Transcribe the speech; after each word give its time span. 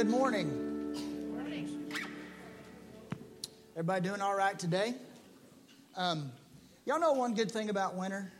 Good 0.00 0.08
morning. 0.08 0.94
morning. 1.30 1.92
Everybody 3.72 4.08
doing 4.08 4.22
all 4.22 4.34
right 4.34 4.58
today? 4.58 4.94
Um, 5.94 6.32
y'all 6.86 6.98
know 6.98 7.12
one 7.12 7.34
good 7.34 7.52
thing 7.52 7.68
about 7.68 7.96
winter? 7.96 8.32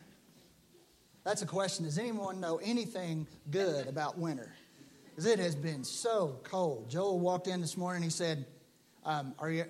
That's 1.23 1.43
a 1.43 1.47
question. 1.47 1.85
Does 1.85 1.99
anyone 1.99 2.41
know 2.41 2.59
anything 2.65 3.27
good 3.51 3.89
about 3.89 4.17
winter? 4.17 4.55
Because 5.11 5.27
it 5.27 5.39
has 5.39 5.55
been 5.55 5.85
so 5.85 6.41
cold. 6.45 6.89
Joel 6.89 7.21
walked 7.21 7.47
in 7.47 7.61
this 7.61 7.77
morning. 7.77 8.03
He 8.03 8.09
said, 8.09 8.47
um, 9.05 9.35
"Are 9.39 9.51
you 9.51 9.67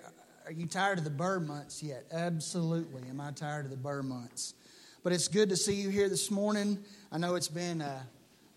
are 0.47 0.53
you 0.53 0.67
tired 0.67 0.99
of 0.99 1.03
the 1.03 1.11
burr 1.11 1.41
months 1.41 1.83
yet?" 1.83 2.05
Absolutely. 2.13 3.03
Am 3.09 3.21
I 3.21 3.33
tired 3.33 3.65
of 3.65 3.73
the 3.73 3.77
burr 3.77 4.05
months? 4.05 4.55
But 5.03 5.13
it's 5.13 5.27
good 5.27 5.49
to 5.49 5.57
see 5.57 5.75
you 5.75 5.89
here 5.89 6.09
this 6.09 6.31
morning. 6.31 6.79
I 7.11 7.19
know 7.19 7.35
it's 7.35 7.49
been 7.49 7.81
an 7.81 7.99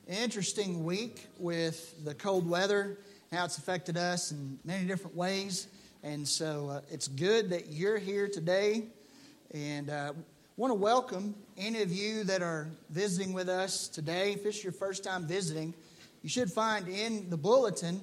interesting 0.07 0.84
week 0.84 1.25
with 1.39 2.05
the 2.05 2.13
cold 2.13 2.47
weather 2.47 2.99
how 3.33 3.45
it's 3.45 3.57
affected 3.57 3.97
us 3.97 4.31
in 4.31 4.59
many 4.63 4.85
different 4.85 5.15
ways. 5.15 5.67
And 6.03 6.27
so 6.27 6.69
uh, 6.69 6.81
it's 6.91 7.07
good 7.07 7.49
that 7.49 7.71
you're 7.71 7.97
here 7.97 8.27
today. 8.27 8.83
And 9.53 9.89
uh, 9.89 10.13
want 10.55 10.69
to 10.69 10.75
welcome 10.75 11.33
any 11.57 11.81
of 11.81 11.91
you 11.91 12.23
that 12.25 12.43
are 12.43 12.67
visiting 12.91 13.33
with 13.33 13.49
us 13.49 13.87
today. 13.87 14.33
If 14.33 14.45
it's 14.45 14.63
your 14.63 14.73
first 14.73 15.03
time 15.03 15.25
visiting, 15.25 15.73
you 16.21 16.29
should 16.29 16.51
find 16.51 16.87
in 16.87 17.29
the 17.31 17.37
bulletin. 17.37 18.01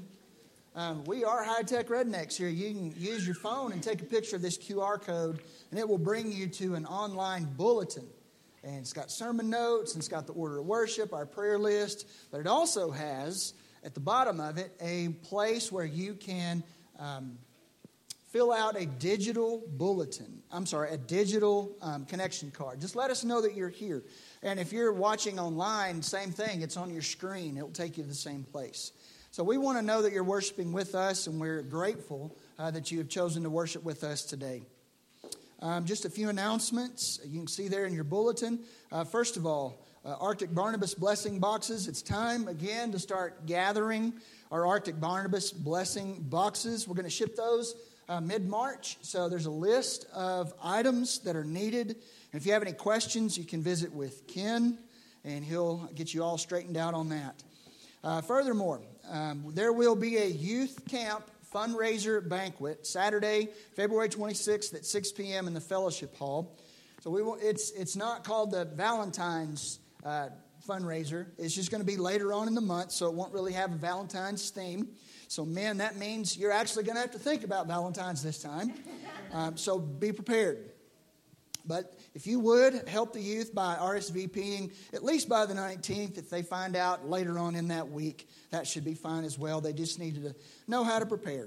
Um, 0.74 1.04
we 1.04 1.24
are 1.24 1.44
high 1.44 1.62
tech 1.62 1.88
rednecks 1.88 2.36
here. 2.36 2.48
You 2.48 2.74
can 2.74 2.94
use 2.96 3.24
your 3.24 3.36
phone 3.36 3.72
and 3.72 3.80
take 3.80 4.02
a 4.02 4.06
picture 4.06 4.34
of 4.34 4.42
this 4.42 4.58
QR 4.58 5.00
code, 5.00 5.40
and 5.70 5.78
it 5.78 5.88
will 5.88 5.98
bring 5.98 6.32
you 6.32 6.48
to 6.48 6.74
an 6.74 6.86
online 6.86 7.44
bulletin. 7.44 8.06
And 8.64 8.76
it's 8.76 8.92
got 8.92 9.10
sermon 9.10 9.48
notes, 9.48 9.94
and 9.94 10.00
it's 10.00 10.08
got 10.08 10.26
the 10.26 10.32
order 10.32 10.58
of 10.58 10.66
worship, 10.66 11.12
our 11.12 11.24
prayer 11.24 11.58
list, 11.58 12.08
but 12.30 12.40
it 12.40 12.46
also 12.46 12.90
has 12.90 13.54
at 13.84 13.94
the 13.94 14.00
bottom 14.00 14.40
of 14.40 14.58
it 14.58 14.72
a 14.80 15.08
place 15.24 15.70
where 15.72 15.84
you 15.84 16.14
can 16.14 16.62
um, 16.98 17.38
fill 18.30 18.52
out 18.52 18.80
a 18.80 18.86
digital 18.86 19.62
bulletin. 19.76 20.42
I'm 20.52 20.66
sorry, 20.66 20.90
a 20.90 20.96
digital 20.96 21.76
um, 21.82 22.04
connection 22.04 22.50
card. 22.50 22.80
Just 22.80 22.94
let 22.94 23.10
us 23.10 23.24
know 23.24 23.40
that 23.42 23.54
you're 23.54 23.68
here. 23.68 24.02
And 24.42 24.60
if 24.60 24.72
you're 24.72 24.92
watching 24.92 25.38
online, 25.38 26.02
same 26.02 26.30
thing. 26.30 26.62
It's 26.62 26.76
on 26.76 26.92
your 26.92 27.02
screen, 27.02 27.56
it'll 27.56 27.70
take 27.70 27.96
you 27.96 28.04
to 28.04 28.08
the 28.08 28.14
same 28.14 28.44
place. 28.44 28.92
So 29.32 29.44
we 29.44 29.58
want 29.58 29.78
to 29.78 29.82
know 29.82 30.02
that 30.02 30.12
you're 30.12 30.24
worshiping 30.24 30.72
with 30.72 30.96
us, 30.96 31.28
and 31.28 31.40
we're 31.40 31.62
grateful 31.62 32.36
uh, 32.58 32.72
that 32.72 32.90
you 32.90 32.98
have 32.98 33.08
chosen 33.08 33.44
to 33.44 33.50
worship 33.50 33.84
with 33.84 34.02
us 34.02 34.24
today. 34.24 34.62
Um, 35.62 35.84
just 35.84 36.04
a 36.04 36.10
few 36.10 36.30
announcements 36.30 37.20
you 37.24 37.38
can 37.38 37.46
see 37.46 37.68
there 37.68 37.84
in 37.84 37.92
your 37.92 38.04
bulletin. 38.04 38.60
Uh, 38.90 39.04
first 39.04 39.36
of 39.36 39.46
all, 39.46 39.84
uh, 40.04 40.16
Arctic 40.20 40.54
Barnabas 40.54 40.94
blessing 40.94 41.38
boxes. 41.38 41.88
It's 41.88 42.02
time 42.02 42.48
again 42.48 42.92
to 42.92 42.98
start 42.98 43.46
gathering 43.46 44.14
our 44.50 44.66
Arctic 44.66 44.98
Barnabas 45.00 45.52
blessing 45.52 46.24
boxes. 46.28 46.88
We're 46.88 46.94
going 46.94 47.04
to 47.04 47.10
ship 47.10 47.36
those 47.36 47.74
uh, 48.08 48.20
mid 48.20 48.48
March. 48.48 48.96
So 49.02 49.28
there's 49.28 49.46
a 49.46 49.50
list 49.50 50.06
of 50.14 50.52
items 50.62 51.18
that 51.20 51.36
are 51.36 51.44
needed. 51.44 51.88
And 51.88 52.40
if 52.40 52.46
you 52.46 52.52
have 52.52 52.62
any 52.62 52.72
questions, 52.72 53.36
you 53.36 53.44
can 53.44 53.62
visit 53.62 53.92
with 53.92 54.26
Ken, 54.26 54.78
and 55.24 55.44
he'll 55.44 55.88
get 55.94 56.14
you 56.14 56.22
all 56.22 56.38
straightened 56.38 56.76
out 56.76 56.94
on 56.94 57.10
that. 57.10 57.42
Uh, 58.02 58.20
furthermore, 58.22 58.80
um, 59.10 59.44
there 59.54 59.72
will 59.72 59.96
be 59.96 60.16
a 60.16 60.26
youth 60.26 60.80
camp 60.88 61.30
fundraiser 61.54 62.26
banquet 62.26 62.86
Saturday, 62.86 63.48
February 63.74 64.08
26th 64.08 64.72
at 64.74 64.86
6 64.86 65.12
p.m. 65.12 65.46
in 65.46 65.52
the 65.52 65.60
fellowship 65.60 66.16
hall. 66.16 66.56
So 67.02 67.10
we 67.10 67.22
will, 67.22 67.38
it's, 67.40 67.70
it's 67.72 67.96
not 67.96 68.24
called 68.24 68.52
the 68.52 68.64
Valentine's 68.64 69.79
uh, 70.04 70.28
fundraiser. 70.66 71.26
It's 71.38 71.54
just 71.54 71.70
going 71.70 71.80
to 71.80 71.86
be 71.86 71.96
later 71.96 72.32
on 72.32 72.48
in 72.48 72.54
the 72.54 72.60
month, 72.60 72.92
so 72.92 73.06
it 73.06 73.14
won't 73.14 73.32
really 73.32 73.52
have 73.52 73.72
a 73.72 73.76
Valentine's 73.76 74.50
theme. 74.50 74.88
So, 75.28 75.44
men, 75.44 75.78
that 75.78 75.96
means 75.96 76.36
you're 76.36 76.52
actually 76.52 76.84
going 76.84 76.96
to 76.96 77.02
have 77.02 77.12
to 77.12 77.18
think 77.18 77.44
about 77.44 77.66
Valentine's 77.66 78.22
this 78.22 78.42
time. 78.42 78.72
Um, 79.32 79.56
so 79.56 79.78
be 79.78 80.10
prepared. 80.10 80.72
But 81.64 81.96
if 82.14 82.26
you 82.26 82.40
would 82.40 82.88
help 82.88 83.12
the 83.12 83.20
youth 83.20 83.54
by 83.54 83.76
RSVPing 83.76 84.72
at 84.92 85.04
least 85.04 85.28
by 85.28 85.46
the 85.46 85.54
19th, 85.54 86.18
if 86.18 86.28
they 86.28 86.42
find 86.42 86.74
out 86.74 87.08
later 87.08 87.38
on 87.38 87.54
in 87.54 87.68
that 87.68 87.88
week, 87.88 88.28
that 88.50 88.66
should 88.66 88.84
be 88.84 88.94
fine 88.94 89.22
as 89.22 89.38
well. 89.38 89.60
They 89.60 89.72
just 89.72 90.00
need 90.00 90.16
to 90.16 90.34
know 90.66 90.82
how 90.82 90.98
to 90.98 91.06
prepare. 91.06 91.46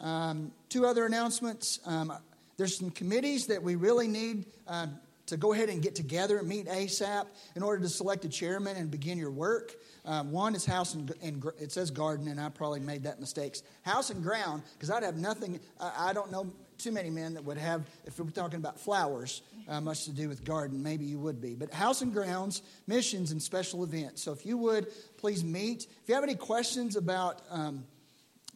Um, 0.00 0.52
two 0.68 0.84
other 0.84 1.06
announcements. 1.06 1.80
Um, 1.86 2.12
there's 2.58 2.76
some 2.76 2.90
committees 2.90 3.46
that 3.46 3.62
we 3.62 3.76
really 3.76 4.08
need 4.08 4.46
um, 4.66 4.98
to 5.28 5.36
go 5.36 5.52
ahead 5.52 5.68
and 5.68 5.82
get 5.82 5.94
together 5.94 6.38
and 6.38 6.48
meet 6.48 6.66
ASAP 6.66 7.26
in 7.54 7.62
order 7.62 7.82
to 7.82 7.88
select 7.88 8.24
a 8.24 8.28
chairman 8.28 8.76
and 8.76 8.90
begin 8.90 9.18
your 9.18 9.30
work. 9.30 9.76
Um, 10.04 10.32
one 10.32 10.54
is 10.54 10.64
house 10.64 10.94
and, 10.94 11.12
and, 11.22 11.44
it 11.58 11.70
says 11.70 11.90
garden, 11.90 12.28
and 12.28 12.40
I 12.40 12.48
probably 12.48 12.80
made 12.80 13.04
that 13.04 13.20
mistake. 13.20 13.58
House 13.82 14.10
and 14.10 14.22
ground, 14.22 14.62
because 14.72 14.90
I'd 14.90 15.02
have 15.02 15.16
nothing. 15.16 15.60
I, 15.78 16.10
I, 16.10 16.12
don't 16.12 16.32
know 16.32 16.50
too 16.78 16.92
many 16.92 17.10
men 17.10 17.34
that 17.34 17.44
would 17.44 17.58
have, 17.58 17.86
if 18.06 18.18
we're 18.18 18.30
talking 18.30 18.58
about 18.58 18.80
flowers, 18.80 19.42
uh, 19.68 19.80
much 19.80 20.04
to 20.04 20.12
do 20.12 20.28
with 20.28 20.44
garden. 20.44 20.82
Maybe 20.82 21.04
you 21.04 21.18
would 21.18 21.40
be, 21.40 21.54
but 21.54 21.74
house 21.74 22.00
and 22.00 22.12
grounds, 22.12 22.62
missions, 22.86 23.32
and 23.32 23.42
special 23.42 23.84
events. 23.84 24.22
So 24.22 24.32
if 24.32 24.46
you 24.46 24.56
would 24.58 24.86
please 25.18 25.44
meet. 25.44 25.86
If 26.02 26.08
you 26.08 26.14
have 26.14 26.24
any 26.24 26.36
questions 26.36 26.96
about, 26.96 27.42
because 27.44 27.68
um, 27.68 27.84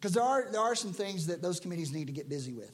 there 0.00 0.22
are 0.22 0.47
there 0.50 0.60
are 0.60 0.75
some 0.75 0.93
things 0.93 1.27
that 1.27 1.43
those 1.43 1.60
committees 1.60 1.93
need 1.93 2.06
to 2.06 2.12
get 2.12 2.28
busy 2.28 2.53
with. 2.53 2.72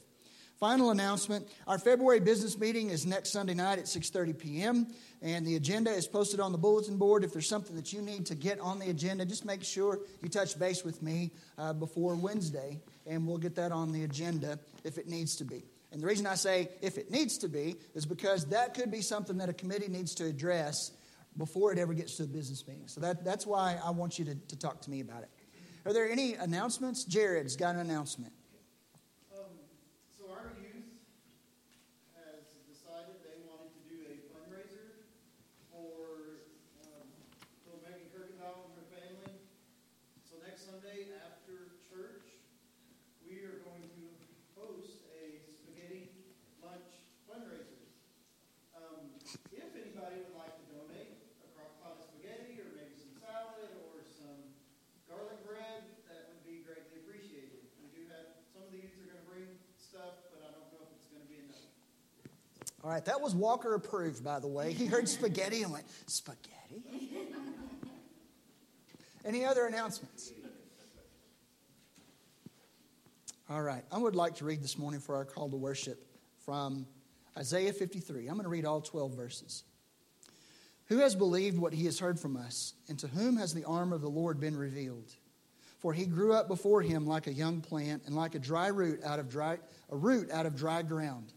Final 0.59 0.91
announcement, 0.91 1.47
our 1.67 1.79
February 1.79 2.19
business 2.19 2.57
meeting 2.57 2.89
is 2.89 3.05
next 3.05 3.29
Sunday 3.29 3.53
night 3.53 3.79
at 3.79 3.85
6:30 3.85 4.37
p.m. 4.37 4.87
and 5.21 5.47
the 5.47 5.55
agenda 5.55 5.89
is 5.89 6.05
posted 6.05 6.41
on 6.41 6.51
the 6.51 6.57
bulletin 6.57 6.97
board. 6.97 7.23
If 7.23 7.31
there's 7.31 7.47
something 7.47 7.77
that 7.77 7.93
you 7.93 8.01
need 8.01 8.25
to 8.25 8.35
get 8.35 8.59
on 8.59 8.77
the 8.77 8.89
agenda, 8.89 9.25
just 9.25 9.45
make 9.45 9.63
sure 9.63 9.99
you 10.21 10.27
touch 10.27 10.59
base 10.59 10.83
with 10.83 11.01
me 11.01 11.31
uh, 11.57 11.71
before 11.71 12.15
Wednesday 12.15 12.81
and 13.07 13.25
we'll 13.25 13.37
get 13.37 13.55
that 13.55 13.71
on 13.71 13.93
the 13.93 14.03
agenda 14.03 14.59
if 14.83 14.97
it 14.97 15.07
needs 15.07 15.37
to 15.37 15.45
be. 15.45 15.63
And 15.93 16.01
the 16.01 16.07
reason 16.07 16.27
I 16.27 16.35
say 16.35 16.67
if 16.81 16.97
it 16.97 17.09
needs 17.09 17.37
to 17.37 17.47
be 17.47 17.77
is 17.95 18.05
because 18.05 18.45
that 18.47 18.73
could 18.73 18.91
be 18.91 19.01
something 19.01 19.37
that 19.37 19.47
a 19.47 19.53
committee 19.53 19.87
needs 19.87 20.13
to 20.15 20.25
address 20.25 20.91
before 21.37 21.71
it 21.71 21.79
ever 21.79 21.93
gets 21.93 22.17
to 22.17 22.23
a 22.23 22.27
business 22.27 22.67
meeting. 22.67 22.87
So 22.89 22.99
that, 22.99 23.23
that's 23.23 23.47
why 23.47 23.79
I 23.81 23.91
want 23.91 24.19
you 24.19 24.25
to, 24.25 24.35
to 24.35 24.59
talk 24.59 24.81
to 24.81 24.91
me 24.91 24.99
about 24.99 25.23
it. 25.23 25.29
Are 25.85 25.93
there 25.93 26.09
any 26.09 26.33
announcements? 26.33 27.05
Jared's 27.05 27.55
got 27.55 27.75
an 27.75 27.81
announcement. 27.81 28.33
All 62.89 62.95
right, 62.95 63.05
that 63.05 63.21
was 63.21 63.35
Walker 63.35 63.75
approved, 63.75 64.23
by 64.23 64.39
the 64.39 64.47
way. 64.47 64.73
He 64.73 64.87
heard 64.87 65.07
spaghetti 65.07 65.61
and 65.61 65.71
went, 65.71 65.85
Spaghetti? 66.07 66.81
Any 69.23 69.45
other 69.45 69.67
announcements? 69.67 70.33
All 73.47 73.61
right, 73.61 73.83
I 73.91 73.99
would 73.99 74.15
like 74.15 74.37
to 74.37 74.45
read 74.45 74.63
this 74.63 74.75
morning 74.75 75.01
for 75.01 75.15
our 75.17 75.23
call 75.23 75.51
to 75.51 75.55
worship 75.55 76.03
from 76.43 76.87
Isaiah 77.37 77.73
53. 77.73 78.25
I'm 78.25 78.33
going 78.33 78.45
to 78.45 78.49
read 78.49 78.65
all 78.65 78.81
12 78.81 79.15
verses. 79.15 79.65
Who 80.85 80.97
has 80.97 81.13
believed 81.13 81.59
what 81.59 81.73
he 81.73 81.85
has 81.85 81.99
heard 81.99 82.19
from 82.19 82.35
us, 82.35 82.73
and 82.87 82.97
to 82.97 83.07
whom 83.07 83.37
has 83.37 83.53
the 83.53 83.65
arm 83.65 83.93
of 83.93 84.01
the 84.01 84.09
Lord 84.09 84.39
been 84.39 84.57
revealed? 84.57 85.13
For 85.77 85.93
he 85.93 86.07
grew 86.07 86.33
up 86.33 86.47
before 86.47 86.81
him 86.81 87.05
like 87.05 87.27
a 87.27 87.33
young 87.33 87.61
plant, 87.61 88.01
and 88.07 88.15
like 88.15 88.33
a 88.33 88.39
dry 88.39 88.69
root 88.69 89.03
out 89.03 89.19
of 89.19 89.29
dry, 89.29 89.59
a 89.91 89.95
root 89.95 90.31
out 90.31 90.47
of 90.47 90.55
dry 90.55 90.81
ground. 90.81 91.33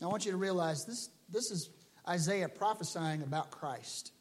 Now, 0.00 0.08
I 0.08 0.10
want 0.10 0.24
you 0.24 0.32
to 0.32 0.36
realize 0.36 0.84
this, 0.84 1.08
this 1.30 1.50
is 1.50 1.70
Isaiah 2.08 2.48
prophesying 2.48 3.22
about 3.22 3.50
Christ. 3.50 4.12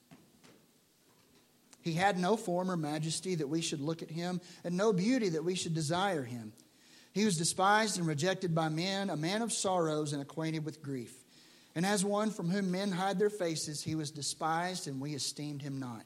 He 1.81 1.93
had 1.93 2.17
no 2.17 2.37
form 2.37 2.71
or 2.71 2.77
majesty 2.77 3.35
that 3.35 3.49
we 3.49 3.61
should 3.61 3.81
look 3.81 4.01
at 4.01 4.09
him, 4.09 4.39
and 4.63 4.77
no 4.77 4.93
beauty 4.93 5.29
that 5.29 5.43
we 5.43 5.55
should 5.55 5.73
desire 5.73 6.23
him. 6.23 6.53
He 7.11 7.25
was 7.25 7.37
despised 7.37 7.97
and 7.97 8.07
rejected 8.07 8.55
by 8.55 8.69
men, 8.69 9.09
a 9.09 9.17
man 9.17 9.41
of 9.41 9.51
sorrows 9.51 10.13
and 10.13 10.21
acquainted 10.21 10.65
with 10.65 10.81
grief. 10.81 11.13
And 11.75 11.85
as 11.85 12.05
one 12.05 12.31
from 12.31 12.49
whom 12.49 12.71
men 12.71 12.91
hide 12.91 13.19
their 13.19 13.29
faces, 13.29 13.83
he 13.83 13.95
was 13.95 14.11
despised, 14.11 14.87
and 14.87 15.01
we 15.01 15.13
esteemed 15.13 15.61
him 15.61 15.79
not. 15.79 16.05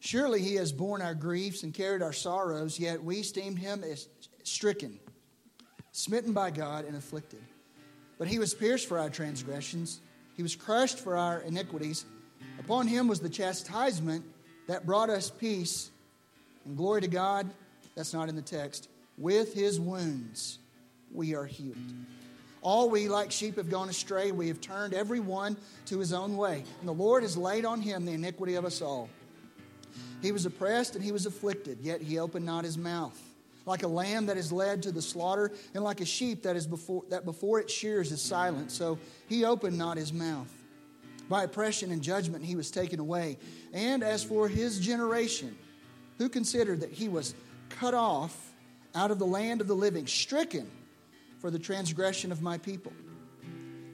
Surely 0.00 0.42
he 0.42 0.56
has 0.56 0.70
borne 0.70 1.02
our 1.02 1.14
griefs 1.14 1.62
and 1.62 1.72
carried 1.74 2.02
our 2.02 2.12
sorrows, 2.12 2.78
yet 2.78 3.02
we 3.02 3.16
esteemed 3.16 3.58
him 3.58 3.82
as 3.82 4.08
stricken, 4.44 5.00
smitten 5.92 6.32
by 6.32 6.50
God, 6.50 6.84
and 6.84 6.96
afflicted. 6.96 7.42
But 8.18 8.28
he 8.28 8.38
was 8.38 8.52
pierced 8.52 8.88
for 8.88 8.98
our 8.98 9.10
transgressions, 9.10 10.00
he 10.36 10.42
was 10.42 10.54
crushed 10.54 10.98
for 10.98 11.16
our 11.16 11.40
iniquities. 11.40 12.04
Upon 12.60 12.86
him 12.86 13.08
was 13.08 13.20
the 13.20 13.28
chastisement 13.28 14.24
that 14.68 14.86
brought 14.86 15.10
us 15.10 15.30
peace. 15.30 15.90
And 16.64 16.76
glory 16.76 17.00
to 17.00 17.08
God, 17.08 17.50
That's 17.96 18.14
not 18.14 18.28
in 18.28 18.36
the 18.36 18.42
text. 18.42 18.88
With 19.16 19.54
his 19.54 19.80
wounds 19.80 20.58
we 21.12 21.34
are 21.34 21.44
healed. 21.44 21.76
All 22.60 22.90
we, 22.90 23.08
like 23.08 23.30
sheep, 23.30 23.56
have 23.56 23.70
gone 23.70 23.88
astray. 23.88 24.32
We 24.32 24.48
have 24.48 24.60
turned 24.60 24.94
every 24.94 25.20
one 25.20 25.56
to 25.86 25.98
his 25.98 26.12
own 26.12 26.36
way. 26.36 26.64
And 26.80 26.88
the 26.88 26.92
Lord 26.92 27.22
has 27.22 27.36
laid 27.36 27.64
on 27.64 27.80
him 27.80 28.04
the 28.04 28.12
iniquity 28.12 28.54
of 28.54 28.64
us 28.64 28.82
all. 28.82 29.08
He 30.22 30.32
was 30.32 30.46
oppressed 30.46 30.94
and 30.94 31.04
he 31.04 31.12
was 31.12 31.26
afflicted, 31.26 31.78
yet 31.80 32.02
he 32.02 32.18
opened 32.18 32.44
not 32.44 32.64
his 32.64 32.76
mouth. 32.76 33.18
Like 33.68 33.82
a 33.82 33.88
lamb 33.88 34.26
that 34.26 34.38
is 34.38 34.50
led 34.50 34.82
to 34.84 34.92
the 34.92 35.02
slaughter, 35.02 35.52
and 35.74 35.84
like 35.84 36.00
a 36.00 36.06
sheep 36.06 36.42
that 36.44 36.56
is 36.56 36.66
before 36.66 37.04
that 37.10 37.26
before 37.26 37.60
it 37.60 37.70
shears 37.70 38.10
is 38.10 38.22
silent, 38.22 38.72
so 38.72 38.98
he 39.28 39.44
opened 39.44 39.76
not 39.76 39.98
his 39.98 40.10
mouth. 40.10 40.50
By 41.28 41.44
oppression 41.44 41.92
and 41.92 42.00
judgment 42.00 42.42
he 42.42 42.56
was 42.56 42.70
taken 42.70 42.98
away. 42.98 43.36
And 43.74 44.02
as 44.02 44.24
for 44.24 44.48
his 44.48 44.80
generation, 44.80 45.54
who 46.16 46.30
considered 46.30 46.80
that 46.80 46.92
he 46.92 47.10
was 47.10 47.34
cut 47.68 47.92
off 47.92 48.54
out 48.94 49.10
of 49.10 49.18
the 49.18 49.26
land 49.26 49.60
of 49.60 49.68
the 49.68 49.76
living, 49.76 50.06
stricken 50.06 50.70
for 51.38 51.50
the 51.50 51.58
transgression 51.58 52.32
of 52.32 52.40
my 52.40 52.56
people. 52.56 52.92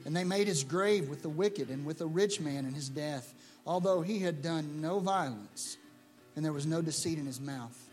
And 0.05 0.15
they 0.15 0.23
made 0.23 0.47
his 0.47 0.63
grave 0.63 1.09
with 1.09 1.21
the 1.21 1.27
wicked 1.27 1.69
and 1.69 1.85
with 1.85 1.99
a 1.99 2.05
rich 2.05 2.39
man 2.39 2.65
in 2.65 2.73
his 2.73 2.87
death, 2.87 3.33
although 3.67 4.01
he 4.01 4.19
had 4.19 4.41
done 4.41 4.79
no 4.79 4.99
violence 4.99 5.75
and 6.37 6.45
there 6.45 6.53
was 6.53 6.65
no 6.65 6.81
deceit 6.81 7.17
in 7.17 7.25
his 7.25 7.41
mouth. 7.41 7.84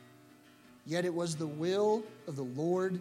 Yet 0.86 1.04
it 1.04 1.14
was 1.14 1.36
the 1.36 1.46
will 1.46 2.02
of 2.26 2.36
the 2.36 2.42
Lord 2.42 3.00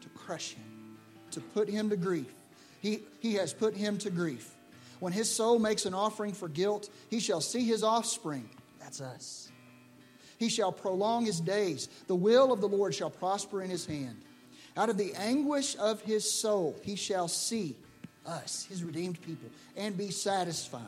to 0.00 0.08
crush 0.10 0.52
him, 0.52 0.96
to 1.32 1.40
put 1.40 1.68
him 1.68 1.90
to 1.90 1.96
grief. 1.96 2.32
He, 2.80 3.00
he 3.20 3.34
has 3.34 3.52
put 3.52 3.74
him 3.74 3.98
to 3.98 4.10
grief. 4.10 4.54
When 5.00 5.12
his 5.12 5.30
soul 5.30 5.58
makes 5.58 5.86
an 5.86 5.94
offering 5.94 6.32
for 6.32 6.48
guilt, 6.48 6.88
he 7.10 7.20
shall 7.20 7.40
see 7.40 7.64
his 7.64 7.82
offspring. 7.82 8.48
That's 8.80 9.00
us. 9.00 9.48
He 10.38 10.48
shall 10.48 10.72
prolong 10.72 11.24
his 11.24 11.40
days. 11.40 11.88
The 12.06 12.14
will 12.14 12.52
of 12.52 12.60
the 12.60 12.68
Lord 12.68 12.94
shall 12.94 13.10
prosper 13.10 13.62
in 13.62 13.70
his 13.70 13.86
hand. 13.86 14.16
Out 14.76 14.90
of 14.90 14.98
the 14.98 15.14
anguish 15.14 15.76
of 15.76 16.02
his 16.02 16.30
soul, 16.30 16.76
he 16.82 16.96
shall 16.96 17.28
see 17.28 17.76
us, 18.26 18.66
his 18.68 18.84
redeemed 18.84 19.20
people, 19.22 19.48
and 19.76 19.96
be 19.96 20.10
satisfied. 20.10 20.82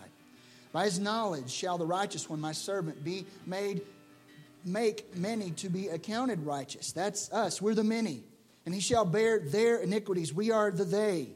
By 0.72 0.84
his 0.84 0.98
knowledge 0.98 1.50
shall 1.50 1.78
the 1.78 1.86
righteous 1.86 2.28
one, 2.28 2.40
my 2.40 2.52
servant, 2.52 3.02
be 3.02 3.24
made, 3.46 3.82
make 4.68 5.16
many 5.16 5.50
to 5.52 5.68
be 5.68 5.88
accounted 5.88 6.44
righteous. 6.44 6.92
That's 6.92 7.32
us. 7.32 7.60
We're 7.60 7.74
the 7.74 7.84
many. 7.84 8.22
And 8.66 8.74
he 8.74 8.80
shall 8.80 9.04
bear 9.04 9.38
their 9.38 9.78
iniquities. 9.78 10.32
We 10.32 10.50
are 10.50 10.70
the 10.70 10.84
they. 10.84 11.30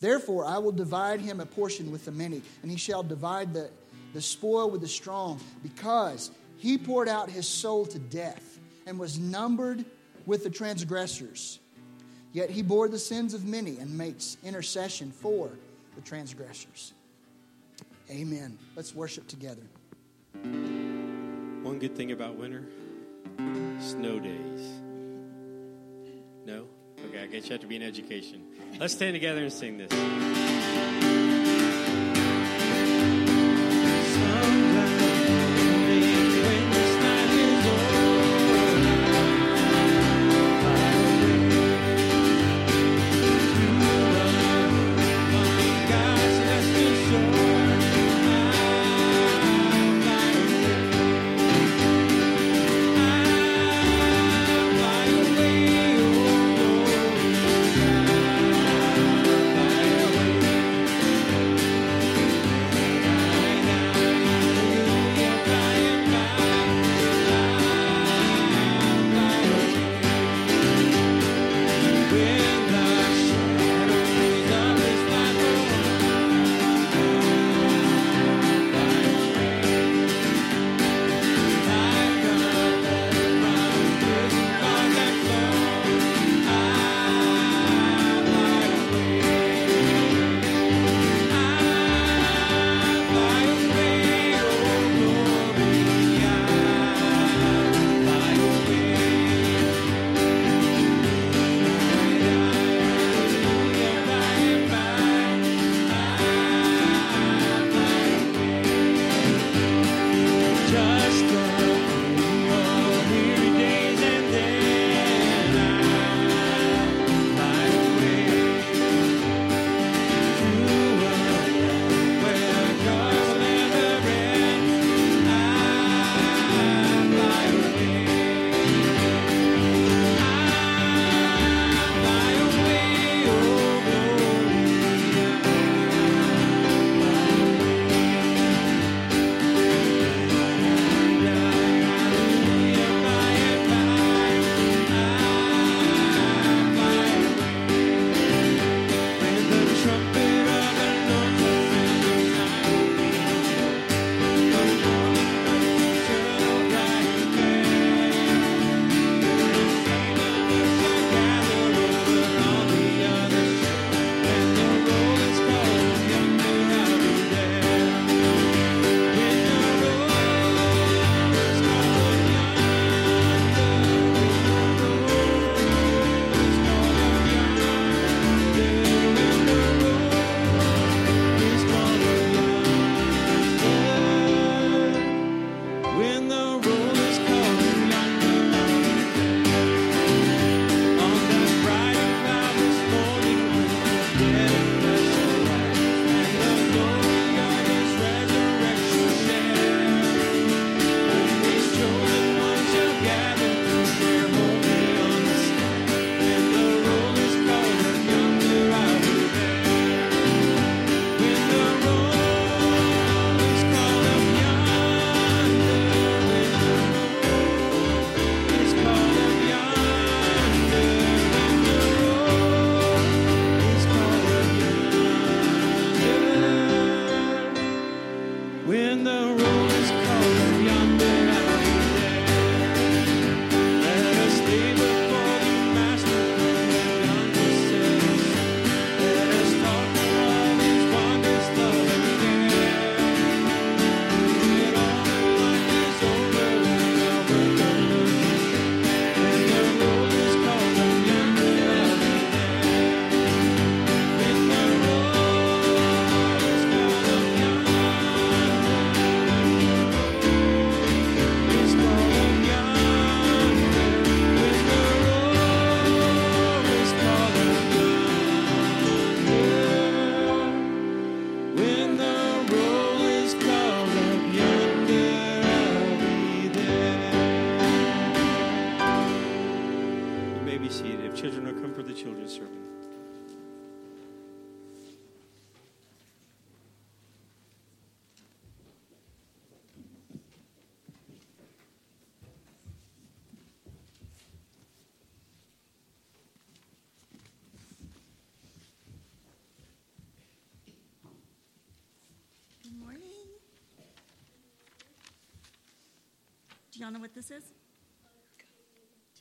Therefore, 0.00 0.44
I 0.44 0.58
will 0.58 0.72
divide 0.72 1.20
him 1.20 1.38
a 1.38 1.46
portion 1.46 1.92
with 1.92 2.04
the 2.04 2.10
many, 2.10 2.42
and 2.62 2.70
he 2.70 2.76
shall 2.76 3.02
divide 3.02 3.54
the, 3.54 3.70
the 4.14 4.20
spoil 4.20 4.68
with 4.68 4.80
the 4.80 4.88
strong, 4.88 5.38
because 5.62 6.32
he 6.56 6.76
poured 6.76 7.08
out 7.08 7.30
his 7.30 7.46
soul 7.46 7.86
to 7.86 7.98
death 7.98 8.58
and 8.86 8.98
was 8.98 9.18
numbered 9.18 9.84
with 10.26 10.42
the 10.42 10.50
transgressors. 10.50 11.60
Yet 12.32 12.50
he 12.50 12.62
bore 12.62 12.88
the 12.88 12.98
sins 12.98 13.34
of 13.34 13.44
many 13.44 13.78
and 13.78 13.96
makes 13.96 14.38
intercession 14.42 15.12
for 15.12 15.50
the 15.94 16.00
transgressors. 16.00 16.94
Amen. 18.10 18.58
Let's 18.74 18.94
worship 18.94 19.28
together. 19.28 19.62
One 21.62 21.78
good 21.78 21.96
thing 21.96 22.10
about 22.10 22.36
winter 22.36 22.64
snow 23.80 24.18
days. 24.18 24.80
No? 26.44 26.66
Okay, 27.06 27.22
I 27.22 27.26
guess 27.26 27.46
you 27.46 27.52
have 27.52 27.60
to 27.60 27.66
be 27.66 27.76
in 27.76 27.82
education. 27.82 28.42
Let's 28.80 28.94
stand 28.94 29.14
together 29.14 29.42
and 29.42 29.52
sing 29.52 29.78
this. 29.78 30.41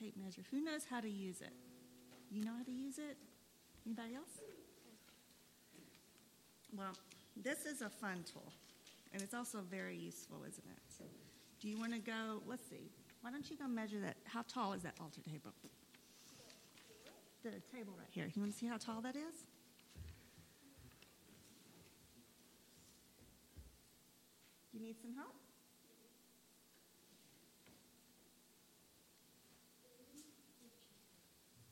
Tape 0.02 0.18
measure. 0.18 0.42
Who 0.50 0.64
knows 0.64 0.86
how 0.90 1.00
to 1.00 1.10
use 1.10 1.42
it? 1.42 1.54
You 2.32 2.44
know 2.44 2.54
how 2.58 2.64
to 2.64 2.72
use 2.72 2.98
it? 2.98 3.18
Anybody 3.86 4.16
else? 4.16 4.42
Well, 6.76 6.94
this 7.36 7.66
is 7.66 7.84
a 7.84 7.90
fun 7.90 8.24
tool, 8.32 8.52
and 9.14 9.22
it's 9.22 9.36
also 9.36 9.60
very 9.70 9.96
useful, 9.96 10.38
isn't 10.48 10.66
it? 10.66 10.80
So, 10.98 11.04
do 11.60 11.68
you 11.68 11.78
want 11.78 11.94
to 11.94 12.00
go? 12.00 12.42
Let's 12.48 12.68
see. 12.68 12.90
Why 13.22 13.30
don't 13.30 13.48
you 13.48 13.58
go 13.58 13.68
measure 13.68 14.00
that? 14.00 14.16
How 14.26 14.44
tall 14.52 14.74
is 14.74 14.82
that 14.82 14.96
altar 15.00 15.22
table? 15.22 15.52
The 17.44 17.52
table 17.76 17.94
right 17.98 18.08
here. 18.10 18.28
You 18.34 18.42
want 18.42 18.54
to 18.54 18.58
see 18.58 18.68
how 18.68 18.78
tall 18.78 19.02
that 19.02 19.16
is? 19.16 19.46
You 24.74 24.80
need 24.80 24.96
some 25.00 25.14
help? 25.16 25.36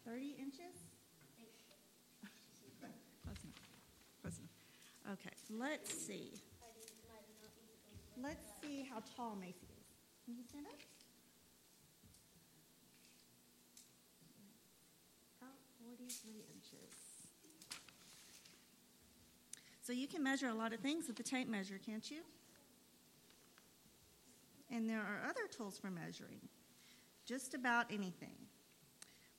Thirty 0.10 0.36
inches? 0.42 0.90
Close 3.24 3.44
enough. 3.44 3.54
Close 4.24 4.40
enough. 4.40 5.20
Okay, 5.20 5.36
let's 5.52 5.94
see. 5.94 6.32
Let's 8.20 8.50
see 8.60 8.88
how 8.90 9.04
tall 9.16 9.38
Macy 9.40 9.68
is. 9.80 9.86
Can 10.26 10.36
you 10.36 10.44
stand 10.50 10.66
up? 10.66 10.74
About 15.40 15.54
forty-three 15.80 16.44
inches. 16.56 16.96
So 19.84 19.94
you 19.94 20.08
can 20.08 20.24
measure 20.24 20.48
a 20.48 20.56
lot 20.56 20.74
of 20.74 20.80
things 20.80 21.06
with 21.06 21.18
the 21.18 21.24
tape 21.24 21.48
measure, 21.48 21.80
can't 21.86 22.10
you? 22.10 22.22
And 24.72 24.90
there 24.90 25.02
are 25.02 25.22
other 25.30 25.48
tools 25.56 25.78
for 25.78 25.92
measuring, 25.92 26.42
just 27.28 27.54
about 27.54 27.92
anything. 27.92 28.49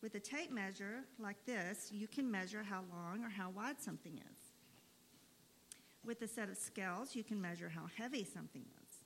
With 0.02 0.14
a 0.14 0.20
tape 0.20 0.50
measure 0.50 1.04
like 1.18 1.44
this, 1.44 1.90
you 1.92 2.08
can 2.08 2.30
measure 2.30 2.62
how 2.62 2.84
long 2.90 3.22
or 3.24 3.28
how 3.28 3.50
wide 3.50 3.80
something 3.80 4.16
is. 4.16 4.38
With 6.04 6.22
a 6.22 6.28
set 6.28 6.48
of 6.48 6.56
scales, 6.56 7.14
you 7.14 7.22
can 7.22 7.40
measure 7.40 7.68
how 7.68 7.86
heavy 7.96 8.24
something 8.24 8.62
is. 8.82 8.96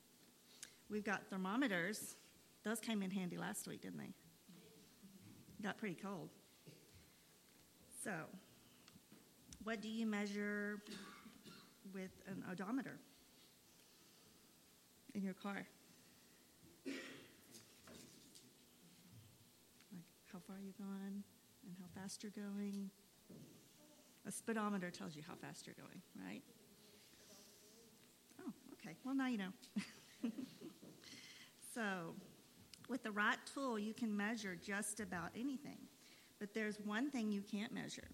We've 0.89 1.05
got 1.05 1.27
thermometers. 1.29 2.15
Those 2.63 2.79
came 2.79 3.03
in 3.03 3.11
handy 3.11 3.37
last 3.37 3.67
week, 3.67 3.83
didn't 3.83 3.99
they? 3.99 4.13
Got 5.63 5.79
pretty 5.79 5.97
cold. 5.97 6.29
So, 8.05 8.13
what 9.65 9.81
do 9.81 9.89
you 9.89 10.07
measure 10.07 10.81
with 11.93 12.11
an 12.29 12.45
odometer 12.51 12.99
in 15.15 15.23
your 15.23 15.35
car? 15.35 15.67
Like 16.87 16.95
how 20.35 20.41
far 20.49 20.57
you've 20.61 20.77
gone 20.77 21.23
and 21.65 21.77
how 21.79 22.01
fast 22.01 22.25
you're 22.25 22.33
going. 22.33 22.91
A 24.27 24.33
speedometer 24.33 24.91
tells 24.91 25.15
you 25.15 25.23
how 25.27 25.35
fast 25.35 25.65
you're 25.65 25.77
going, 25.79 26.03
right? 26.27 26.43
Oh, 28.41 28.53
okay. 28.73 28.97
Well, 29.05 29.15
now 29.15 29.29
you 29.29 29.39
know. 29.39 29.53
so, 31.75 32.15
with 32.89 33.05
the 33.05 33.13
right 33.13 33.39
tool, 33.55 33.79
you 33.79 33.95
can 33.95 34.15
measure 34.15 34.57
just 34.57 34.99
about 34.99 35.31
anything. 35.39 35.79
But 36.41 36.53
there's 36.53 36.81
one 36.81 37.11
thing 37.11 37.31
you 37.31 37.43
can't 37.43 37.73
measure. 37.73 38.09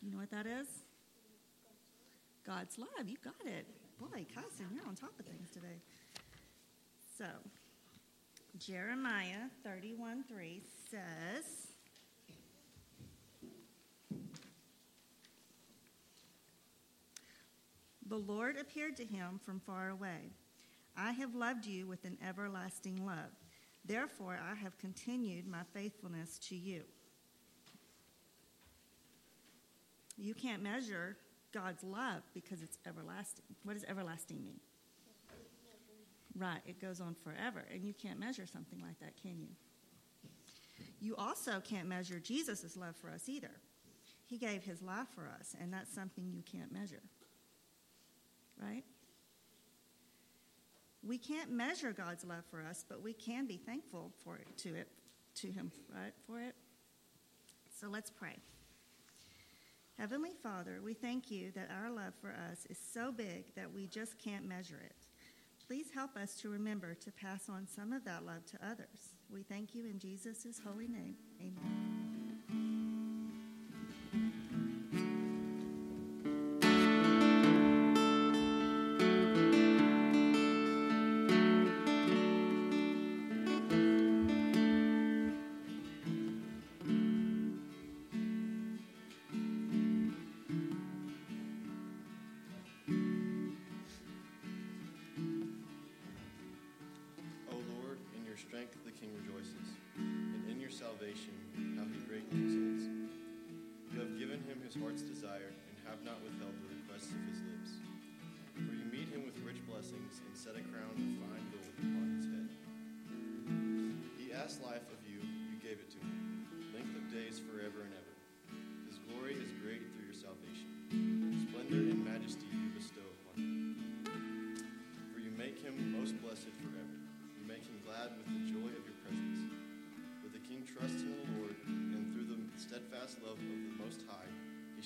You 0.00 0.12
know 0.12 0.18
what 0.18 0.30
that 0.30 0.46
is? 0.46 0.68
God's 2.46 2.78
love. 2.78 3.08
You 3.08 3.16
got 3.24 3.34
it. 3.44 3.66
Boy, 3.98 4.26
cousin, 4.32 4.66
you're 4.72 4.86
on 4.86 4.94
top 4.94 5.18
of 5.18 5.26
things 5.26 5.50
today. 5.50 5.80
So, 7.18 7.24
Jeremiah 8.58 9.50
31 9.64 10.24
3 10.28 10.62
says, 10.90 11.44
The 18.08 18.16
Lord 18.16 18.56
appeared 18.56 18.96
to 18.96 19.04
him 19.04 19.40
from 19.44 19.60
far 19.60 19.90
away. 19.90 20.30
I 20.96 21.12
have 21.12 21.34
loved 21.34 21.66
you 21.66 21.86
with 21.86 22.04
an 22.04 22.16
everlasting 22.26 23.04
love. 23.04 23.32
Therefore, 23.84 24.38
I 24.42 24.54
have 24.54 24.78
continued 24.78 25.46
my 25.46 25.62
faithfulness 25.74 26.38
to 26.48 26.56
you. 26.56 26.84
You 30.16 30.34
can't 30.34 30.62
measure 30.62 31.16
God's 31.52 31.84
love 31.84 32.22
because 32.32 32.62
it's 32.62 32.78
everlasting. 32.86 33.44
What 33.64 33.74
does 33.74 33.84
everlasting 33.84 34.42
mean? 34.42 34.60
Right, 36.38 36.60
it 36.66 36.80
goes 36.80 37.00
on 37.00 37.14
forever, 37.24 37.64
and 37.72 37.84
you 37.84 37.94
can't 37.94 38.20
measure 38.20 38.46
something 38.46 38.80
like 38.80 38.98
that, 39.00 39.20
can 39.20 39.40
you? 39.40 39.48
You 41.00 41.16
also 41.16 41.60
can't 41.60 41.88
measure 41.88 42.18
Jesus' 42.18 42.76
love 42.76 42.96
for 42.96 43.10
us 43.10 43.28
either. 43.28 43.50
He 44.26 44.36
gave 44.36 44.62
his 44.62 44.82
life 44.82 45.06
for 45.14 45.30
us, 45.38 45.54
and 45.60 45.72
that's 45.72 45.94
something 45.94 46.30
you 46.30 46.42
can't 46.42 46.72
measure. 46.72 47.02
Right? 48.60 48.84
We 51.02 51.16
can't 51.16 51.50
measure 51.50 51.92
God's 51.92 52.24
love 52.24 52.44
for 52.50 52.60
us, 52.60 52.84
but 52.86 53.02
we 53.02 53.12
can 53.12 53.46
be 53.46 53.56
thankful 53.56 54.12
for 54.24 54.36
it 54.36 54.48
to 54.58 54.74
it 54.74 54.88
to 55.36 55.50
him, 55.50 55.70
right? 55.94 56.12
For 56.26 56.40
it. 56.40 56.54
So 57.80 57.88
let's 57.88 58.10
pray. 58.10 58.36
Heavenly 59.98 60.32
Father, 60.42 60.80
we 60.84 60.92
thank 60.92 61.30
you 61.30 61.52
that 61.52 61.70
our 61.70 61.90
love 61.90 62.14
for 62.20 62.34
us 62.50 62.66
is 62.68 62.78
so 62.92 63.12
big 63.12 63.54
that 63.54 63.72
we 63.72 63.86
just 63.86 64.18
can't 64.18 64.46
measure 64.46 64.80
it. 64.84 65.05
Please 65.66 65.86
help 65.92 66.16
us 66.16 66.36
to 66.36 66.48
remember 66.48 66.94
to 66.94 67.10
pass 67.10 67.48
on 67.48 67.66
some 67.66 67.92
of 67.92 68.04
that 68.04 68.24
love 68.24 68.46
to 68.46 68.56
others. 68.64 69.14
We 69.28 69.42
thank 69.42 69.74
you 69.74 69.86
in 69.86 69.98
Jesus' 69.98 70.60
holy 70.64 70.86
name. 70.86 71.16
Amen. 71.40 72.05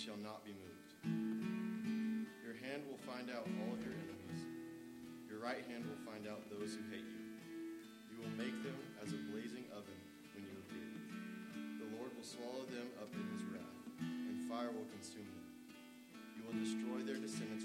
shall 0.01 0.17
not 0.25 0.41
be 0.49 0.57
moved. 0.57 0.97
Your 2.41 2.57
hand 2.57 2.89
will 2.89 2.97
find 3.05 3.29
out 3.29 3.45
all 3.45 3.77
of 3.77 3.85
your 3.85 3.93
enemies. 3.93 4.49
Your 5.29 5.45
right 5.45 5.61
hand 5.69 5.85
will 5.85 6.01
find 6.09 6.25
out 6.25 6.41
those 6.49 6.73
who 6.73 6.81
hate 6.89 7.05
you. 7.05 7.21
You 8.09 8.17
will 8.25 8.33
make 8.41 8.57
them 8.65 8.81
as 9.05 9.13
a 9.13 9.21
blazing 9.29 9.69
oven 9.77 10.01
when 10.33 10.49
you 10.49 10.57
appear. 10.57 10.89
The 11.85 11.89
Lord 12.01 12.17
will 12.17 12.25
swallow 12.25 12.65
them 12.73 12.89
up 12.97 13.13
in 13.13 13.29
his 13.29 13.45
wrath, 13.53 13.77
and 14.01 14.49
fire 14.49 14.73
will 14.73 14.89
consume 14.89 15.29
them. 15.29 15.49
You 16.33 16.49
will 16.49 16.57
destroy 16.57 17.05
their 17.05 17.21
descendants 17.21 17.60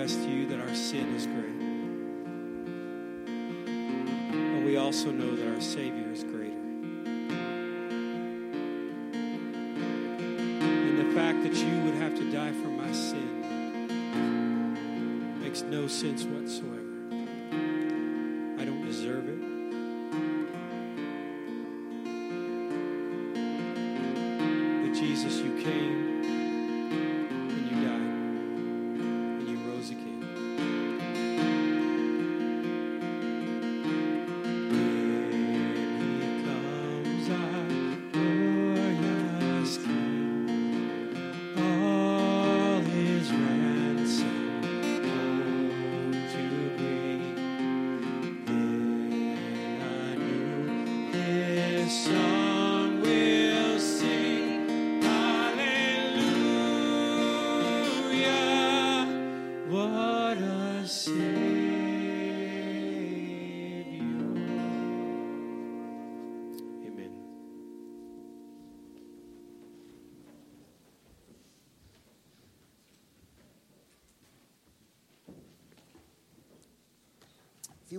confess 0.00 0.24
to 0.24 0.30
you 0.30 0.46
that 0.46 0.58
our 0.58 0.74
sin 0.74 1.14
is 1.14 1.26
great. 1.26 1.58
But 4.54 4.64
we 4.64 4.78
also 4.78 5.10
know 5.10 5.36
that 5.36 5.46
our 5.54 5.60
Savior 5.60 6.10
is 6.10 6.24
greater. 6.24 6.56
And 10.62 10.98
the 10.98 11.14
fact 11.14 11.42
that 11.42 11.54
you 11.54 11.82
would 11.84 11.96
have 11.96 12.14
to 12.16 12.32
die 12.32 12.52
for 12.52 12.68
my 12.68 12.90
sin 12.92 13.40
makes 15.42 15.60
no 15.62 15.86
sense 15.86 16.24
whatsoever. 16.24 16.89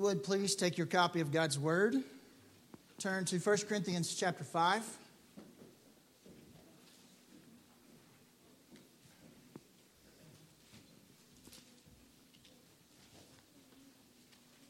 You 0.01 0.07
would 0.07 0.23
please 0.23 0.55
take 0.55 0.79
your 0.79 0.87
copy 0.87 1.21
of 1.21 1.31
God's 1.31 1.59
Word, 1.59 1.95
turn 2.97 3.23
to 3.25 3.37
1 3.37 3.57
Corinthians 3.69 4.15
chapter 4.15 4.43
5. 4.43 4.83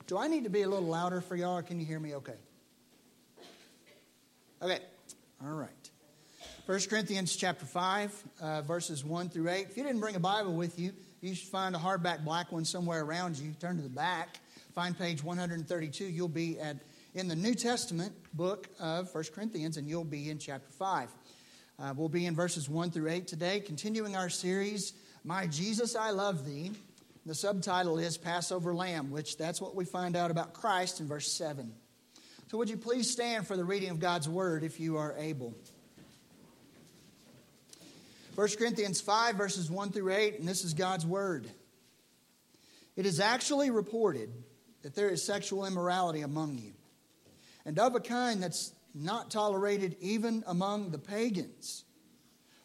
Do 0.06 0.17
I 0.17 0.28
need 0.28 0.44
to 0.44 0.50
be 0.50 0.63
a 0.63 0.67
little 0.67 0.84
louder 0.84 1.22
for 1.22 1.38
y'all, 1.38 1.60
or 1.60 1.63
can 1.63 1.80
you 1.80 1.86
hear 1.86 2.02
me 2.02 2.13
okay? 2.15 2.36
Okay, 4.62 4.80
all 5.41 5.54
right. 5.54 5.70
1 6.65 6.80
Corinthians 6.89 7.38
chapter 7.38 7.65
5, 7.65 8.24
uh, 8.41 8.62
verses 8.63 9.06
1 9.06 9.30
through 9.30 9.48
8. 9.48 9.67
If 9.70 9.78
you 9.78 9.84
didn't 9.84 10.02
bring 10.02 10.17
a 10.17 10.20
Bible 10.20 10.56
with 10.56 10.78
you, 10.78 10.91
you 11.22 11.36
should 11.36 11.48
find 11.48 11.74
a 11.74 11.80
hardback 11.80 12.26
black 12.26 12.52
one 12.52 12.65
somewhere 12.65 13.02
around 13.02 13.38
you. 13.38 13.54
Turn 13.62 13.78
to 13.78 13.82
the 13.82 13.88
back, 13.88 14.41
find 14.71 14.97
page 14.97 15.23
132. 15.23 16.05
You'll 16.05 16.27
be 16.27 16.60
at 16.60 16.77
in 17.13 17.27
the 17.27 17.36
New 17.36 17.53
Testament 17.53 18.13
book 18.34 18.69
of 18.79 19.13
1 19.13 19.23
Corinthians, 19.36 19.75
and 19.75 19.88
you'll 19.88 20.05
be 20.05 20.29
in 20.29 20.38
chapter 20.38 20.71
5. 20.71 21.10
Uh, 21.77 21.93
we'll 21.97 22.07
be 22.07 22.25
in 22.25 22.36
verses 22.36 22.69
1 22.69 22.91
through 22.91 23.10
8 23.10 23.27
today, 23.27 23.60
continuing 23.60 24.15
our 24.15 24.29
series, 24.29 24.93
My 25.25 25.45
Jesus, 25.47 25.95
I 25.95 26.12
Love 26.12 26.45
Thee. 26.45 26.71
The 27.25 27.36
subtitle 27.36 27.99
is 27.99 28.17
Passover 28.17 28.73
Lamb, 28.73 29.12
which 29.12 29.38
that's 29.38 29.60
what 29.60 29.75
we 29.75 29.84
find 29.84 30.15
out 30.15 30.31
about 30.31 30.53
Christ 30.53 31.01
in 31.01 31.07
verse 31.07 31.31
7. 31.31 31.73
So, 32.49 32.57
would 32.57 32.69
you 32.69 32.77
please 32.77 33.10
stand 33.10 33.47
for 33.47 33.57
the 33.57 33.65
reading 33.65 33.89
of 33.89 33.99
God's 33.99 34.29
Word 34.29 34.63
if 34.63 34.79
you 34.79 34.97
are 34.97 35.15
able? 35.17 35.53
1 38.36 38.47
Corinthians 38.57 39.01
5, 39.01 39.36
verses 39.36 39.69
1 39.69 39.91
through 39.91 40.13
8, 40.13 40.39
and 40.39 40.47
this 40.47 40.63
is 40.63 40.73
God's 40.73 41.05
Word. 41.05 41.49
It 42.95 43.05
is 43.05 43.19
actually 43.19 43.69
reported 43.69 44.31
that 44.82 44.96
there 44.96 45.10
is 45.10 45.24
sexual 45.24 45.65
immorality 45.65 46.22
among 46.22 46.58
you, 46.58 46.74
and 47.65 47.78
of 47.80 47.96
a 47.96 48.00
kind 48.00 48.41
that's 48.41 48.74
not 48.94 49.32
tolerated 49.32 49.96
even 50.00 50.44
among 50.48 50.91
the 50.91 50.98
pagans. 50.98 51.86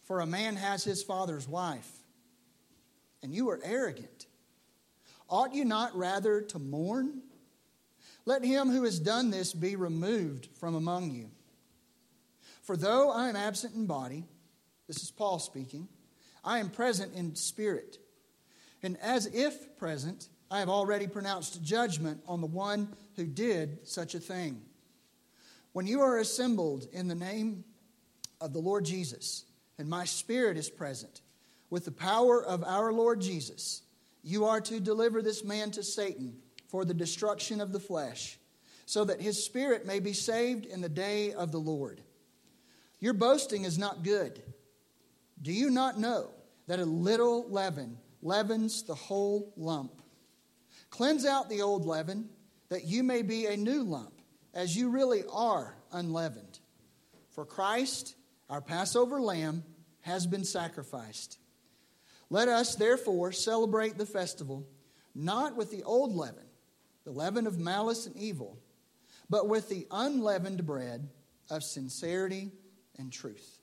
For 0.05 0.21
a 0.21 0.27
man 0.27 0.57
has 0.57 0.85
his 0.85 1.03
father's 1.03 1.49
wife, 1.49 1.91
and 3.23 3.35
you 3.35 3.51
are 3.51 3.61
arrogant. 3.65 4.27
Ought 5.29 5.55
you 5.55 5.65
not 5.65 5.97
rather 5.97 6.41
to 6.41 6.59
mourn? 6.59 7.23
Let 8.25 8.45
him 8.45 8.71
who 8.71 8.85
has 8.85 8.99
done 8.99 9.31
this 9.31 9.53
be 9.53 9.77
removed 9.77 10.49
from 10.59 10.75
among 10.75 11.11
you. 11.11 11.31
For 12.63 12.77
though 12.77 13.11
I 13.11 13.29
am 13.29 13.37
absent 13.37 13.75
in 13.75 13.87
body, 13.87 14.25
this 14.87 15.03
is 15.03 15.11
Paul 15.11 15.39
speaking, 15.39 15.89
I 16.45 16.59
am 16.59 16.71
present 16.71 17.15
in 17.15 17.35
spirit. 17.35 17.99
And 18.83 18.97
as 18.99 19.27
if 19.27 19.77
present, 19.77 20.29
I 20.51 20.61
have 20.61 20.69
already 20.69 21.07
pronounced 21.07 21.63
judgment 21.63 22.21
on 22.27 22.41
the 22.41 22.47
one 22.47 22.89
who 23.17 23.27
did 23.27 23.87
such 23.87 24.15
a 24.15 24.21
thing. 24.21 24.63
When 25.73 25.87
you 25.87 26.01
are 26.01 26.19
assembled 26.19 26.87
in 26.93 27.09
the 27.09 27.15
name 27.15 27.65
of 28.41 28.53
the 28.53 28.61
Lord 28.61 28.85
Jesus, 28.85 29.45
and 29.79 29.89
my 29.89 30.05
spirit 30.05 30.57
is 30.57 30.71
present, 30.71 31.21
with 31.69 31.85
the 31.85 31.91
power 31.91 32.43
of 32.45 32.63
our 32.65 32.93
Lord 32.93 33.21
Jesus, 33.21 33.83
you 34.23 34.45
are 34.45 34.61
to 34.63 34.81
deliver 34.81 35.21
this 35.21 35.45
man 35.45 35.71
to 35.73 35.83
Satan 35.83 36.37
for 36.69 36.85
the 36.85 36.95
destruction 36.95 37.61
of 37.61 37.73
the 37.73 37.81
flesh, 37.81 38.39
so 38.87 39.05
that 39.05 39.21
his 39.21 39.45
spirit 39.45 39.85
may 39.85 39.99
be 39.99 40.13
saved 40.13 40.65
in 40.65 40.81
the 40.81 40.89
day 40.89 41.33
of 41.33 41.51
the 41.51 41.59
Lord. 41.59 42.01
Your 43.01 43.13
boasting 43.13 43.65
is 43.65 43.79
not 43.79 44.05
good. 44.05 44.41
Do 45.43 45.53
you 45.53 45.71
not 45.71 45.99
know 45.99 46.31
that 46.69 46.79
a 46.79 46.85
little 46.85 47.49
leaven 47.51 47.99
leavens 48.23 48.83
the 48.85 48.95
whole 48.95 49.53
lump? 49.57 49.96
Cleanse 50.97 51.27
out 51.27 51.51
the 51.51 51.61
old 51.61 51.85
leaven, 51.85 52.31
that 52.71 52.85
you 52.85 53.03
may 53.03 53.21
be 53.21 53.45
a 53.45 53.55
new 53.55 53.83
lump, 53.83 54.15
as 54.55 54.75
you 54.75 54.89
really 54.89 55.25
are 55.31 55.77
unleavened. 55.93 56.59
For 57.33 57.45
Christ, 57.45 58.15
our 58.49 58.63
Passover 58.63 59.21
lamb, 59.21 59.63
has 60.01 60.27
been 60.27 60.43
sacrificed. 60.43 61.39
Let 62.31 62.49
us, 62.49 62.77
therefore, 62.77 63.31
celebrate 63.33 63.99
the 63.99 64.07
festival 64.07 64.67
not 65.15 65.55
with 65.55 65.71
the 65.71 65.83
old 65.83 66.17
leaven, 66.17 66.47
the 67.05 67.11
leaven 67.11 67.47
of 67.47 67.59
malice 67.59 68.07
and 68.07 68.17
evil, 68.17 68.59
but 69.29 69.51
with 69.51 69.69
the 69.69 69.87
unleavened 69.91 70.65
bread 70.65 71.11
of 71.51 71.63
sincerity 71.63 72.53
and 72.99 73.13
truth. 73.13 73.59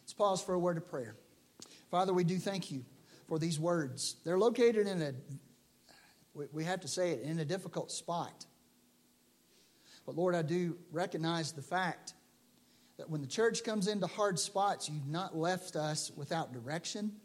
Let's 0.00 0.14
pause 0.14 0.42
for 0.42 0.54
a 0.54 0.58
word 0.58 0.78
of 0.78 0.88
prayer. 0.88 1.14
Father, 1.90 2.14
we 2.14 2.24
do 2.24 2.38
thank 2.38 2.70
you 2.70 2.86
for 3.28 3.38
these 3.38 3.60
words. 3.60 4.16
They're 4.24 4.38
located 4.38 4.86
in 4.86 5.02
a, 5.02 5.12
we- 6.34 6.46
we 6.52 6.64
have 6.64 6.80
to 6.80 6.88
say 6.88 7.12
it, 7.12 7.22
in 7.22 7.38
a 7.38 7.44
difficult 7.44 7.90
spot. 7.90 8.46
But 10.04 10.16
Lord, 10.16 10.34
I 10.34 10.42
do 10.42 10.78
recognize 10.90 11.52
the 11.52 11.62
fact 11.62 12.14
that 12.96 13.08
when 13.08 13.20
the 13.20 13.26
church 13.26 13.64
comes 13.64 13.86
into 13.86 14.06
hard 14.06 14.38
spots, 14.38 14.88
you've 14.88 15.06
not 15.06 15.36
left 15.36 15.76
us 15.76 16.10
without 16.12 16.52
direction 16.52 17.20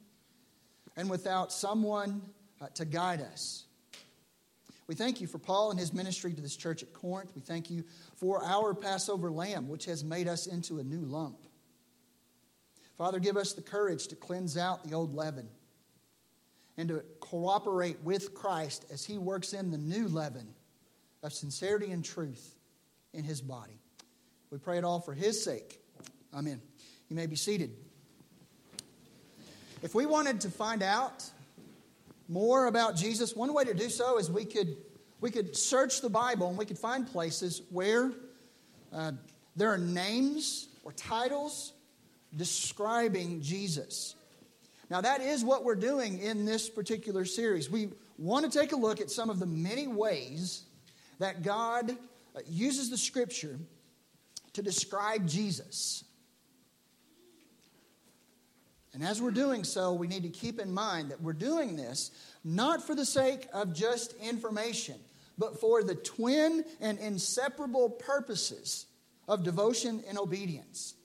and 0.96 1.10
without 1.10 1.52
someone 1.52 2.22
uh, 2.62 2.68
to 2.70 2.86
guide 2.86 3.22
us. 3.22 3.66
We 4.88 4.96
thank 4.96 5.20
you 5.20 5.28
for 5.28 5.38
Paul 5.38 5.72
and 5.72 5.80
his 5.80 5.94
ministry 5.94 6.34
to 6.34 6.42
this 6.42 6.56
church 6.56 6.82
at 6.82 6.94
Corinth. 6.94 7.32
We 7.36 7.42
thank 7.42 7.70
you 7.70 7.84
for 8.16 8.44
our 8.44 8.74
Passover 8.74 9.30
lamb, 9.30 9.68
which 9.68 9.86
has 9.86 10.04
made 10.04 10.28
us 10.28 10.48
into 10.48 10.80
a 10.80 10.84
new 10.84 11.02
lump. 11.02 11.40
Father, 12.98 13.20
give 13.20 13.38
us 13.38 13.54
the 13.54 13.62
courage 13.62 14.08
to 14.08 14.16
cleanse 14.16 14.58
out 14.58 14.84
the 14.84 14.96
old 14.96 15.14
leaven 15.14 15.50
and 16.78 16.90
to 16.90 17.04
cooperate 17.20 17.98
with 18.04 18.34
Christ 18.34 18.86
as 18.92 19.04
he 19.04 19.18
works 19.18 19.54
in 19.54 19.72
the 19.72 19.78
new 19.78 20.08
leaven 20.08 20.48
of 21.24 21.34
sincerity 21.34 21.92
and 21.92 22.06
truth 22.06 22.56
in 23.14 23.24
his 23.24 23.42
body. 23.42 23.80
We 24.50 24.58
pray 24.58 24.78
it 24.78 24.86
all 24.86 25.02
for 25.02 25.14
His 25.14 25.44
sake. 25.44 25.82
Amen. 26.34 26.62
You 27.10 27.16
may 27.16 27.26
be 27.26 27.36
seated. 27.36 27.72
If 29.82 29.94
we 29.94 30.06
wanted 30.06 30.42
to 30.42 30.50
find 30.50 30.82
out 30.82 31.24
more 32.30 32.68
about 32.68 32.96
Jesus, 32.96 33.36
one 33.36 33.54
way 33.54 33.66
to 33.66 33.74
do 33.74 33.90
so 33.90 34.18
is 34.18 34.32
we 34.32 34.46
could, 34.46 34.78
we 35.20 35.32
could 35.32 35.56
search 35.56 36.02
the 36.02 36.10
Bible 36.10 36.48
and 36.48 36.58
we 36.58 36.66
could 36.66 36.78
find 36.78 37.06
places 37.06 37.62
where 37.70 38.12
uh, 38.94 39.12
there 39.56 39.72
are 39.72 39.78
names 39.78 40.70
or 40.84 40.94
titles 40.94 41.74
describing 42.36 43.42
Jesus. 43.42 44.16
Now, 44.90 45.02
that 45.02 45.22
is 45.22 45.44
what 45.44 45.64
we're 45.64 45.76
doing 45.76 46.20
in 46.20 46.46
this 46.46 46.70
particular 46.70 47.26
series. 47.26 47.70
We 47.70 47.90
want 48.18 48.50
to 48.52 48.60
take 48.60 48.72
a 48.72 48.78
look 48.78 49.02
at 49.02 49.12
some 49.12 49.30
of 49.30 49.40
the 49.40 49.46
many 49.46 49.88
ways 49.88 50.64
that 51.20 51.44
God 51.44 51.92
uh, 51.92 52.40
uses 52.48 52.90
the 52.90 52.98
scripture 52.98 53.60
to 54.54 54.62
describe 54.62 55.28
Jesus. 55.28 56.04
And 58.94 59.04
as 59.04 59.22
we're 59.22 59.32
doing 59.32 59.64
so, 59.64 59.94
we 59.94 60.08
need 60.08 60.24
to 60.24 60.30
keep 60.30 60.60
in 60.60 60.74
mind 60.74 61.12
that 61.12 61.22
we're 61.22 61.34
doing 61.34 61.76
this 61.76 62.12
not 62.44 62.82
for 62.82 62.96
the 62.96 63.06
sake 63.06 63.48
of 63.54 63.74
just 63.74 64.14
information, 64.14 64.96
but 65.38 65.60
for 65.60 65.84
the 65.84 65.96
twin 65.96 66.64
and 66.80 66.98
inseparable 66.98 67.90
purposes 67.90 68.86
of 69.28 69.44
devotion 69.44 70.04
and 70.08 70.18
obedience. 70.18 70.96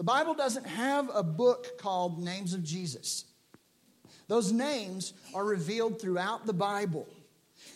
The 0.00 0.04
Bible 0.04 0.32
doesn't 0.32 0.66
have 0.66 1.10
a 1.12 1.22
book 1.22 1.76
called 1.76 2.24
Names 2.24 2.54
of 2.54 2.64
Jesus. 2.64 3.26
Those 4.28 4.50
names 4.50 5.12
are 5.34 5.44
revealed 5.44 6.00
throughout 6.00 6.46
the 6.46 6.54
Bible 6.54 7.06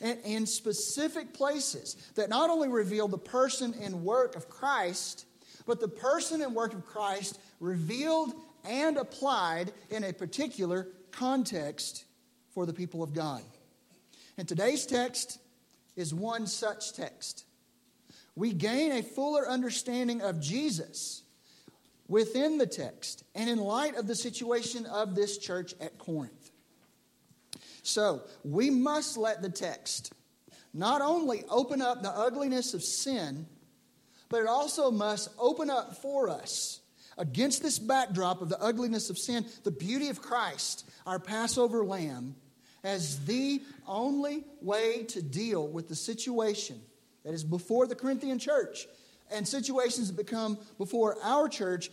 and 0.00 0.18
in 0.24 0.46
specific 0.46 1.34
places 1.34 1.96
that 2.14 2.30
not 2.30 2.48
only 2.48 2.68
reveal 2.68 3.08
the 3.08 3.18
person 3.18 3.74
and 3.78 4.04
work 4.04 4.36
of 4.36 4.48
Christ, 4.48 5.26
but 5.66 5.80
the 5.80 5.88
person 5.88 6.40
and 6.40 6.54
work 6.54 6.72
of 6.72 6.86
Christ 6.86 7.38
revealed 7.60 8.32
and 8.64 8.96
applied 8.96 9.70
in 9.90 10.02
a 10.04 10.14
particular 10.14 10.88
context 11.10 12.06
for 12.54 12.64
the 12.64 12.72
people 12.72 13.02
of 13.02 13.12
God. 13.12 13.42
And 14.38 14.48
today's 14.48 14.86
text 14.86 15.40
is 15.94 16.14
one 16.14 16.46
such 16.46 16.94
text. 16.94 17.44
We 18.34 18.54
gain 18.54 18.92
a 18.92 19.02
fuller 19.02 19.46
understanding 19.46 20.22
of 20.22 20.40
Jesus 20.40 21.20
within 22.08 22.58
the 22.58 22.66
text 22.66 23.24
and 23.34 23.48
in 23.48 23.58
light 23.58 23.96
of 23.96 24.06
the 24.06 24.14
situation 24.14 24.86
of 24.86 25.14
this 25.14 25.38
church 25.38 25.74
at 25.80 25.98
Corinth. 25.98 26.50
So, 27.82 28.22
we 28.44 28.70
must 28.70 29.16
let 29.16 29.42
the 29.42 29.50
text 29.50 30.12
not 30.72 31.02
only 31.02 31.44
open 31.48 31.82
up 31.82 32.02
the 32.02 32.10
ugliness 32.10 32.74
of 32.74 32.82
sin, 32.82 33.46
but 34.28 34.40
it 34.40 34.48
also 34.48 34.90
must 34.90 35.28
open 35.38 35.70
up 35.70 35.96
for 36.02 36.28
us, 36.28 36.80
against 37.16 37.62
this 37.62 37.78
backdrop 37.78 38.42
of 38.42 38.48
the 38.48 38.60
ugliness 38.60 39.10
of 39.10 39.18
sin, 39.18 39.46
the 39.62 39.70
beauty 39.70 40.08
of 40.08 40.20
Christ, 40.20 40.88
our 41.06 41.20
Passover 41.20 41.84
lamb, 41.84 42.34
as 42.82 43.24
the 43.24 43.62
only 43.86 44.44
way 44.60 45.04
to 45.04 45.22
deal 45.22 45.68
with 45.68 45.88
the 45.88 45.94
situation 45.94 46.80
that 47.24 47.32
is 47.32 47.44
before 47.44 47.86
the 47.86 47.94
Corinthian 47.94 48.38
church 48.38 48.86
and 49.30 49.46
situations 49.46 50.08
that 50.08 50.16
become 50.16 50.58
before 50.78 51.16
our 51.22 51.48
church 51.48 51.90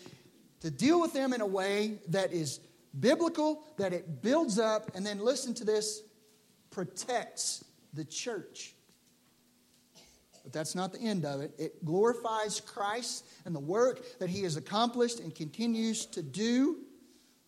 to 0.62 0.70
deal 0.70 1.02
with 1.02 1.14
them 1.14 1.34
in 1.34 1.42
a 1.42 1.46
way 1.46 2.00
that 2.10 2.32
is 2.32 2.60
biblical, 3.00 3.64
that 3.78 3.94
it 3.94 4.22
builds 4.22 4.60
up, 4.60 4.92
and 4.96 5.06
then 5.06 5.20
listen 5.20 5.54
to 5.56 5.66
this 5.66 6.02
protects 6.70 7.64
the 7.94 8.06
church. 8.06 8.74
But 10.44 10.54
that's 10.54 10.76
not 10.76 10.92
the 10.92 11.00
end 11.00 11.26
of 11.26 11.42
it. 11.42 11.54
It 11.60 11.86
glorifies 11.86 12.62
Christ 12.62 13.26
and 13.46 13.56
the 13.56 13.60
work 13.60 14.20
that 14.20 14.30
he 14.30 14.44
has 14.44 14.58
accomplished 14.58 15.20
and 15.20 15.34
continues 15.34 16.06
to 16.08 16.24
do 16.24 16.78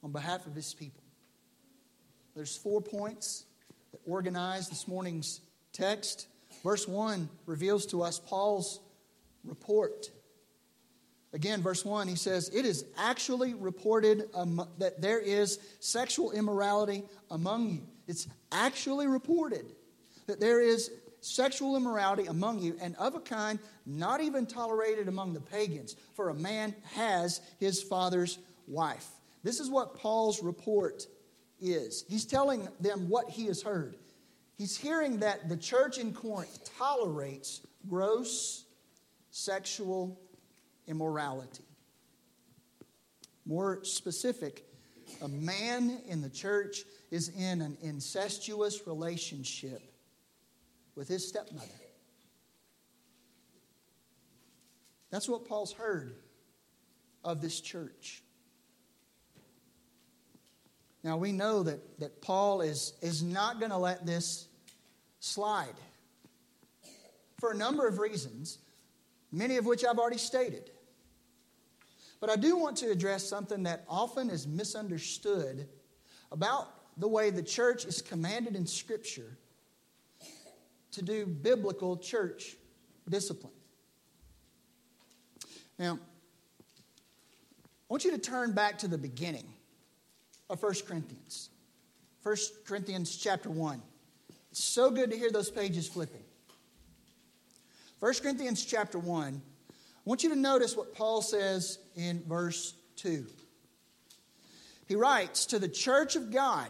on 0.04 0.12
behalf 0.12 0.46
of 0.46 0.54
his 0.54 0.74
people. 0.74 1.04
There's 2.36 2.56
four 2.56 2.82
points 2.82 3.46
that 3.92 4.02
organize 4.06 4.70
this 4.70 4.88
morning's 4.88 5.42
text. 5.72 6.28
Verse 6.64 6.88
1 6.88 7.30
reveals 7.46 7.86
to 7.88 8.04
us 8.04 8.20
Paul's 8.20 8.80
report. 9.44 10.10
Again, 11.34 11.62
verse 11.62 11.84
1, 11.84 12.08
he 12.08 12.16
says, 12.16 12.50
It 12.50 12.66
is 12.66 12.86
actually 12.98 13.54
reported 13.56 14.30
that 14.78 15.02
there 15.02 15.20
is 15.20 15.60
sexual 15.80 16.32
immorality 16.32 17.04
among 17.32 17.70
you. 17.70 17.82
It's 18.08 18.28
actually 18.52 19.08
reported 19.08 19.66
that 20.28 20.40
there 20.40 20.62
is 20.62 20.92
sexual 21.22 21.76
immorality 21.76 22.26
among 22.28 22.60
you, 22.60 22.78
and 22.82 22.96
of 22.98 23.16
a 23.16 23.20
kind 23.20 23.58
not 23.86 24.22
even 24.22 24.46
tolerated 24.46 25.08
among 25.08 25.34
the 25.34 25.40
pagans, 25.40 25.96
for 26.14 26.30
a 26.30 26.34
man 26.34 26.76
has 26.92 27.42
his 27.60 27.82
father's 27.82 28.38
wife. 28.68 29.08
This 29.44 29.60
is 29.60 29.70
what 29.70 29.96
Paul's 29.96 30.44
report 30.44 31.08
is. 31.60 32.06
He's 32.08 32.26
telling 32.26 32.68
them 32.80 33.10
what 33.10 33.30
he 33.30 33.46
has 33.48 33.62
heard. 33.62 33.96
He's 34.58 34.78
hearing 34.78 35.20
that 35.20 35.50
the 35.50 35.58
church 35.58 35.98
in 35.98 36.14
Corinth 36.14 36.70
tolerates 36.78 37.62
gross 37.90 38.66
sexual 39.34 40.16
immorality. 40.88 41.66
More 43.48 43.84
specific, 43.84 44.64
a 45.24 45.28
man 45.28 46.00
in 46.08 46.22
the 46.22 46.30
church 46.30 46.84
is 47.10 47.30
in 47.30 47.62
an 47.62 47.76
incestuous 47.82 48.86
relationship 48.86 49.82
with 50.96 51.08
his 51.08 51.28
stepmother. 51.28 51.68
That's 55.10 55.28
what 55.28 55.48
Paul's 55.48 55.74
heard 55.74 56.16
of 57.24 57.42
this 57.42 57.60
church. 57.60 58.22
Now 61.04 61.18
we 61.18 61.32
know 61.32 61.64
that, 61.64 62.00
that 62.00 62.22
Paul 62.22 62.62
is, 62.62 62.94
is 63.02 63.24
not 63.24 63.60
going 63.60 63.72
to 63.72 63.78
let 63.78 64.06
this 64.06 64.48
slide 65.20 65.74
for 67.40 67.52
a 67.52 67.58
number 67.58 67.88
of 67.88 67.98
reasons, 67.98 68.60
many 69.34 69.58
of 69.58 69.66
which 69.66 69.84
I've 69.84 69.98
already 69.98 70.18
stated. 70.18 70.70
But 72.22 72.30
I 72.30 72.38
do 72.38 72.56
want 72.56 72.78
to 72.78 72.90
address 72.90 73.28
something 73.28 73.64
that 73.64 73.84
often 73.90 74.30
is 74.30 74.48
misunderstood 74.48 75.68
about 76.32 76.70
the 76.98 77.08
way 77.08 77.32
the 77.32 77.44
church 77.44 77.86
is 77.86 78.02
commanded 78.02 78.56
in 78.56 78.66
Scripture 78.66 79.38
to 80.92 81.02
do 81.02 81.26
biblical 81.26 81.98
church 81.98 82.56
discipline. 83.10 83.52
Now, 85.80 85.94
I 85.94 87.90
want 87.90 88.06
you 88.06 88.12
to 88.12 88.20
turn 88.20 88.54
back 88.54 88.78
to 88.80 88.88
the 88.88 88.98
beginning 88.98 89.52
of 90.50 90.62
1 90.62 90.74
Corinthians. 90.88 91.50
1 92.22 92.36
Corinthians 92.66 93.18
chapter 93.18 93.50
1. 93.50 93.82
It's 94.52 94.64
so 94.64 94.92
good 94.92 95.10
to 95.12 95.18
hear 95.18 95.32
those 95.32 95.50
pages 95.50 95.88
flipping. 95.88 96.23
1 98.04 98.16
Corinthians 98.16 98.66
chapter 98.66 99.00
1. 99.00 99.42
I 99.70 99.74
want 100.04 100.24
you 100.24 100.30
to 100.32 100.36
notice 100.36 100.76
what 100.76 100.94
Paul 100.94 101.22
says 101.22 101.80
in 101.96 102.22
verse 102.28 102.74
2. 102.98 103.26
He 104.88 104.98
writes, 104.98 105.46
To 105.46 105.58
the 105.58 105.70
church 105.70 106.18
of 106.18 106.30
God 106.30 106.68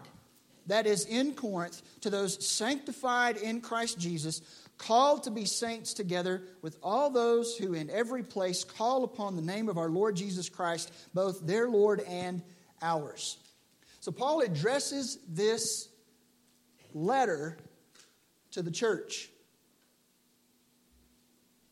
that 0.68 0.86
is 0.86 1.06
in 1.06 1.34
Corinth, 1.34 1.82
to 2.02 2.12
those 2.12 2.48
sanctified 2.48 3.38
in 3.38 3.62
Christ 3.62 3.98
Jesus, 3.98 4.44
called 4.78 5.24
to 5.24 5.32
be 5.32 5.46
saints 5.46 5.96
together 5.96 6.44
with 6.62 6.78
all 6.84 7.10
those 7.10 7.58
who 7.58 7.74
in 7.74 7.90
every 7.90 8.22
place 8.22 8.64
call 8.64 9.04
upon 9.04 9.36
the 9.36 9.42
name 9.42 9.70
of 9.70 9.80
our 9.80 9.90
Lord 9.90 10.16
Jesus 10.16 10.50
Christ, 10.50 10.94
both 11.16 11.48
their 11.48 11.68
Lord 11.68 12.02
and 12.02 12.44
ours. 12.80 13.38
So 14.02 14.12
Paul 14.12 14.42
addresses 14.42 15.18
this 15.28 15.90
letter 16.94 17.58
to 18.52 18.62
the 18.62 18.70
church. 18.70 19.32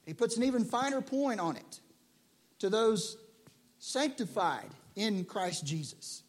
He 0.06 0.14
puts 0.14 0.38
an 0.38 0.44
even 0.44 0.66
finer 0.66 1.02
point 1.02 1.40
on 1.40 1.56
it 1.56 1.80
to 2.60 2.70
those 2.70 3.18
sanctified 3.80 4.70
in 4.96 5.26
Christ 5.26 5.66
Jesus, 5.66 6.24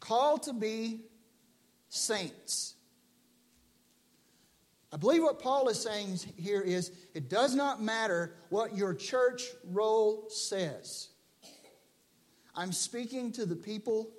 called 0.00 0.42
to 0.44 0.52
be 0.52 1.00
saints. 1.88 2.74
I 4.92 4.96
believe 4.96 5.22
what 5.22 5.40
Paul 5.40 5.68
is 5.68 5.80
saying 5.80 6.18
here 6.36 6.60
is 6.60 6.92
it 7.14 7.28
does 7.28 7.54
not 7.54 7.80
matter 7.80 8.34
what 8.48 8.76
your 8.76 8.92
church 8.92 9.44
roll 9.64 10.28
says. 10.28 11.08
I'm 12.56 12.72
speaking 12.72 13.30
to 13.32 13.46
the 13.46 13.56
people 13.56 14.10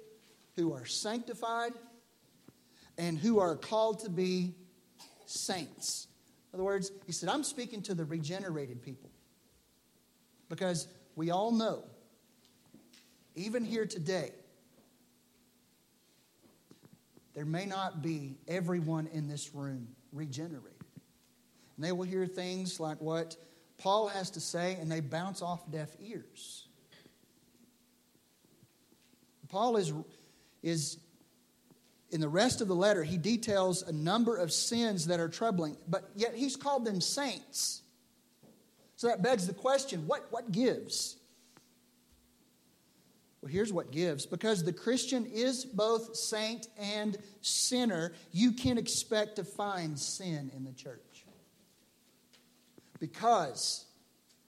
who 0.56 0.74
are 0.74 0.86
sanctified 0.86 1.74
and 2.98 3.18
who 3.18 3.40
are 3.40 3.56
called 3.56 4.00
to 4.00 4.10
be 4.10 4.56
saints. 5.26 6.08
In 6.52 6.58
other 6.58 6.64
words, 6.64 6.92
he 7.06 7.12
said, 7.12 7.30
I'm 7.30 7.44
speaking 7.44 7.82
to 7.84 7.94
the 7.94 8.04
regenerated 8.04 8.82
people. 8.82 9.10
Because 10.50 10.88
we 11.16 11.32
all 11.32 11.52
know, 11.52 11.84
even 13.36 13.64
here 13.64 13.86
today, 13.86 14.32
there 17.34 17.46
may 17.46 17.66
not 17.66 18.02
be 18.02 18.36
everyone 18.48 19.08
in 19.14 19.30
this 19.30 19.56
room 19.56 19.88
regenerated. 20.12 20.74
And 21.78 21.86
they 21.86 21.94
will 21.94 22.04
hear 22.04 22.26
things 22.26 22.80
like 22.80 23.00
what 23.00 23.38
Paul 23.78 24.10
has 24.10 24.30
to 24.32 24.42
say, 24.42 24.78
and 24.80 24.92
they 24.92 25.00
bounce 25.00 25.42
off 25.42 25.72
deaf 25.72 25.90
ears. 26.02 26.68
Paul 29.48 29.78
is, 29.78 29.94
is 30.62 30.98
in 32.12 32.20
the 32.20 32.30
rest 32.30 32.62
of 32.62 32.68
the 32.68 32.76
letter, 32.76 33.04
he 33.04 33.18
details 33.18 33.84
a 33.84 33.92
number 33.92 34.36
of 34.36 34.52
sins 34.52 35.08
that 35.08 35.20
are 35.20 35.30
troubling, 35.30 35.78
but 35.88 36.10
yet 36.16 36.36
he's 36.36 36.56
called 36.56 36.86
them 36.86 37.00
saints. 37.00 37.82
So 38.98 39.08
that 39.08 39.24
begs 39.24 39.48
the 39.48 39.54
question 39.54 40.06
what, 40.08 40.28
what 40.30 40.52
gives? 40.52 41.16
Well, 43.42 43.52
here's 43.52 43.74
what 43.74 43.92
gives. 43.92 44.26
Because 44.26 44.64
the 44.64 44.74
Christian 44.74 45.26
is 45.26 45.66
both 45.66 46.16
saint 46.16 46.68
and 46.80 47.18
sinner, 47.42 48.14
you 48.32 48.52
can 48.52 48.78
expect 48.78 49.38
to 49.38 49.44
find 49.44 49.98
sin 49.98 50.52
in 50.56 50.64
the 50.64 50.74
church. 50.74 51.26
Because 53.00 53.86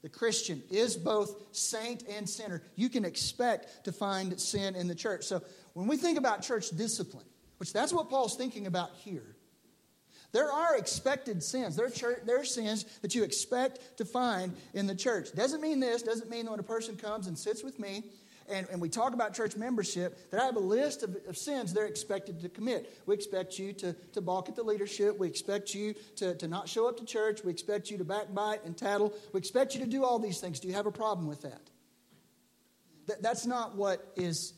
the 0.04 0.10
Christian 0.10 0.62
is 0.69 0.95
both 0.95 1.56
saint 1.56 2.04
and 2.08 2.30
sinner, 2.30 2.62
you 2.76 2.89
can 2.89 3.06
expect 3.06 3.86
to 3.86 3.91
find 3.91 4.39
sin 4.39 4.76
in 4.76 4.88
the 4.88 4.93
church. 4.93 5.23
So 5.23 5.41
when 5.73 5.88
we 5.88 5.97
think 5.97 6.19
about 6.19 6.43
church 6.43 6.69
discipline, 6.69 7.26
which 7.63 7.71
that's 7.71 7.93
what 7.93 8.10
Paul's 8.10 8.36
thinking 8.36 8.67
about 8.67 8.91
here, 8.93 9.38
there 10.34 10.52
are 10.52 10.76
expected 10.76 11.41
sins. 11.41 11.78
There 11.78 11.86
are, 11.86 11.89
church, 11.89 12.19
there 12.26 12.41
are 12.41 12.43
sins 12.43 12.84
that 13.02 13.15
you 13.15 13.23
expect 13.23 13.99
to 13.99 14.04
find 14.04 14.54
in 14.73 14.86
the 14.86 14.93
church. 14.93 15.32
Doesn't 15.34 15.62
mean 15.62 15.80
this, 15.80 16.02
doesn't 16.02 16.30
mean 16.30 16.43
that 16.43 16.52
when 16.52 16.60
a 16.60 16.63
person 16.63 16.97
comes 16.97 17.28
and 17.28 17.39
sits 17.39 17.63
with 17.63 17.80
me 17.80 18.04
and, 18.49 18.67
and 18.69 18.82
we 18.82 18.89
talk 18.89 19.13
about 19.13 19.34
church 19.34 19.56
membership, 19.56 20.30
that 20.32 20.41
I 20.41 20.45
have 20.45 20.58
a 20.58 20.60
list 20.60 21.04
of, 21.04 21.15
of 21.26 21.38
sins 21.38 21.71
they're 21.71 21.86
expected 21.86 22.41
to 22.41 22.49
commit. 22.49 23.02
We 23.06 23.15
expect 23.15 23.58
you 23.58 23.71
to, 23.71 23.93
to 24.12 24.19
balk 24.19 24.49
at 24.49 24.58
the 24.58 24.63
leadership. 24.63 25.17
We 25.17 25.30
expect 25.30 25.73
you 25.73 25.95
to, 26.17 26.36
to 26.36 26.49
not 26.49 26.67
show 26.67 26.89
up 26.89 26.97
to 26.97 27.06
church. 27.06 27.45
We 27.45 27.52
expect 27.52 27.89
you 27.89 27.97
to 27.97 28.04
backbite 28.04 28.65
and 28.65 28.76
tattle. 28.76 29.13
We 29.32 29.38
expect 29.38 29.73
you 29.73 29.80
to 29.80 29.89
do 29.89 30.04
all 30.04 30.19
these 30.19 30.41
things. 30.41 30.60
Do 30.60 30.67
you 30.67 30.73
have 30.73 30.86
a 30.86 30.91
problem 30.91 31.28
with 31.28 31.43
that? 31.43 31.62
that 33.08 33.21
that's 33.21 33.45
not 33.45 33.78
what 33.78 34.12
is 34.17 34.54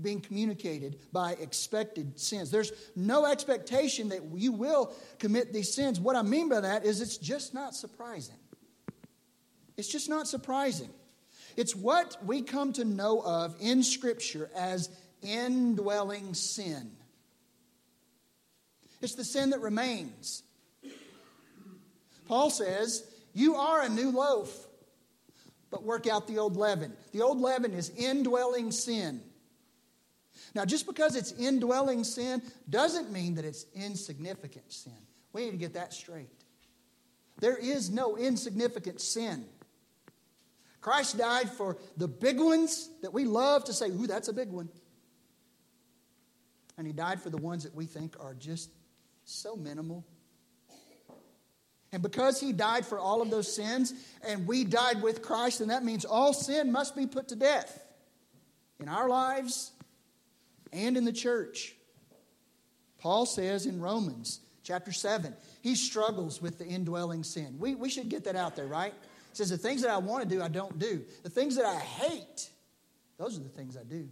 being 0.00 0.20
communicated 0.20 0.98
by 1.12 1.32
expected 1.32 2.18
sins. 2.18 2.50
There's 2.50 2.72
no 2.94 3.26
expectation 3.26 4.08
that 4.10 4.22
you 4.34 4.52
will 4.52 4.92
commit 5.18 5.52
these 5.52 5.74
sins. 5.74 5.98
What 6.00 6.16
I 6.16 6.22
mean 6.22 6.48
by 6.48 6.60
that 6.60 6.84
is 6.84 7.00
it's 7.00 7.16
just 7.16 7.54
not 7.54 7.74
surprising. 7.74 8.36
It's 9.76 9.88
just 9.88 10.08
not 10.08 10.26
surprising. 10.26 10.90
It's 11.56 11.74
what 11.74 12.16
we 12.24 12.42
come 12.42 12.72
to 12.74 12.84
know 12.84 13.20
of 13.20 13.56
in 13.60 13.82
Scripture 13.82 14.50
as 14.56 14.90
indwelling 15.22 16.34
sin. 16.34 16.92
It's 19.00 19.14
the 19.14 19.24
sin 19.24 19.50
that 19.50 19.60
remains. 19.60 20.42
Paul 22.26 22.50
says, 22.50 23.04
You 23.32 23.56
are 23.56 23.82
a 23.82 23.88
new 23.88 24.10
loaf, 24.10 24.66
but 25.70 25.82
work 25.82 26.06
out 26.06 26.26
the 26.26 26.38
old 26.38 26.56
leaven. 26.56 26.92
The 27.12 27.22
old 27.22 27.40
leaven 27.40 27.72
is 27.72 27.90
indwelling 27.96 28.70
sin. 28.70 29.22
Now, 30.58 30.64
just 30.64 30.86
because 30.86 31.14
it's 31.14 31.30
indwelling 31.30 32.02
sin 32.02 32.42
doesn't 32.68 33.12
mean 33.12 33.36
that 33.36 33.44
it's 33.44 33.64
insignificant 33.76 34.72
sin. 34.72 34.98
We 35.32 35.44
need 35.44 35.52
to 35.52 35.56
get 35.56 35.74
that 35.74 35.92
straight. 35.92 36.32
There 37.38 37.56
is 37.56 37.90
no 37.90 38.16
insignificant 38.16 39.00
sin. 39.00 39.44
Christ 40.80 41.16
died 41.16 41.48
for 41.48 41.76
the 41.96 42.08
big 42.08 42.40
ones 42.40 42.90
that 43.02 43.14
we 43.14 43.24
love 43.24 43.66
to 43.66 43.72
say, 43.72 43.86
ooh, 43.86 44.08
that's 44.08 44.26
a 44.26 44.32
big 44.32 44.50
one. 44.50 44.68
And 46.76 46.88
he 46.88 46.92
died 46.92 47.22
for 47.22 47.30
the 47.30 47.36
ones 47.36 47.62
that 47.62 47.72
we 47.76 47.86
think 47.86 48.16
are 48.18 48.34
just 48.34 48.68
so 49.26 49.54
minimal. 49.54 50.04
And 51.92 52.02
because 52.02 52.40
he 52.40 52.52
died 52.52 52.84
for 52.84 52.98
all 52.98 53.22
of 53.22 53.30
those 53.30 53.54
sins 53.54 53.94
and 54.26 54.44
we 54.44 54.64
died 54.64 55.02
with 55.02 55.22
Christ, 55.22 55.60
and 55.60 55.70
that 55.70 55.84
means 55.84 56.04
all 56.04 56.32
sin 56.32 56.72
must 56.72 56.96
be 56.96 57.06
put 57.06 57.28
to 57.28 57.36
death 57.36 57.80
in 58.80 58.88
our 58.88 59.08
lives 59.08 59.70
and 60.72 60.96
in 60.96 61.04
the 61.04 61.12
church. 61.12 61.74
Paul 62.98 63.26
says 63.26 63.66
in 63.66 63.80
Romans 63.80 64.40
chapter 64.64 64.92
7, 64.92 65.34
he 65.62 65.74
struggles 65.74 66.42
with 66.42 66.58
the 66.58 66.66
indwelling 66.66 67.22
sin. 67.24 67.56
We, 67.58 67.74
we 67.74 67.88
should 67.88 68.08
get 68.08 68.24
that 68.24 68.36
out 68.36 68.56
there, 68.56 68.66
right? 68.66 68.92
He 68.92 69.36
says, 69.36 69.50
The 69.50 69.58
things 69.58 69.82
that 69.82 69.90
I 69.90 69.98
want 69.98 70.28
to 70.28 70.28
do, 70.28 70.42
I 70.42 70.48
don't 70.48 70.78
do. 70.78 71.02
The 71.22 71.30
things 71.30 71.56
that 71.56 71.64
I 71.64 71.76
hate, 71.76 72.50
those 73.18 73.38
are 73.38 73.42
the 73.42 73.48
things 73.48 73.76
I 73.76 73.84
do. 73.84 74.08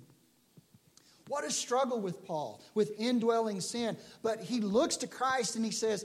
What 1.29 1.45
a 1.45 1.51
struggle 1.51 2.01
with 2.01 2.25
Paul, 2.25 2.61
with 2.75 2.93
indwelling 2.99 3.61
sin. 3.61 3.97
But 4.23 4.41
he 4.41 4.61
looks 4.61 4.97
to 4.99 5.07
Christ 5.07 5.57
and 5.57 5.65
he 5.65 5.73
says, 5.73 6.05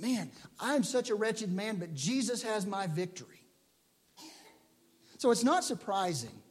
Man, 0.00 0.30
I'm 0.58 0.82
such 0.82 1.10
a 1.10 1.14
wretched 1.14 1.52
man, 1.52 1.76
but 1.76 1.94
Jesus 1.94 2.42
has 2.42 2.66
my 2.66 2.86
victory. 2.86 3.28
So 5.18 5.30
it's 5.30 5.44
not 5.44 5.62
surprising 5.62 6.41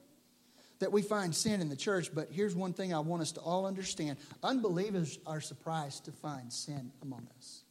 that 0.82 0.91
we 0.91 1.03
find 1.03 1.34
sin 1.34 1.61
in 1.61 1.69
the 1.69 1.75
church, 1.75 2.13
but 2.13 2.29
here's 2.32 2.55
one 2.55 2.73
thing 2.73 2.91
I 2.91 2.99
want 2.99 3.21
us 3.21 3.32
to 3.34 3.39
all 3.39 3.67
understand 3.67 4.17
unbelievers 4.43 5.19
are 5.27 5.39
surprised 5.39 6.05
to 6.05 6.11
find 6.11 6.51
sin 6.51 6.91
among 7.03 7.27
us. 7.38 7.61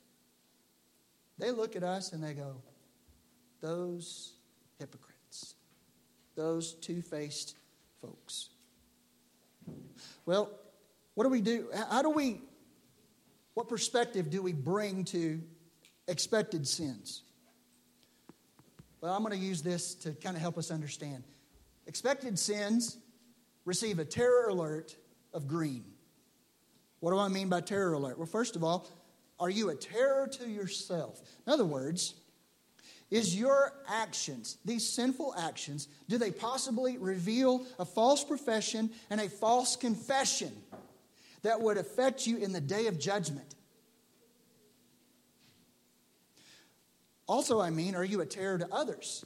They 1.37 1.51
look 1.51 1.75
at 1.75 1.83
us 1.83 2.13
and 2.13 2.23
they 2.23 2.35
go, 2.35 2.63
Those 3.61 4.35
hypocrites, 4.79 5.57
those 6.37 6.75
two 6.75 7.03
faced 7.03 7.57
folks. 8.01 8.51
Well, 10.25 10.51
what 11.15 11.25
do 11.25 11.31
we 11.31 11.41
do? 11.41 11.69
How 11.91 12.03
do 12.03 12.11
we, 12.11 12.41
what 13.55 13.69
perspective 13.69 14.31
do 14.31 14.41
we 14.41 14.53
bring 14.53 15.05
to 15.07 15.43
expected 16.07 16.67
sins? 16.67 17.23
Well, 19.01 19.13
I'm 19.13 19.25
going 19.25 19.37
to 19.37 19.45
use 19.45 19.63
this 19.63 19.97
to 19.97 20.13
kind 20.13 20.37
of 20.37 20.43
help 20.43 20.59
us 20.59 20.71
understand. 20.71 21.25
Expected 21.91 22.39
sins 22.39 22.99
receive 23.65 23.99
a 23.99 24.05
terror 24.05 24.47
alert 24.47 24.95
of 25.35 25.49
green. 25.49 25.83
What 27.01 27.11
do 27.11 27.19
I 27.19 27.27
mean 27.27 27.49
by 27.49 27.63
terror 27.63 27.95
alert? 27.95 28.17
Well, 28.17 28.29
first 28.29 28.55
of 28.55 28.63
all, 28.63 28.89
are 29.41 29.51
you 29.51 29.71
a 29.71 29.75
terror 29.75 30.29
to 30.29 30.49
yourself? 30.49 31.21
In 31.49 31.53
other 31.53 31.65
words, 31.65 32.15
is 33.11 33.37
your 33.37 33.73
actions, 33.89 34.59
these 34.65 34.89
sinful 34.89 35.35
actions, 35.37 35.89
do 36.09 36.17
they 36.17 36.31
possibly 36.31 36.97
reveal 36.97 37.67
a 37.81 37.85
false 37.85 38.23
profession 38.23 38.91
and 39.11 39.21
a 39.21 39.29
false 39.29 39.75
confession 39.75 40.53
that 41.43 41.61
would 41.61 41.77
affect 41.77 42.25
you 42.25 42.37
in 42.37 42.53
the 42.53 42.61
day 42.61 42.87
of 42.87 43.01
judgment? 43.01 43.57
Also, 47.27 47.61
I 47.61 47.71
mean, 47.71 47.97
are 47.97 48.05
you 48.05 48.21
a 48.21 48.27
terror 48.27 48.59
to 48.59 48.73
others? 48.73 49.25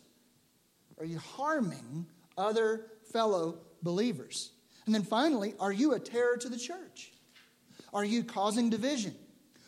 Are 0.99 1.05
you 1.05 1.19
harming 1.19 2.07
other 2.37 2.87
fellow 3.13 3.59
believers? 3.83 4.51
And 4.87 4.95
then 4.95 5.03
finally, 5.03 5.55
are 5.61 5.73
you 5.73 5.95
a 5.95 5.99
terror 5.99 6.37
to 6.37 6.49
the 6.49 6.59
church? 6.59 7.13
Are 7.93 8.05
you 8.05 8.25
causing 8.25 8.71
division? 8.71 9.15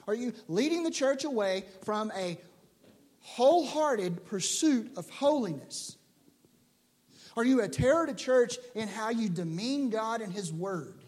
Are 0.09 0.15
you 0.15 0.33
leading 0.49 0.83
the 0.83 0.91
church 0.91 1.25
away 1.25 1.65
from 1.85 2.13
a 2.17 2.39
wholehearted 3.21 4.25
pursuit 4.27 4.93
of 4.97 5.09
holiness? 5.11 5.97
Are 7.37 7.45
you 7.45 7.61
a 7.61 7.69
terror 7.69 8.07
to 8.07 8.15
church 8.15 8.57
in 8.75 8.89
how 8.89 9.11
you 9.11 9.29
demean 9.29 9.91
God 9.91 10.21
and 10.21 10.33
His 10.33 10.53
Word? 10.53 11.05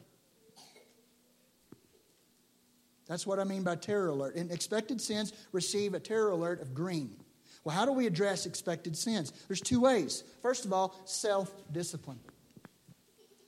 That's 3.07 3.27
what 3.27 3.39
I 3.39 3.45
mean 3.45 3.63
by 3.63 3.77
terror 3.77 4.09
alert. 4.09 4.37
And 4.37 4.51
expected 4.51 5.01
sins 5.01 5.33
receive 5.53 5.95
a 5.95 6.01
terror 6.01 6.31
alert 6.31 6.61
of 6.61 6.75
green. 6.75 7.17
Well, 7.65 7.75
how 7.75 7.85
do 7.85 7.93
we 7.93 8.07
address 8.07 8.47
expected 8.47 8.97
sins? 8.97 9.33
There's 9.49 9.61
two 9.61 9.81
ways. 9.81 10.25
First 10.43 10.65
of 10.65 10.73
all, 10.73 10.95
self 11.05 11.53
discipline. 11.73 12.21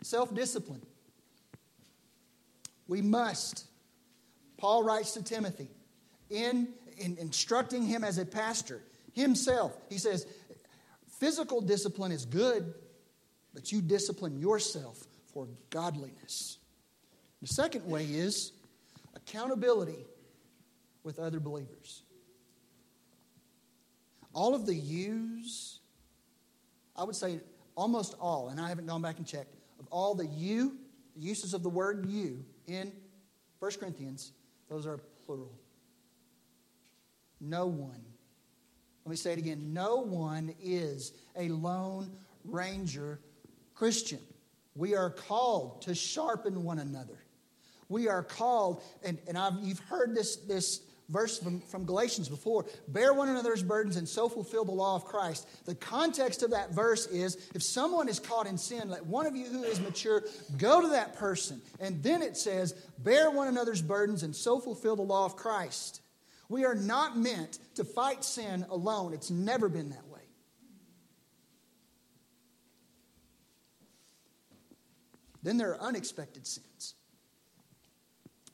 Self 0.03 0.35
discipline. 0.35 0.83
We 2.89 3.03
must. 3.03 3.67
Paul 4.59 4.83
writes 4.83 5.13
to 5.13 5.23
Timothy 5.23 5.69
in, 6.29 6.69
in 6.99 7.17
instructing 7.19 7.85
him 7.85 8.05
as 8.05 8.19
a 8.19 8.27
pastor 8.27 8.83
himself. 9.13 9.77
He 9.89 9.99
says, 9.99 10.27
physical 11.19 11.61
discipline 11.61 12.13
is 12.13 12.25
good, 12.25 12.75
but 13.55 13.73
you 13.73 13.81
discipline 13.81 14.39
yourself 14.39 15.07
for 15.33 15.49
godliness. 15.71 16.59
The 17.41 17.49
second 17.49 17.87
way 17.87 18.05
is 18.05 18.53
accountability 19.15 20.05
with 21.05 21.19
other 21.19 21.41
believers. 21.41 22.03
All 24.33 24.55
of 24.55 24.67
the 24.67 24.75
use, 24.75 25.81
I 26.97 27.05
would 27.05 27.17
say 27.17 27.41
almost 27.77 28.15
all, 28.21 28.49
and 28.49 28.61
I 28.61 28.69
haven't 28.69 28.87
gone 28.87 29.03
back 29.03 29.19
and 29.19 29.27
checked, 29.27 29.55
of 29.79 29.87
all 29.91 30.15
the 30.15 30.27
you, 30.27 30.77
the 31.17 31.23
uses 31.23 31.55
of 31.55 31.63
the 31.63 31.69
word 31.69 32.07
you 32.07 32.45
in 32.67 32.93
1 33.59 33.71
Corinthians, 33.79 34.33
those 34.69 34.87
are 34.87 34.99
plural. 35.25 35.53
No 37.41 37.67
one. 37.67 38.05
Let 39.05 39.11
me 39.11 39.17
say 39.17 39.33
it 39.33 39.39
again. 39.39 39.73
No 39.73 39.97
one 39.97 40.55
is 40.63 41.13
a 41.37 41.49
lone 41.49 42.11
ranger 42.45 43.21
Christian. 43.75 44.21
We 44.77 44.95
are 44.95 45.11
called 45.11 45.83
to 45.83 45.95
sharpen 45.95 46.65
one 46.65 46.79
another. 46.79 47.25
We 47.89 48.09
are 48.09 48.23
called, 48.23 48.83
and, 49.03 49.19
and 49.27 49.37
I've, 49.37 49.55
you've 49.63 49.81
heard 49.81 50.15
this, 50.15 50.37
this 50.37 50.81
verse 51.11 51.39
from, 51.39 51.61
from 51.61 51.85
Galatians 51.85 52.29
before 52.29 52.65
bear 52.89 53.13
one 53.13 53.29
another's 53.29 53.63
burdens 53.63 53.97
and 53.97 54.09
so 54.09 54.29
fulfill 54.29 54.65
the 54.65 54.73
law 54.73 54.95
of 54.95 55.05
Christ. 55.05 55.49
The 55.67 55.75
context 55.75 56.43
of 56.43 56.51
that 56.53 56.73
verse 56.73 57.07
is 57.07 57.51
if 57.55 57.63
someone 57.63 58.09
is 58.09 58.19
caught 58.19 58.47
in 58.47 58.57
sin, 58.57 58.89
let 58.89 59.05
one 59.05 59.27
of 59.27 59.37
you 59.37 59.47
who 59.47 59.65
is 59.65 59.81
mature 59.81 60.23
go 60.57 60.81
to 60.81 60.89
that 60.89 61.17
person. 61.17 61.61
And 61.81 62.03
then 62.03 62.23
it 62.23 62.37
says, 62.37 62.75
bear 62.99 63.31
one 63.31 63.49
another's 63.49 63.83
burdens 63.83 64.23
and 64.23 64.35
so 64.35 64.61
fulfill 64.61 64.97
the 64.97 65.03
law 65.03 65.27
of 65.27 65.37
Christ. 65.37 66.01
We 66.49 66.65
are 66.65 66.75
not 66.75 67.19
meant 67.19 67.59
to 67.77 67.85
fight 67.85 68.25
sin 68.25 68.65
alone, 68.71 69.13
it's 69.13 69.31
never 69.31 69.69
been 69.69 69.91
that 69.91 70.07
way. 70.09 70.21
Then 75.43 75.57
there 75.57 75.71
are 75.71 75.81
unexpected 75.81 76.47
sins. 76.47 76.95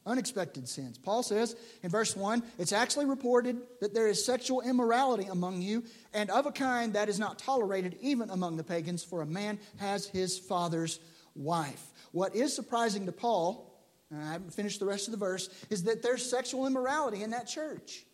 Unexpected 0.06 0.68
sins. 0.68 0.98
Paul 0.98 1.24
says 1.24 1.56
in 1.82 1.90
verse 1.90 2.16
1 2.16 2.42
it's 2.58 2.72
actually 2.72 3.06
reported 3.06 3.60
that 3.80 3.92
there 3.92 4.06
is 4.06 4.24
sexual 4.24 4.60
immorality 4.60 5.24
among 5.24 5.60
you, 5.60 5.82
and 6.14 6.30
of 6.30 6.46
a 6.46 6.52
kind 6.52 6.92
that 6.92 7.08
is 7.08 7.18
not 7.18 7.40
tolerated 7.40 7.96
even 8.00 8.30
among 8.30 8.56
the 8.56 8.64
pagans, 8.64 9.02
for 9.02 9.20
a 9.20 9.26
man 9.26 9.58
has 9.78 10.06
his 10.06 10.38
father's 10.38 11.00
wife. 11.34 11.84
What 12.12 12.36
is 12.36 12.54
surprising 12.54 13.06
to 13.06 13.12
Paul, 13.12 13.76
and 14.10 14.22
I 14.22 14.32
haven't 14.32 14.54
finished 14.54 14.78
the 14.78 14.86
rest 14.86 15.08
of 15.08 15.12
the 15.12 15.18
verse, 15.18 15.50
is 15.70 15.82
that 15.84 16.02
there's 16.02 16.28
sexual 16.28 16.66
immorality 16.66 17.22
in 17.22 17.30
that 17.30 17.48
church. 17.48 18.04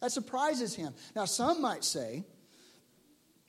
That 0.00 0.10
surprises 0.10 0.74
him. 0.74 0.92
Now, 1.14 1.24
some 1.24 1.62
might 1.62 1.84
say, 1.84 2.24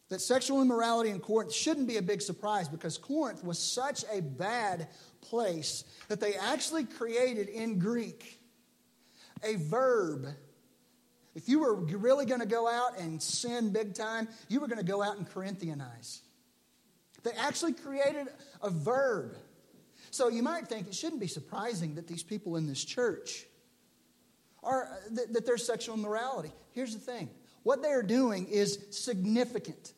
that 0.10 0.22
sexual 0.22 0.62
immorality 0.62 1.10
in 1.10 1.20
Corinth 1.20 1.54
shouldn't 1.54 1.88
be 1.88 1.98
a 1.98 2.02
big 2.02 2.22
surprise 2.22 2.70
because 2.70 2.98
Corinth 2.98 3.44
was 3.44 3.60
such 3.60 4.06
a 4.12 4.22
bad 4.22 4.88
place 5.22 5.84
that 6.08 6.20
they 6.20 6.36
actually 6.36 6.86
created 6.86 7.50
in 7.50 7.80
Greek 7.80 8.40
a 9.44 9.56
verb. 9.56 10.28
If 11.36 11.48
you 11.48 11.60
were 11.60 11.76
really 11.76 12.26
going 12.26 12.40
to 12.40 12.48
go 12.48 12.68
out 12.68 13.00
and 13.00 13.22
sin 13.22 13.72
big 13.72 13.94
time, 13.94 14.28
you 14.50 14.60
were 14.60 14.68
going 14.68 14.80
to 14.80 14.86
go 14.86 15.04
out 15.04 15.18
and 15.18 15.30
Corinthianize. 15.30 16.22
They 17.24 17.32
actually 17.32 17.74
created 17.74 18.28
a 18.62 18.70
verb. 18.70 19.36
So 20.12 20.30
you 20.30 20.42
might 20.42 20.68
think 20.68 20.88
it 20.88 20.96
shouldn't 20.96 21.22
be 21.22 21.28
surprising 21.28 21.96
that 21.96 22.08
these 22.08 22.24
people 22.24 22.56
in 22.56 22.66
this 22.66 22.84
church 22.84 23.46
are 24.64 24.90
that, 25.12 25.34
that 25.34 25.46
there's 25.46 25.66
sexual 25.66 25.96
immorality. 25.96 26.52
Here's 26.72 26.94
the 26.94 27.00
thing. 27.00 27.30
What 27.64 27.82
they 27.82 27.90
are 27.90 28.04
doing 28.04 28.48
is 28.48 28.80
significant. 28.92 29.94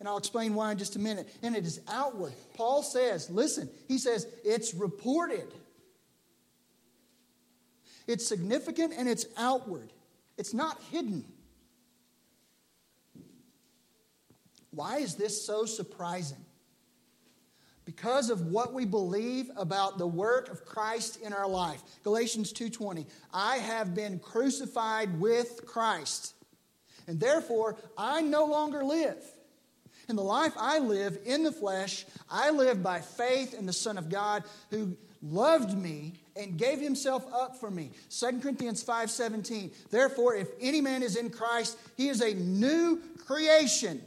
And 0.00 0.08
I'll 0.08 0.18
explain 0.18 0.54
why 0.54 0.72
in 0.72 0.78
just 0.78 0.96
a 0.96 0.98
minute. 0.98 1.28
And 1.42 1.56
it 1.56 1.64
is 1.64 1.80
outward. 1.88 2.32
Paul 2.54 2.82
says, 2.82 3.30
listen, 3.30 3.70
he 3.88 3.98
says, 3.98 4.26
it's 4.44 4.74
reported. 4.74 5.46
It's 8.06 8.26
significant 8.26 8.92
and 8.96 9.08
it's 9.08 9.26
outward. 9.36 9.92
It's 10.36 10.52
not 10.52 10.82
hidden. 10.90 11.24
Why 14.72 14.98
is 14.98 15.14
this 15.14 15.46
so 15.46 15.64
surprising? 15.64 16.44
Because 17.84 18.30
of 18.30 18.46
what 18.46 18.72
we 18.72 18.84
believe 18.84 19.50
about 19.56 19.98
the 19.98 20.06
work 20.06 20.50
of 20.50 20.64
Christ 20.64 21.20
in 21.22 21.32
our 21.32 21.46
life. 21.46 21.82
Galatians 22.02 22.52
2:20. 22.52 23.06
I 23.32 23.58
have 23.58 23.94
been 23.94 24.18
crucified 24.18 25.20
with 25.20 25.64
Christ. 25.66 26.34
And 27.06 27.20
therefore, 27.20 27.76
I 27.96 28.22
no 28.22 28.46
longer 28.46 28.82
live. 28.82 29.22
In 30.08 30.16
the 30.16 30.22
life 30.22 30.52
I 30.58 30.78
live 30.78 31.18
in 31.24 31.42
the 31.42 31.52
flesh, 31.52 32.04
I 32.30 32.50
live 32.50 32.82
by 32.82 33.00
faith 33.00 33.54
in 33.54 33.66
the 33.66 33.72
Son 33.72 33.96
of 33.96 34.10
God 34.10 34.44
who 34.70 34.96
loved 35.22 35.76
me 35.76 36.14
and 36.36 36.58
gave 36.58 36.80
himself 36.80 37.24
up 37.32 37.58
for 37.58 37.70
me. 37.70 37.92
2 38.10 38.40
Corinthians 38.42 38.82
5:17. 38.82 39.72
Therefore, 39.90 40.34
if 40.34 40.48
any 40.60 40.80
man 40.80 41.02
is 41.02 41.16
in 41.16 41.30
Christ, 41.30 41.78
he 41.96 42.08
is 42.08 42.20
a 42.20 42.34
new 42.34 43.00
creation. 43.26 44.02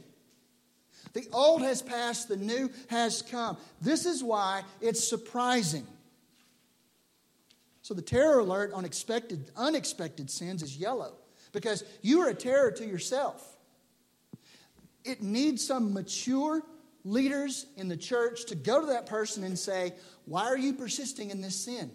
The 1.14 1.26
old 1.32 1.62
has 1.62 1.82
passed, 1.82 2.28
the 2.28 2.36
new 2.36 2.70
has 2.88 3.22
come. 3.22 3.56
This 3.80 4.06
is 4.06 4.22
why 4.22 4.62
it's 4.80 5.08
surprising. 5.08 5.86
So 7.82 7.94
the 7.94 8.02
terror 8.02 8.40
alert 8.40 8.72
on 8.72 8.84
expected, 8.84 9.50
unexpected 9.56 10.30
sins 10.30 10.62
is 10.62 10.76
yellow 10.76 11.14
because 11.52 11.82
you 12.02 12.20
are 12.20 12.28
a 12.28 12.34
terror 12.34 12.70
to 12.72 12.86
yourself. 12.86 13.57
It 15.04 15.22
needs 15.22 15.66
some 15.66 15.92
mature 15.92 16.62
leaders 17.04 17.66
in 17.76 17.88
the 17.88 17.96
church 17.96 18.46
to 18.46 18.54
go 18.54 18.80
to 18.80 18.86
that 18.88 19.06
person 19.06 19.44
and 19.44 19.58
say, 19.58 19.94
Why 20.24 20.44
are 20.44 20.58
you 20.58 20.72
persisting 20.74 21.30
in 21.30 21.40
this 21.40 21.56
sin? 21.56 21.90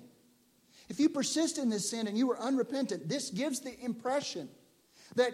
If 0.90 1.00
you 1.00 1.10
persist 1.10 1.58
in 1.58 1.70
this 1.70 1.90
sin 1.90 2.08
and 2.08 2.18
you 2.18 2.30
are 2.32 2.40
unrepentant, 2.40 3.08
this 3.08 3.30
gives 3.30 3.62
the 3.62 3.80
impression 3.84 4.50
that 5.16 5.32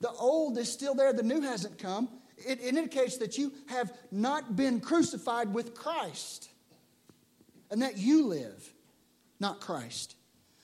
the 0.00 0.10
old 0.10 0.56
is 0.58 0.70
still 0.72 0.94
there, 0.94 1.12
the 1.12 1.22
new 1.22 1.40
hasn't 1.40 1.78
come. 1.78 2.08
It, 2.38 2.60
indicates 2.62 3.18
that 3.18 3.36
you 3.36 3.52
have 3.66 3.92
not 4.10 4.56
been 4.56 4.80
crucified 4.80 5.52
with 5.52 5.74
Christ 5.74 6.48
and 7.70 7.82
that 7.82 7.98
you 7.98 8.26
live, 8.26 8.72
not 9.38 9.60
Christ. 9.60 10.16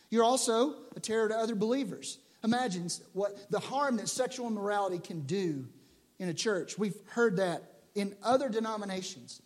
You're 0.08 0.24
also 0.24 0.76
a 0.94 1.00
terror 1.00 1.28
to 1.28 1.36
other 1.36 1.54
believers. 1.54 2.18
Imagine 2.42 2.88
what 3.12 3.50
the 3.50 3.58
harm 3.58 3.98
that 3.98 4.08
sexual 4.08 4.46
immorality 4.46 4.98
can 4.98 5.20
do 5.22 5.66
in 6.18 6.28
a 6.28 6.34
church. 6.34 6.78
We've 6.78 6.96
heard 7.06 7.36
that 7.36 7.62
in 7.94 8.14
other 8.22 8.48
denominations, 8.48 9.42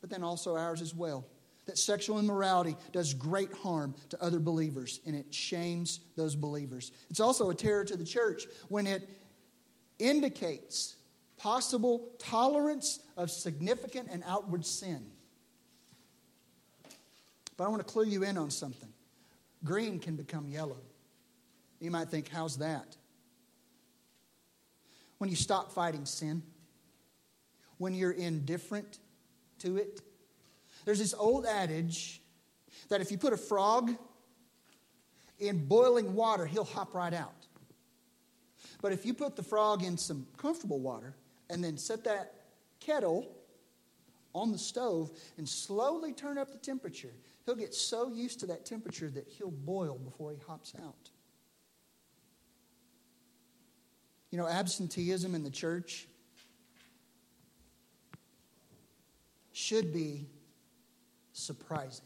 but 0.00 0.10
then 0.10 0.22
also 0.22 0.56
ours 0.56 0.80
as 0.80 0.94
well. 0.94 1.26
That 1.66 1.78
sexual 1.78 2.20
immorality 2.20 2.76
does 2.92 3.12
great 3.12 3.52
harm 3.52 3.94
to 4.10 4.22
other 4.22 4.38
believers 4.38 5.00
and 5.04 5.16
it 5.16 5.34
shames 5.34 6.00
those 6.16 6.36
believers. 6.36 6.92
It's 7.10 7.18
also 7.18 7.50
a 7.50 7.54
terror 7.54 7.84
to 7.84 7.96
the 7.96 8.04
church 8.04 8.46
when 8.68 8.86
it 8.86 9.08
indicates 9.98 10.94
possible 11.36 12.08
tolerance 12.18 13.00
of 13.16 13.30
significant 13.30 14.08
and 14.10 14.22
outward 14.26 14.64
sin. 14.64 15.04
But 17.56 17.64
I 17.64 17.68
want 17.68 17.86
to 17.86 17.92
clue 17.92 18.04
you 18.04 18.22
in 18.22 18.38
on 18.38 18.50
something. 18.50 18.88
Green 19.64 19.98
can 19.98 20.14
become 20.14 20.48
yellow. 20.48 20.78
You 21.80 21.90
might 21.90 22.08
think, 22.08 22.28
how's 22.28 22.58
that? 22.58 22.96
When 25.18 25.30
you 25.30 25.36
stop 25.36 25.72
fighting 25.72 26.04
sin, 26.04 26.42
when 27.78 27.94
you're 27.94 28.12
indifferent 28.12 28.98
to 29.58 29.76
it. 29.76 30.00
There's 30.84 30.98
this 30.98 31.14
old 31.14 31.46
adage 31.46 32.20
that 32.88 33.00
if 33.00 33.10
you 33.10 33.18
put 33.18 33.32
a 33.32 33.36
frog 33.36 33.90
in 35.38 35.66
boiling 35.66 36.14
water, 36.14 36.46
he'll 36.46 36.64
hop 36.64 36.94
right 36.94 37.14
out. 37.14 37.46
But 38.82 38.92
if 38.92 39.06
you 39.06 39.14
put 39.14 39.36
the 39.36 39.42
frog 39.42 39.82
in 39.82 39.96
some 39.96 40.26
comfortable 40.36 40.80
water 40.80 41.14
and 41.50 41.62
then 41.62 41.76
set 41.76 42.04
that 42.04 42.34
kettle 42.80 43.32
on 44.34 44.52
the 44.52 44.58
stove 44.58 45.10
and 45.38 45.48
slowly 45.48 46.12
turn 46.12 46.38
up 46.38 46.52
the 46.52 46.58
temperature, 46.58 47.12
he'll 47.44 47.54
get 47.56 47.74
so 47.74 48.08
used 48.12 48.40
to 48.40 48.46
that 48.46 48.66
temperature 48.66 49.08
that 49.10 49.26
he'll 49.28 49.50
boil 49.50 49.98
before 49.98 50.32
he 50.32 50.38
hops 50.46 50.74
out. 50.82 51.10
You 54.30 54.38
know, 54.38 54.48
absenteeism 54.48 55.34
in 55.34 55.44
the 55.44 55.50
church 55.50 56.06
should 59.52 59.92
be 59.92 60.26
surprising. 61.32 62.04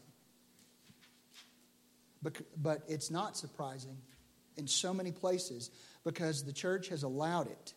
But, 2.23 2.37
but 2.61 2.83
it's 2.87 3.09
not 3.09 3.35
surprising 3.35 3.97
in 4.57 4.67
so 4.67 4.93
many 4.93 5.11
places 5.11 5.71
because 6.03 6.43
the 6.43 6.53
church 6.53 6.89
has 6.89 7.03
allowed 7.03 7.47
it. 7.47 7.73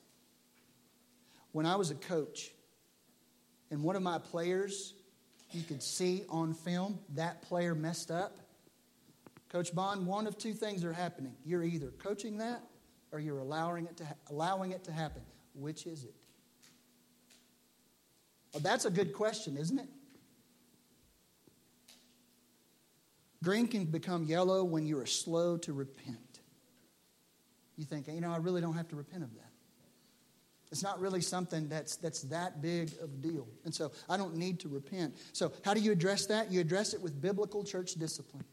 When 1.52 1.66
I 1.66 1.76
was 1.76 1.90
a 1.90 1.94
coach, 1.94 2.50
and 3.70 3.82
one 3.82 3.96
of 3.96 4.02
my 4.02 4.18
players, 4.18 4.94
you 5.52 5.62
could 5.62 5.82
see 5.82 6.24
on 6.28 6.52
film, 6.52 6.98
that 7.14 7.42
player 7.42 7.74
messed 7.74 8.10
up. 8.10 8.38
Coach 9.48 9.74
Bond, 9.74 10.06
one 10.06 10.26
of 10.26 10.36
two 10.36 10.52
things 10.52 10.84
are 10.84 10.92
happening. 10.92 11.34
You're 11.44 11.64
either 11.64 11.90
coaching 11.98 12.38
that 12.38 12.62
or 13.14 13.20
you're 13.20 13.38
allowing 13.38 13.86
it 13.86 13.96
to, 13.98 14.04
ha- 14.04 14.14
allowing 14.28 14.72
it 14.72 14.82
to 14.84 14.92
happen? 14.92 15.22
Which 15.54 15.86
is 15.86 16.02
it? 16.02 16.14
Well, 18.52 18.60
that's 18.60 18.84
a 18.84 18.90
good 18.90 19.12
question, 19.14 19.56
isn't 19.56 19.78
it? 19.78 19.88
Green 23.44 23.68
can 23.68 23.84
become 23.84 24.24
yellow 24.24 24.64
when 24.64 24.84
you 24.84 24.98
are 24.98 25.06
slow 25.06 25.56
to 25.58 25.72
repent. 25.72 26.40
You 27.76 27.84
think, 27.84 28.08
you 28.08 28.20
know, 28.20 28.32
I 28.32 28.38
really 28.38 28.60
don't 28.60 28.74
have 28.74 28.88
to 28.88 28.96
repent 28.96 29.22
of 29.22 29.32
that. 29.34 29.50
It's 30.72 30.82
not 30.82 30.98
really 31.00 31.20
something 31.20 31.68
that's, 31.68 31.96
that's 31.96 32.22
that 32.22 32.60
big 32.60 32.90
of 33.00 33.10
a 33.10 33.16
deal. 33.16 33.46
And 33.64 33.72
so 33.72 33.92
I 34.08 34.16
don't 34.16 34.36
need 34.36 34.58
to 34.60 34.68
repent. 34.68 35.14
So, 35.32 35.52
how 35.64 35.72
do 35.72 35.80
you 35.80 35.92
address 35.92 36.26
that? 36.26 36.50
You 36.50 36.60
address 36.60 36.94
it 36.94 37.00
with 37.00 37.20
biblical 37.20 37.62
church 37.62 37.94
discipline. 37.94 38.44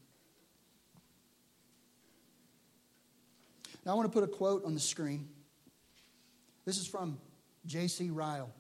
Now, 3.86 3.94
I 3.94 3.96
want 3.96 4.12
to 4.12 4.14
put 4.14 4.24
a 4.24 4.32
quote 4.32 4.66
on 4.66 4.74
the 4.74 4.80
screen. 4.80 5.28
This 6.66 6.78
is 6.78 6.88
from 6.88 7.18
J.C. 7.66 8.10
Ryle. 8.10 8.52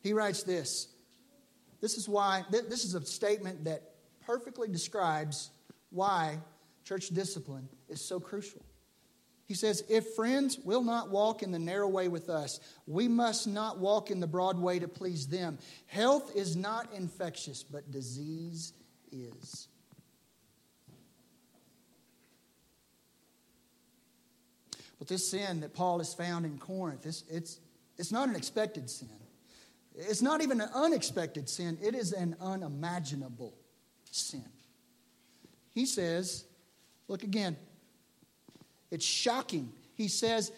He 0.00 0.12
writes 0.12 0.42
this. 0.42 0.88
This 1.80 1.98
is 1.98 2.08
why, 2.08 2.44
this 2.50 2.84
is 2.84 2.94
a 2.94 3.04
statement 3.04 3.64
that 3.64 3.82
perfectly 4.26 4.68
describes 4.68 5.50
why 5.90 6.38
church 6.84 7.08
discipline 7.08 7.68
is 7.88 8.00
so 8.00 8.20
crucial. 8.20 8.64
He 9.46 9.54
says, 9.54 9.84
If 9.88 10.14
friends 10.14 10.58
will 10.58 10.82
not 10.82 11.10
walk 11.10 11.42
in 11.42 11.50
the 11.50 11.58
narrow 11.58 11.88
way 11.88 12.08
with 12.08 12.30
us, 12.30 12.60
we 12.86 13.08
must 13.08 13.46
not 13.46 13.78
walk 13.78 14.10
in 14.10 14.20
the 14.20 14.26
broad 14.26 14.58
way 14.58 14.78
to 14.78 14.88
please 14.88 15.26
them. 15.26 15.58
Health 15.86 16.32
is 16.34 16.56
not 16.56 16.88
infectious, 16.94 17.62
but 17.62 17.90
disease 17.90 18.72
is. 19.12 19.68
But 25.04 25.10
this 25.10 25.28
sin 25.28 25.60
that 25.60 25.74
Paul 25.74 25.98
has 25.98 26.14
found 26.14 26.46
in 26.46 26.56
Corinth, 26.56 27.04
it's, 27.04 27.24
it's, 27.28 27.60
it's 27.98 28.10
not 28.10 28.30
an 28.30 28.36
expected 28.36 28.88
sin. 28.88 29.10
It's 29.94 30.22
not 30.22 30.40
even 30.40 30.62
an 30.62 30.70
unexpected 30.74 31.46
sin, 31.46 31.76
it 31.82 31.94
is 31.94 32.14
an 32.14 32.34
unimaginable 32.40 33.52
sin. 34.10 34.46
He 35.74 35.84
says, 35.84 36.46
look 37.06 37.22
again, 37.22 37.58
it's 38.90 39.04
shocking. 39.04 39.70
He 39.94 40.08
says, 40.08 40.50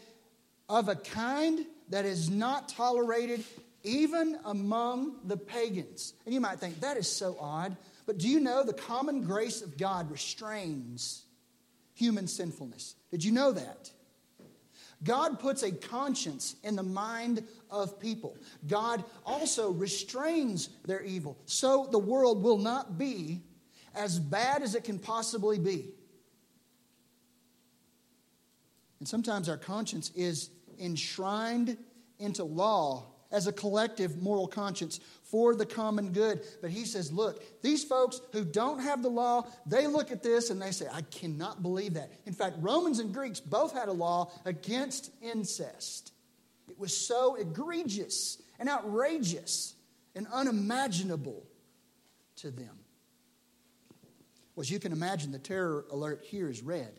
of 0.69 0.89
a 0.89 0.95
kind 0.95 1.67
that 1.89 2.05
is 2.05 2.31
not 2.31 2.69
tolerated 2.69 3.43
even 3.83 4.39
among 4.45 5.17
the 5.25 5.37
pagans. 5.37 6.15
And 6.25 6.33
you 6.33 6.41
might 6.41 6.61
think, 6.61 6.79
that 6.83 6.97
is 6.97 7.11
so 7.11 7.37
odd. 7.41 7.77
But 8.07 8.19
do 8.19 8.29
you 8.29 8.39
know 8.39 8.63
the 8.63 8.75
common 8.75 9.25
grace 9.25 9.61
of 9.61 9.77
God 9.77 10.09
restrains 10.09 11.25
human 11.95 12.29
sinfulness? 12.29 12.95
Did 13.11 13.25
you 13.25 13.33
know 13.33 13.51
that? 13.51 13.91
God 15.05 15.39
puts 15.39 15.63
a 15.63 15.71
conscience 15.73 16.57
in 16.63 16.75
the 16.77 16.83
mind 16.83 17.45
of 17.71 18.01
people. 18.01 18.37
God 18.67 19.05
also 19.25 19.71
restrains 19.71 20.71
their 20.87 21.03
evil 21.03 21.39
so 21.45 21.89
the 21.91 21.99
world 21.99 22.43
will 22.43 22.59
not 22.59 22.97
be 22.97 23.43
as 23.95 24.19
bad 24.19 24.63
as 24.63 24.75
it 24.75 24.85
can 24.85 24.99
possibly 24.99 25.59
be. 25.59 25.91
And 28.99 29.09
sometimes 29.09 29.49
our 29.49 29.59
conscience 29.59 30.11
is 30.15 30.51
enshrined 30.79 31.77
into 32.19 32.45
law 32.45 33.05
as 33.37 33.47
a 33.47 33.53
collective 33.53 34.17
moral 34.23 34.49
conscience 34.49 34.99
for 35.25 35.55
the 35.55 35.67
common 35.67 36.13
good. 36.13 36.41
But 36.63 36.71
he 36.71 36.87
says, 36.87 37.13
look, 37.13 37.63
these 37.63 37.85
folks 37.85 38.19
who 38.33 38.47
don't 38.47 38.81
have 38.81 39.03
the 39.03 39.11
law, 39.11 39.47
they 39.67 39.87
look 39.87 40.11
at 40.11 40.23
this 40.23 40.49
and 40.49 40.61
they 40.61 40.71
say, 40.71 40.87
I 40.91 41.03
cannot 41.03 41.63
believe 41.63 41.95
that. 41.95 42.11
In 42.25 42.33
fact, 42.33 42.57
Romans 42.61 42.99
and 42.99 43.13
Greeks 43.13 43.39
both 43.39 43.75
had 43.75 43.89
a 43.89 43.93
law 43.93 44.33
against 44.47 45.11
incest. 45.21 46.13
It 46.67 46.79
was 46.79 46.97
so 46.97 47.35
egregious 47.35 48.41
and 48.59 48.71
outrageous 48.71 49.75
and 50.15 50.27
unimaginable 50.33 51.47
to 52.37 52.51
them. 52.51 52.79
Well, 54.55 54.63
as 54.63 54.71
you 54.71 54.79
can 54.79 54.93
imagine, 54.93 55.31
the 55.31 55.39
terror 55.39 55.85
alert 55.91 56.23
here 56.25 56.49
is 56.49 56.63
red. 56.63 56.99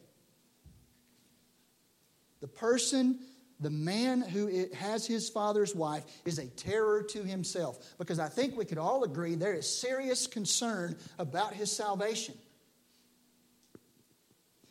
The 2.42 2.48
person, 2.48 3.18
the 3.60 3.70
man 3.70 4.22
who 4.22 4.68
has 4.74 5.08
his 5.08 5.30
father's 5.30 5.74
wife, 5.74 6.04
is 6.26 6.38
a 6.38 6.48
terror 6.48 7.02
to 7.04 7.24
himself. 7.24 7.96
Because 7.98 8.20
I 8.20 8.28
think 8.28 8.56
we 8.56 8.66
could 8.66 8.78
all 8.78 9.04
agree 9.04 9.36
there 9.36 9.54
is 9.54 9.68
serious 9.68 10.28
concern 10.28 10.96
about 11.18 11.54
his 11.54 11.72
salvation. 11.72 12.36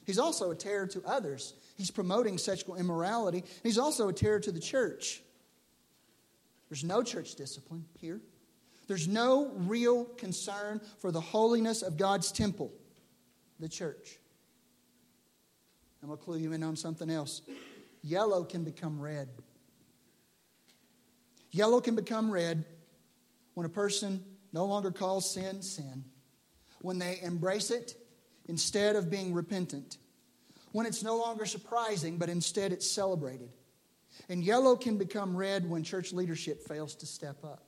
He's 0.05 0.21
also 0.21 0.53
a 0.53 0.55
terror 0.55 0.87
to 0.87 1.03
others. 1.05 1.55
He's 1.77 1.91
promoting 1.91 2.39
sexual 2.39 2.77
immorality. 2.77 3.43
He's 3.65 3.77
also 3.79 4.09
a 4.09 4.13
terror 4.13 4.39
to 4.41 4.53
the 4.53 4.61
church. 4.61 5.21
There's 6.69 6.85
no 6.85 7.03
church 7.03 7.35
discipline 7.35 7.85
here. 7.99 8.21
There's 8.87 9.09
no 9.09 9.51
real 9.55 10.05
concern 10.05 10.81
for 10.99 11.11
the 11.11 11.21
holiness 11.21 11.83
of 11.83 11.97
God's 11.97 12.31
temple, 12.31 12.73
the 13.59 13.69
church. 13.69 14.19
I'm 16.03 16.09
going 16.09 16.19
to 16.19 16.25
clue 16.25 16.39
you 16.39 16.53
in 16.53 16.63
on 16.63 16.77
something 16.77 17.11
else. 17.11 17.43
Yellow 18.07 18.45
can 18.45 18.63
become 18.63 19.01
red. 19.01 19.29
Yellow 21.51 21.81
can 21.81 21.97
become 21.97 22.31
red 22.31 22.65
when 23.55 23.67
a 23.67 23.69
person 23.69 24.23
no 24.53 24.65
longer 24.65 24.93
calls 24.93 25.29
sin 25.29 25.61
sin, 25.61 26.05
when 26.83 27.01
they 27.01 27.19
embrace 27.21 27.73
it 27.73 27.97
instead 28.47 28.95
of 28.95 29.11
being 29.11 29.35
repentant, 29.35 29.97
when 30.71 30.87
it's 30.87 31.03
no 31.03 31.17
longer 31.17 31.47
surprising, 31.47 32.17
but 32.17 32.29
instead 32.29 32.71
it's 32.71 32.89
celebrated. 32.89 33.51
And 34.29 34.45
yellow 34.45 34.77
can 34.77 34.99
become 34.99 35.37
red 35.37 35.69
when 35.69 35.83
church 35.83 36.13
leadership 36.13 36.63
fails 36.63 36.95
to 36.97 37.07
step 37.07 37.45
up. 37.45 37.65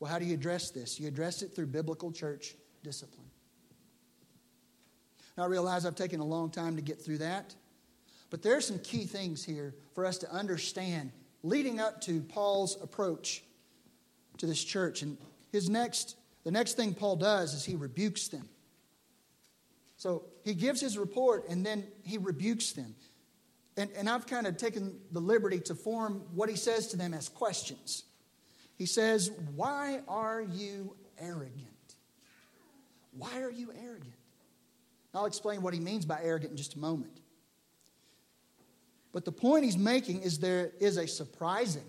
Well, 0.00 0.10
how 0.10 0.18
do 0.18 0.24
you 0.24 0.34
address 0.34 0.70
this? 0.70 0.98
You 0.98 1.06
address 1.06 1.42
it 1.42 1.54
through 1.54 1.66
biblical 1.66 2.10
church 2.10 2.56
discipline. 2.82 3.30
Now, 5.36 5.44
I 5.44 5.46
realize 5.46 5.86
I've 5.86 5.94
taken 5.94 6.18
a 6.18 6.26
long 6.26 6.50
time 6.50 6.74
to 6.74 6.82
get 6.82 7.00
through 7.00 7.18
that, 7.18 7.54
but 8.30 8.42
there 8.42 8.56
are 8.56 8.60
some 8.60 8.78
key 8.78 9.04
things 9.04 9.44
here 9.44 9.74
for 9.94 10.04
us 10.04 10.18
to 10.18 10.32
understand 10.32 11.12
leading 11.42 11.80
up 11.80 12.00
to 12.02 12.20
Paul's 12.20 12.80
approach 12.82 13.42
to 14.38 14.46
this 14.46 14.62
church. 14.62 15.02
And 15.02 15.16
his 15.50 15.68
next, 15.68 16.16
the 16.44 16.50
next 16.50 16.74
thing 16.74 16.94
Paul 16.94 17.16
does 17.16 17.54
is 17.54 17.64
he 17.64 17.76
rebukes 17.76 18.28
them. 18.28 18.48
So 19.96 20.24
he 20.44 20.54
gives 20.54 20.80
his 20.80 20.96
report 20.96 21.48
and 21.48 21.64
then 21.64 21.84
he 22.02 22.18
rebukes 22.18 22.72
them. 22.72 22.94
And, 23.76 23.90
and 23.96 24.08
I've 24.08 24.26
kind 24.26 24.46
of 24.46 24.56
taken 24.56 24.98
the 25.12 25.20
liberty 25.20 25.60
to 25.60 25.74
form 25.74 26.22
what 26.34 26.48
he 26.48 26.56
says 26.56 26.88
to 26.88 26.96
them 26.96 27.14
as 27.14 27.28
questions. 27.28 28.04
He 28.76 28.86
says, 28.86 29.30
Why 29.54 30.00
are 30.08 30.40
you 30.40 30.96
arrogant? 31.18 31.66
Why 33.16 33.40
are 33.40 33.50
you 33.50 33.72
arrogant? 33.72 34.14
I'll 35.14 35.26
explain 35.26 35.62
what 35.62 35.74
he 35.74 35.80
means 35.80 36.04
by 36.04 36.20
arrogant 36.22 36.52
in 36.52 36.56
just 36.56 36.74
a 36.74 36.78
moment. 36.78 37.20
But 39.18 39.24
the 39.24 39.32
point 39.32 39.64
he's 39.64 39.76
making 39.76 40.22
is 40.22 40.38
there 40.38 40.70
is 40.78 40.96
a 40.96 41.08
surprising, 41.08 41.82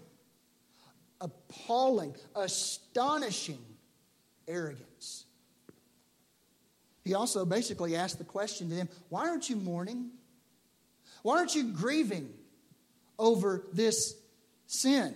appalling, 1.22 2.16
astonishing 2.36 3.60
arrogance. 4.48 5.26
He 7.04 7.14
also 7.14 7.46
basically 7.46 7.96
asked 7.96 8.18
the 8.18 8.24
question 8.24 8.70
to 8.70 8.76
them 8.76 8.90
why 9.10 9.30
aren't 9.30 9.48
you 9.48 9.58
mourning? 9.58 10.10
Why 11.22 11.38
aren't 11.38 11.54
you 11.54 11.66
grieving 11.66 12.34
over 13.20 13.64
this 13.74 14.16
sin? 14.66 15.14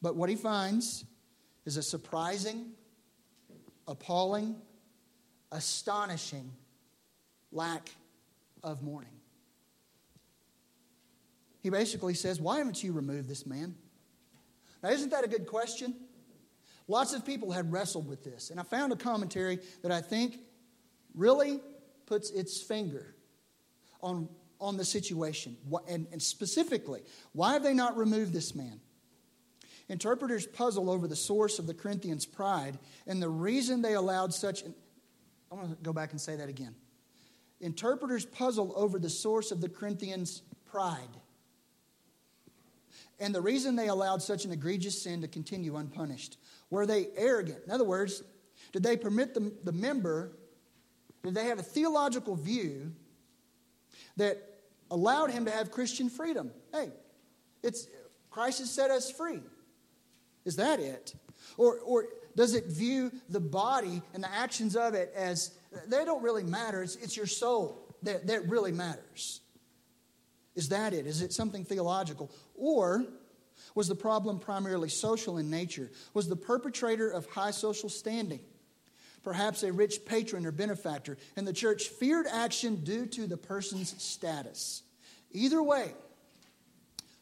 But 0.00 0.14
what 0.14 0.30
he 0.30 0.36
finds 0.36 1.04
is 1.64 1.76
a 1.76 1.82
surprising, 1.82 2.64
appalling, 3.88 4.54
astonishing 5.50 6.52
lack 7.50 7.90
of 8.62 8.84
mourning. 8.84 9.15
He 11.66 11.70
basically 11.70 12.14
says, 12.14 12.40
Why 12.40 12.58
haven't 12.58 12.84
you 12.84 12.92
removed 12.92 13.28
this 13.28 13.44
man? 13.44 13.74
Now, 14.84 14.90
isn't 14.90 15.10
that 15.10 15.24
a 15.24 15.28
good 15.28 15.48
question? 15.48 15.96
Lots 16.86 17.12
of 17.12 17.26
people 17.26 17.50
had 17.50 17.72
wrestled 17.72 18.06
with 18.06 18.22
this, 18.22 18.50
and 18.50 18.60
I 18.60 18.62
found 18.62 18.92
a 18.92 18.96
commentary 18.96 19.58
that 19.82 19.90
I 19.90 20.00
think 20.00 20.38
really 21.12 21.60
puts 22.06 22.30
its 22.30 22.62
finger 22.62 23.16
on, 24.00 24.28
on 24.60 24.76
the 24.76 24.84
situation. 24.84 25.56
And, 25.88 26.06
and 26.12 26.22
specifically, 26.22 27.02
why 27.32 27.54
have 27.54 27.64
they 27.64 27.74
not 27.74 27.96
removed 27.96 28.32
this 28.32 28.54
man? 28.54 28.80
Interpreters 29.88 30.46
puzzle 30.46 30.88
over 30.88 31.08
the 31.08 31.16
source 31.16 31.58
of 31.58 31.66
the 31.66 31.74
Corinthians' 31.74 32.26
pride 32.26 32.78
and 33.08 33.20
the 33.20 33.28
reason 33.28 33.82
they 33.82 33.94
allowed 33.94 34.32
such. 34.32 34.62
An, 34.62 34.72
I 35.50 35.56
want 35.56 35.70
to 35.70 35.76
go 35.82 35.92
back 35.92 36.12
and 36.12 36.20
say 36.20 36.36
that 36.36 36.48
again. 36.48 36.76
Interpreters 37.60 38.24
puzzle 38.24 38.72
over 38.76 39.00
the 39.00 39.10
source 39.10 39.50
of 39.50 39.60
the 39.60 39.68
Corinthians' 39.68 40.42
pride 40.70 41.08
and 43.18 43.34
the 43.34 43.40
reason 43.40 43.76
they 43.76 43.88
allowed 43.88 44.22
such 44.22 44.44
an 44.44 44.52
egregious 44.52 45.02
sin 45.02 45.22
to 45.22 45.28
continue 45.28 45.76
unpunished. 45.76 46.36
Were 46.70 46.86
they 46.86 47.08
arrogant? 47.16 47.58
In 47.66 47.72
other 47.72 47.84
words, 47.84 48.22
did 48.72 48.82
they 48.82 48.96
permit 48.96 49.34
the, 49.34 49.52
the 49.64 49.72
member, 49.72 50.32
did 51.22 51.34
they 51.34 51.46
have 51.46 51.58
a 51.58 51.62
theological 51.62 52.36
view 52.36 52.92
that 54.16 54.38
allowed 54.90 55.30
him 55.30 55.44
to 55.46 55.50
have 55.50 55.70
Christian 55.70 56.08
freedom? 56.08 56.50
Hey, 56.72 56.90
it's 57.62 57.88
Christ 58.30 58.58
has 58.58 58.70
set 58.70 58.90
us 58.90 59.10
free. 59.10 59.40
Is 60.44 60.56
that 60.56 60.78
it? 60.78 61.14
Or, 61.56 61.78
or 61.80 62.08
does 62.36 62.54
it 62.54 62.66
view 62.66 63.10
the 63.30 63.40
body 63.40 64.02
and 64.12 64.22
the 64.22 64.32
actions 64.32 64.76
of 64.76 64.94
it 64.94 65.12
as 65.16 65.52
they 65.88 66.04
don't 66.04 66.22
really 66.22 66.44
matter? 66.44 66.82
It's, 66.82 66.96
it's 66.96 67.16
your 67.16 67.26
soul 67.26 67.94
that, 68.02 68.26
that 68.26 68.48
really 68.48 68.72
matters. 68.72 69.40
Is 70.56 70.70
that 70.70 70.94
it? 70.94 71.06
Is 71.06 71.22
it 71.22 71.32
something 71.32 71.64
theological? 71.64 72.30
Or 72.56 73.04
was 73.74 73.88
the 73.88 73.94
problem 73.94 74.38
primarily 74.38 74.88
social 74.88 75.38
in 75.38 75.50
nature? 75.50 75.90
Was 76.14 76.28
the 76.28 76.36
perpetrator 76.36 77.10
of 77.10 77.26
high 77.26 77.50
social 77.52 77.88
standing? 77.88 78.40
Perhaps 79.22 79.62
a 79.62 79.72
rich 79.72 80.04
patron 80.06 80.46
or 80.46 80.52
benefactor, 80.52 81.18
and 81.36 81.46
the 81.46 81.52
church 81.52 81.88
feared 81.88 82.26
action 82.26 82.76
due 82.84 83.06
to 83.06 83.26
the 83.26 83.36
person's 83.36 84.00
status. 84.02 84.82
Either 85.32 85.62
way, 85.62 85.92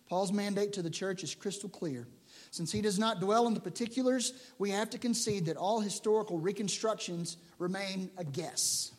Paul's 0.08 0.32
mandate 0.32 0.74
to 0.74 0.82
the 0.82 0.90
church 0.90 1.24
is 1.24 1.34
crystal 1.34 1.68
clear 1.68 2.06
Since 2.50 2.70
he 2.70 2.82
does 2.82 2.98
not 2.98 3.20
dwell 3.20 3.46
on 3.46 3.54
the 3.54 3.60
particulars, 3.60 4.32
we 4.58 4.70
have 4.70 4.90
to 4.90 4.98
concede 4.98 5.46
that 5.46 5.56
all 5.56 5.80
historical 5.80 6.38
reconstructions 6.38 7.36
remain 7.58 8.10
a 8.16 8.24
guess 8.24 8.92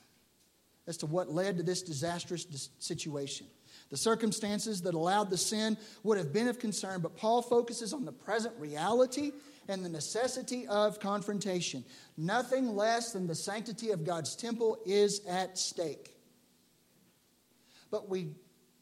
as 0.88 0.98
to 0.98 1.06
what 1.06 1.32
led 1.32 1.58
to 1.58 1.64
this 1.64 1.82
disastrous 1.82 2.70
situation. 2.80 3.48
The 3.96 4.02
circumstances 4.02 4.82
that 4.82 4.94
allowed 4.94 5.30
the 5.30 5.38
sin 5.38 5.78
would 6.04 6.18
have 6.18 6.34
been 6.34 6.50
of 6.50 6.60
concern, 6.60 7.00
but 7.00 7.16
Paul 7.16 7.42
focuses 7.42 7.94
on 7.94 8.04
the 8.04 8.12
present 8.12 8.54
reality 8.60 9.32
and 9.70 9.86
the 9.86 9.88
necessity 9.88 10.68
of 10.68 11.00
confrontation. 11.00 11.86
Nothing 12.18 12.76
less 12.76 13.14
than 13.14 13.26
the 13.26 13.36
sanctity 13.36 13.92
of 13.92 14.04
God's 14.04 14.36
temple 14.36 14.80
is 14.86 15.22
at 15.30 15.58
stake. 15.58 16.14
But 17.90 18.10
we 18.10 18.32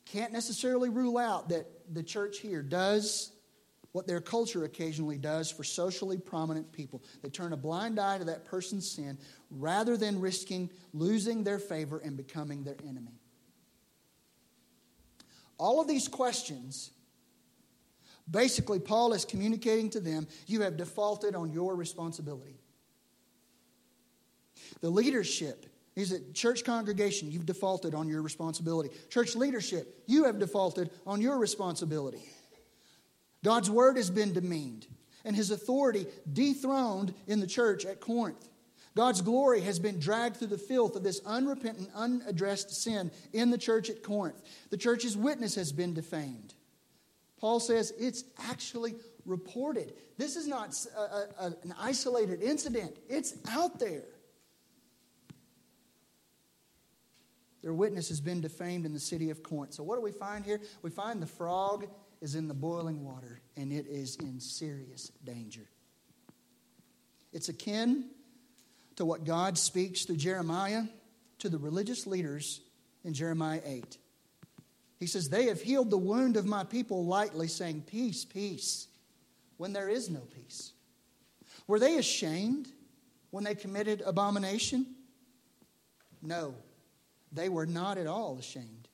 can't 0.05 0.34
necessarily 0.34 0.89
rule 0.89 1.20
out 1.20 1.49
that 1.49 1.68
the 1.93 2.01
church 2.01 2.39
here 2.39 2.64
does 2.64 3.34
what 3.91 4.07
their 4.07 4.20
culture 4.20 4.64
occasionally 4.64 5.20
does 5.20 5.51
for 5.51 5.64
socially 5.64 6.18
prominent 6.18 6.72
people. 6.72 7.03
They 7.22 7.30
turn 7.30 7.53
a 7.53 7.57
blind 7.57 7.99
eye 7.99 8.18
to 8.18 8.26
that 8.26 8.45
person's 8.45 8.89
sin 8.89 9.20
rather 9.51 9.95
than 9.95 10.20
risking 10.20 10.72
losing 10.91 11.43
their 11.43 11.59
favor 11.59 11.99
and 11.99 12.18
becoming 12.18 12.64
their 12.64 12.78
enemy. 12.89 13.20
All 15.58 15.80
of 15.80 15.88
these 15.88 16.08
questions, 16.08 16.91
basically, 18.30 18.80
Paul 18.80 19.14
is 19.14 19.26
communicating 19.26 19.89
to 19.91 19.99
them 19.99 20.28
you 20.47 20.62
have 20.62 20.78
defaulted 20.78 21.36
on 21.36 21.51
your 21.51 21.76
responsibility. 21.76 22.60
The 24.82 24.89
leadership 24.89 25.66
is 25.95 26.12
a 26.12 26.20
church 26.34 26.64
congregation, 26.64 27.32
you've 27.32 27.45
defaulted 27.45 27.93
on 27.93 28.08
your 28.08 28.22
responsibility. 28.22 28.89
Church 29.10 29.36
leadership, 29.36 30.04
you 30.08 30.24
have 30.26 30.39
defaulted 30.39 30.89
on 31.06 31.22
your 31.22 31.38
responsibility. 31.38 32.24
God's 33.43 33.70
word 33.70 33.97
has 33.97 34.10
been 34.10 34.34
demeaned 34.34 34.88
and 35.26 35.36
his 35.36 35.51
authority 35.51 36.06
dethroned 36.32 37.14
in 37.28 37.39
the 37.39 37.47
church 37.47 37.86
at 37.86 37.99
Corinth. 37.99 38.47
God's 38.95 39.21
glory 39.21 39.61
has 39.61 39.79
been 39.79 39.99
dragged 39.99 40.37
through 40.37 40.47
the 40.47 40.57
filth 40.57 40.95
of 40.95 41.03
this 41.03 41.19
unrepentant, 41.25 41.89
unaddressed 41.95 42.71
sin 42.71 43.11
in 43.31 43.49
the 43.49 43.57
church 43.57 43.89
at 43.89 44.03
Corinth. 44.03 44.41
The 44.69 44.77
church's 44.77 45.17
witness 45.17 45.55
has 45.55 45.71
been 45.71 45.93
defamed. 45.93 46.53
Paul 47.39 47.59
says 47.59 47.91
it's 47.99 48.23
actually 48.47 48.95
reported. 49.25 49.93
This 50.17 50.35
is 50.35 50.47
not 50.47 50.75
a, 50.95 51.01
a, 51.01 51.45
an 51.63 51.73
isolated 51.79 52.41
incident, 52.41 52.97
it's 53.09 53.35
out 53.49 53.79
there. 53.79 54.03
Their 57.63 57.73
witness 57.73 58.09
has 58.09 58.19
been 58.19 58.41
defamed 58.41 58.85
in 58.85 58.93
the 58.93 58.99
city 58.99 59.29
of 59.29 59.41
Corinth. 59.41 59.73
So, 59.73 59.83
what 59.83 59.95
do 59.95 60.01
we 60.01 60.11
find 60.11 60.43
here? 60.43 60.59
We 60.81 60.89
find 60.89 61.21
the 61.21 61.27
frog 61.27 61.87
is 62.21 62.35
in 62.35 62.49
the 62.49 62.53
boiling 62.53 63.05
water 63.05 63.41
and 63.55 63.71
it 63.71 63.87
is 63.87 64.17
in 64.17 64.39
serious 64.39 65.11
danger. 65.23 65.69
It's 67.31 67.49
akin 67.49 68.09
to 68.95 69.05
what 69.05 69.23
God 69.23 69.57
speaks 69.57 70.05
through 70.05 70.17
Jeremiah 70.17 70.83
to 71.39 71.49
the 71.49 71.57
religious 71.57 72.05
leaders 72.07 72.61
in 73.03 73.13
Jeremiah 73.13 73.61
8. 73.65 73.97
He 74.99 75.07
says, 75.07 75.27
They 75.27 75.47
have 75.47 75.61
healed 75.61 75.89
the 75.89 75.97
wound 75.97 76.37
of 76.37 76.45
my 76.45 76.63
people 76.63 77.05
lightly, 77.05 77.47
saying, 77.47 77.83
Peace, 77.87 78.23
peace, 78.23 78.87
when 79.57 79.73
there 79.73 79.89
is 79.89 80.09
no 80.09 80.21
peace. 80.21 80.71
Were 81.67 81.79
they 81.79 81.97
ashamed 81.97 82.67
when 83.31 83.43
they 83.43 83.55
committed 83.55 84.01
abomination? 84.05 84.85
No, 86.21 86.55
they 87.31 87.49
were 87.49 87.65
not 87.65 87.97
at 87.97 88.07
all 88.07 88.37
ashamed. 88.37 88.87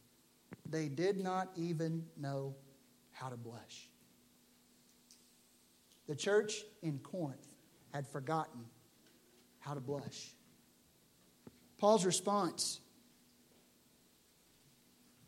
They 0.67 0.87
did 0.87 1.19
not 1.19 1.49
even 1.55 2.05
know 2.17 2.55
how 3.11 3.29
to 3.29 3.37
blush. 3.37 3.89
The 6.07 6.15
church 6.15 6.63
in 6.81 6.99
Corinth 6.99 7.47
had 7.93 8.07
forgotten 8.07 8.65
how 9.70 9.76
to 9.76 9.80
blush. 9.80 10.34
Paul's 11.78 12.03
response 12.03 12.82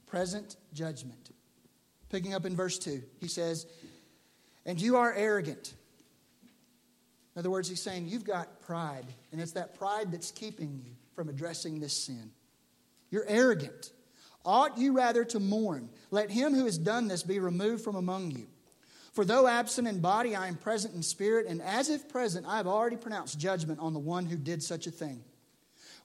present 0.07 0.57
judgment. 0.73 1.29
Picking 2.09 2.33
up 2.33 2.45
in 2.45 2.55
verse 2.55 2.79
2, 2.79 3.03
he 3.19 3.27
says, 3.27 3.67
And 4.65 4.81
you 4.81 4.97
are 4.97 5.13
arrogant. 5.13 5.75
In 7.35 7.39
other 7.39 7.51
words, 7.51 7.69
he's 7.69 7.81
saying, 7.81 8.07
You've 8.07 8.25
got 8.25 8.61
pride, 8.61 9.05
and 9.31 9.39
it's 9.39 9.51
that 9.51 9.77
pride 9.77 10.11
that's 10.11 10.31
keeping 10.31 10.81
you 10.83 10.91
from 11.15 11.29
addressing 11.29 11.79
this 11.79 11.95
sin. 11.95 12.31
You're 13.11 13.27
arrogant. 13.27 13.91
Ought 14.43 14.77
you 14.77 14.93
rather 14.93 15.23
to 15.25 15.39
mourn? 15.39 15.87
Let 16.09 16.31
him 16.31 16.55
who 16.55 16.65
has 16.65 16.79
done 16.79 17.07
this 17.07 17.21
be 17.21 17.39
removed 17.39 17.83
from 17.83 17.95
among 17.95 18.31
you. 18.31 18.47
For 19.11 19.25
though 19.25 19.47
absent 19.47 19.87
in 19.87 19.99
body, 19.99 20.35
I 20.35 20.47
am 20.47 20.55
present 20.55 20.95
in 20.95 21.03
spirit, 21.03 21.45
and 21.47 21.61
as 21.61 21.89
if 21.89 22.07
present, 22.07 22.45
I 22.47 22.57
have 22.57 22.67
already 22.67 22.95
pronounced 22.95 23.39
judgment 23.39 23.79
on 23.79 23.93
the 23.93 23.99
one 23.99 24.25
who 24.25 24.37
did 24.37 24.63
such 24.63 24.87
a 24.87 24.91
thing. 24.91 25.21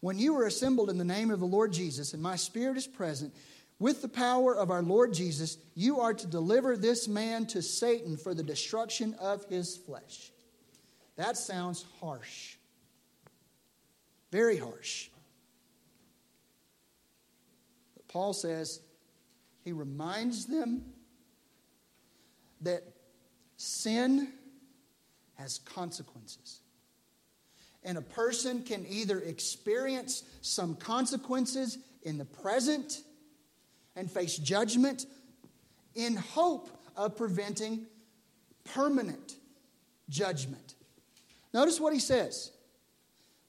When 0.01 0.19
you 0.19 0.37
are 0.37 0.47
assembled 0.47 0.91
in 0.91 0.99
the 0.99 1.05
name 1.05 1.31
of 1.31 1.41
the 1.41 1.47
Lord 1.47 1.73
Jesus, 1.73 2.15
and 2.15 2.23
my 2.23 2.37
spirit 2.37 2.77
is 2.77 2.87
present, 2.87 3.33
with 3.79 4.03
the 4.03 4.09
power 4.09 4.57
of 4.57 4.71
our 4.71 4.83
Lord 4.83 5.13
Jesus, 5.13 5.59
you 5.75 6.01
are 6.01 6.15
to 6.15 6.27
deliver 6.27 6.77
this 6.77 7.07
man 7.07 7.47
to 7.47 7.63
Satan 7.63 8.17
for 8.17 8.35
the 8.35 8.43
destruction 8.43 9.15
of 9.21 9.45
his 9.45 9.77
flesh. 9.77 10.33
That 11.17 11.37
sounds 11.37 11.85
harsh. 12.01 12.57
Very 14.33 14.57
harsh. 14.57 15.09
But 17.97 18.09
Paul 18.09 18.33
says 18.33 18.81
he 19.65 19.73
reminds 19.73 20.47
them 20.47 20.83
that 22.63 22.83
sin 23.57 24.29
has 25.35 25.59
consequences. 25.59 26.61
And 27.83 27.97
a 27.97 28.03
person 28.03 28.63
can 28.63 28.85
either 28.89 29.21
experience 29.21 30.25
some 30.41 30.75
consequences 30.75 31.79
in 32.03 32.19
the 32.19 32.25
present 32.25 33.03
and 33.95 34.11
face 34.11 34.37
judgment 34.37 35.07
in 35.95 36.17
hope 36.17 36.69
of 36.97 37.17
preventing 37.17 37.87
permanent 38.65 39.37
judgment. 40.09 40.75
Notice 41.55 41.81
what 41.81 41.93
he 41.93 42.01
says. 42.01 42.51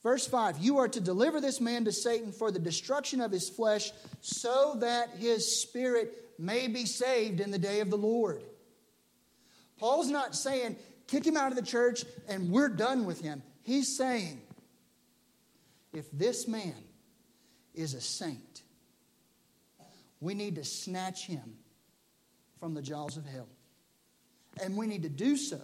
Verse 0.04 0.28
5 0.28 0.60
You 0.60 0.78
are 0.78 0.88
to 0.88 1.02
deliver 1.02 1.42
this 1.42 1.60
man 1.60 1.86
to 1.86 1.92
Satan 1.92 2.32
for 2.32 2.52
the 2.52 2.60
destruction 2.60 3.22
of 3.22 3.32
his 3.32 3.50
flesh, 3.50 3.92
so 4.22 4.76
that 4.80 5.10
his 5.18 5.62
spirit 5.62 6.14
may 6.40 6.68
be 6.68 6.86
saved 6.86 7.42
in 7.42 7.52
the 7.52 7.58
day 7.58 7.80
of 7.80 7.90
the 7.90 7.98
Lord. 7.98 8.42
Paul's 9.80 10.10
not 10.10 10.36
saying, 10.36 10.76
kick 11.08 11.26
him 11.26 11.38
out 11.38 11.52
of 11.52 11.56
the 11.56 11.66
church 11.66 12.04
and 12.28 12.52
we're 12.52 12.70
done 12.70 13.06
with 13.06 13.22
him. 13.22 13.44
He's 13.64 13.96
saying, 13.98 14.42
if 15.94 16.10
this 16.12 16.48
man 16.48 16.76
is 17.74 17.94
a 17.94 18.02
saint, 18.02 18.64
we 20.20 20.34
need 20.34 20.56
to 20.56 20.64
snatch 20.64 21.26
him 21.26 21.58
from 22.60 22.74
the 22.74 22.82
jaws 22.82 23.18
of 23.18 23.26
hell. 23.26 23.48
And 24.64 24.76
we 24.76 24.88
need 24.88 25.04
to 25.04 25.10
do 25.10 25.38
so 25.38 25.62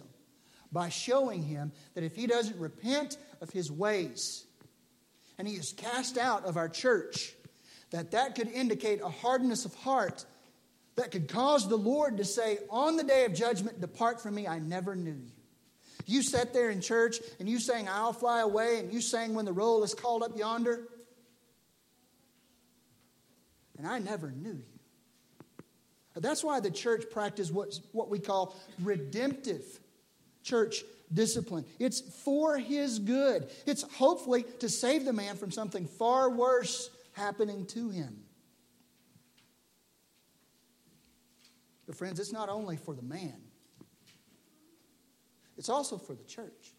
by 0.70 0.88
showing 0.88 1.42
him 1.42 1.72
that 1.94 2.04
if 2.04 2.14
he 2.14 2.26
doesn't 2.26 2.58
repent 2.58 3.16
of 3.40 3.50
his 3.50 3.70
ways 3.70 4.44
and 5.38 5.48
he 5.48 5.54
is 5.54 5.72
cast 5.76 6.16
out 6.16 6.44
of 6.44 6.56
our 6.56 6.68
church, 6.68 7.34
that 7.90 8.12
that 8.12 8.34
could 8.34 8.48
indicate 8.48 9.00
a 9.00 9.08
hardness 9.08 9.64
of 9.64 9.74
heart 9.74 10.24
that 10.96 11.10
could 11.10 11.28
cause 11.28 11.68
the 11.68 11.76
Lord 11.76 12.18
to 12.18 12.24
say, 12.24 12.58
On 12.70 12.96
the 12.96 13.04
day 13.04 13.24
of 13.24 13.34
judgment, 13.34 13.80
depart 13.80 14.22
from 14.22 14.34
me, 14.34 14.46
I 14.46 14.58
never 14.58 14.94
knew 14.94 15.10
you. 15.10 15.32
You 16.06 16.22
sat 16.22 16.52
there 16.52 16.70
in 16.70 16.80
church 16.80 17.18
and 17.40 17.48
you 17.48 17.58
sang, 17.58 17.88
I'll 17.88 18.12
fly 18.12 18.40
away, 18.40 18.78
and 18.78 18.92
you 18.92 19.00
sang 19.00 19.34
when 19.34 19.44
the 19.44 19.52
roll 19.52 19.82
is 19.82 19.94
called 19.94 20.22
up 20.22 20.36
yonder. 20.36 20.86
And 23.78 23.86
I 23.86 23.98
never 23.98 24.30
knew 24.30 24.52
you. 24.52 24.74
That's 26.16 26.44
why 26.44 26.60
the 26.60 26.70
church 26.70 27.04
practiced 27.10 27.52
what, 27.52 27.78
what 27.92 28.08
we 28.08 28.20
call 28.20 28.54
redemptive 28.80 29.64
church 30.44 30.84
discipline. 31.12 31.64
It's 31.80 32.00
for 32.22 32.56
his 32.56 32.98
good, 32.98 33.50
it's 33.66 33.82
hopefully 33.94 34.44
to 34.60 34.68
save 34.68 35.04
the 35.04 35.12
man 35.12 35.36
from 35.36 35.50
something 35.50 35.86
far 35.86 36.30
worse 36.30 36.90
happening 37.12 37.66
to 37.66 37.90
him. 37.90 38.23
But, 41.86 41.96
friends, 41.96 42.18
it's 42.18 42.32
not 42.32 42.48
only 42.48 42.76
for 42.76 42.94
the 42.94 43.02
man, 43.02 43.40
it's 45.56 45.68
also 45.68 45.98
for 45.98 46.14
the 46.14 46.24
church. 46.24 46.74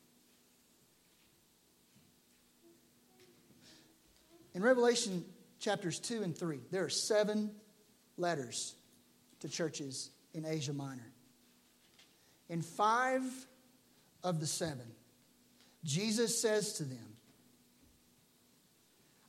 In 4.54 4.64
Revelation 4.64 5.26
chapters 5.60 6.00
2 6.00 6.24
and 6.24 6.38
3, 6.38 6.60
there 6.72 6.84
are 6.84 6.90
seven 6.90 7.52
letters 8.18 8.76
to 9.42 9.50
churches 9.50 10.12
in 10.34 10.46
Asia 10.46 10.74
Minor. 10.74 11.12
In 12.50 12.62
five 12.62 13.24
of 14.24 14.40
the 14.40 14.48
seven, 14.48 14.86
Jesus 15.84 16.42
says 16.42 16.74
to 16.74 16.84
them, 16.84 17.18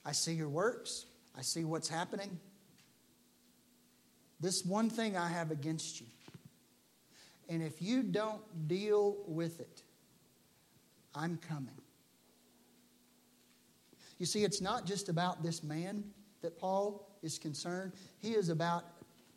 I 0.04 0.12
see 0.12 0.32
your 0.32 0.48
works, 0.48 1.06
I 1.36 1.42
see 1.42 1.64
what's 1.64 1.88
happening. 1.88 2.38
This 4.40 4.64
one 4.64 4.90
thing 4.90 5.16
I 5.16 5.28
have 5.28 5.50
against 5.50 6.00
you. 6.00 6.06
And 7.48 7.62
if 7.62 7.80
you 7.80 8.02
don't 8.02 8.42
deal 8.68 9.16
with 9.26 9.60
it, 9.60 9.82
I'm 11.14 11.38
coming. 11.48 11.80
You 14.18 14.26
see, 14.26 14.44
it's 14.44 14.60
not 14.60 14.86
just 14.86 15.08
about 15.08 15.42
this 15.42 15.62
man 15.62 16.04
that 16.42 16.58
Paul 16.58 17.08
is 17.22 17.38
concerned. 17.38 17.92
He 18.20 18.32
is 18.32 18.48
about 18.48 18.84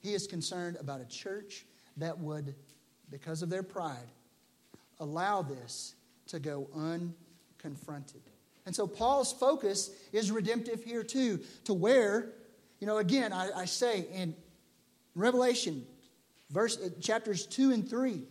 he 0.02 0.14
is 0.14 0.28
concerned 0.28 0.78
about 0.80 1.02
a 1.02 1.06
church 1.06 1.66
that 1.98 2.18
would, 2.20 2.56
because 3.12 3.42
of 3.42 3.50
their 3.50 3.64
pride, 3.64 4.12
allow 5.00 5.42
this 5.42 5.96
to 6.28 6.40
go 6.40 6.70
unconfronted. 6.74 8.22
And 8.66 8.76
so 8.76 8.88
Paul's 8.88 9.34
focus 9.34 9.92
is 10.14 10.32
redemptive 10.32 10.84
here 10.84 11.04
too, 11.04 11.42
to 11.66 11.74
where, 11.74 12.30
you 12.80 12.88
know, 12.88 12.98
again, 12.98 13.34
I, 13.34 13.50
I 13.54 13.66
say 13.66 14.08
in 14.14 14.36
Revelation, 15.20 15.86
verse 16.50 16.80
uh, 16.80 16.90
chapters 17.02 17.46
two 17.46 17.72
and 17.72 17.88
three, 17.88 18.24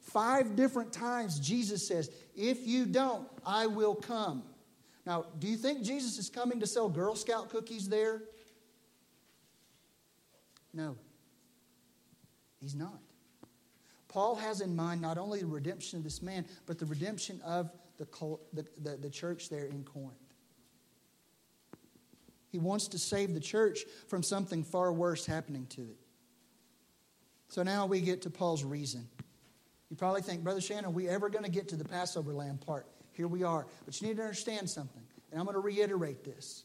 five 0.00 0.56
different 0.56 0.92
times 0.92 1.40
Jesus 1.40 1.86
says, 1.86 2.10
"If 2.34 2.66
you 2.66 2.86
don't, 2.86 3.28
I 3.44 3.66
will 3.66 3.94
come." 3.94 4.44
Now, 5.04 5.26
do 5.38 5.46
you 5.46 5.56
think 5.56 5.82
Jesus 5.82 6.18
is 6.18 6.28
coming 6.28 6.60
to 6.60 6.66
sell 6.66 6.88
Girl 6.88 7.14
Scout 7.14 7.50
cookies 7.50 7.88
there? 7.88 8.22
No, 10.72 10.96
he's 12.60 12.74
not. 12.74 13.00
Paul 14.08 14.36
has 14.36 14.60
in 14.60 14.74
mind 14.74 15.00
not 15.00 15.18
only 15.18 15.40
the 15.40 15.46
redemption 15.46 15.98
of 15.98 16.04
this 16.04 16.22
man, 16.22 16.46
but 16.66 16.78
the 16.78 16.86
redemption 16.86 17.40
of 17.44 17.70
the, 17.98 18.06
the, 18.52 18.64
the, 18.82 18.96
the 18.96 19.10
church 19.10 19.48
there 19.48 19.66
in 19.66 19.84
Corinth. 19.84 20.14
He 22.48 22.58
wants 22.58 22.88
to 22.88 22.98
save 22.98 23.34
the 23.34 23.40
church 23.40 23.80
from 24.08 24.22
something 24.22 24.64
far 24.64 24.92
worse 24.92 25.26
happening 25.26 25.66
to 25.70 25.82
it. 25.82 26.05
So 27.48 27.62
now 27.62 27.86
we 27.86 28.00
get 28.00 28.22
to 28.22 28.30
Paul's 28.30 28.64
reason. 28.64 29.08
You 29.88 29.96
probably 29.96 30.22
think, 30.22 30.42
Brother 30.42 30.60
Shannon, 30.60 30.86
are 30.86 30.90
we 30.90 31.08
ever 31.08 31.28
going 31.28 31.44
to 31.44 31.50
get 31.50 31.68
to 31.68 31.76
the 31.76 31.84
Passover 31.84 32.32
lamb 32.32 32.58
part? 32.58 32.86
Here 33.12 33.28
we 33.28 33.44
are. 33.44 33.66
But 33.84 34.00
you 34.00 34.08
need 34.08 34.16
to 34.16 34.22
understand 34.22 34.68
something, 34.68 35.02
and 35.30 35.40
I'm 35.40 35.46
going 35.46 35.54
to 35.54 35.60
reiterate 35.60 36.24
this. 36.24 36.64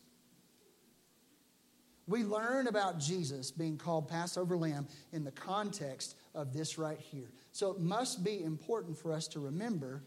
We 2.07 2.23
learn 2.23 2.67
about 2.67 2.99
Jesus 2.99 3.51
being 3.51 3.77
called 3.77 4.09
Passover 4.09 4.57
lamb 4.57 4.87
in 5.13 5.23
the 5.23 5.31
context 5.31 6.15
of 6.33 6.51
this 6.51 6.77
right 6.77 6.99
here. 6.99 7.31
So 7.51 7.71
it 7.71 7.79
must 7.79 8.23
be 8.23 8.43
important 8.43 8.97
for 8.97 9.13
us 9.13 9.27
to 9.29 9.39
remember 9.39 10.03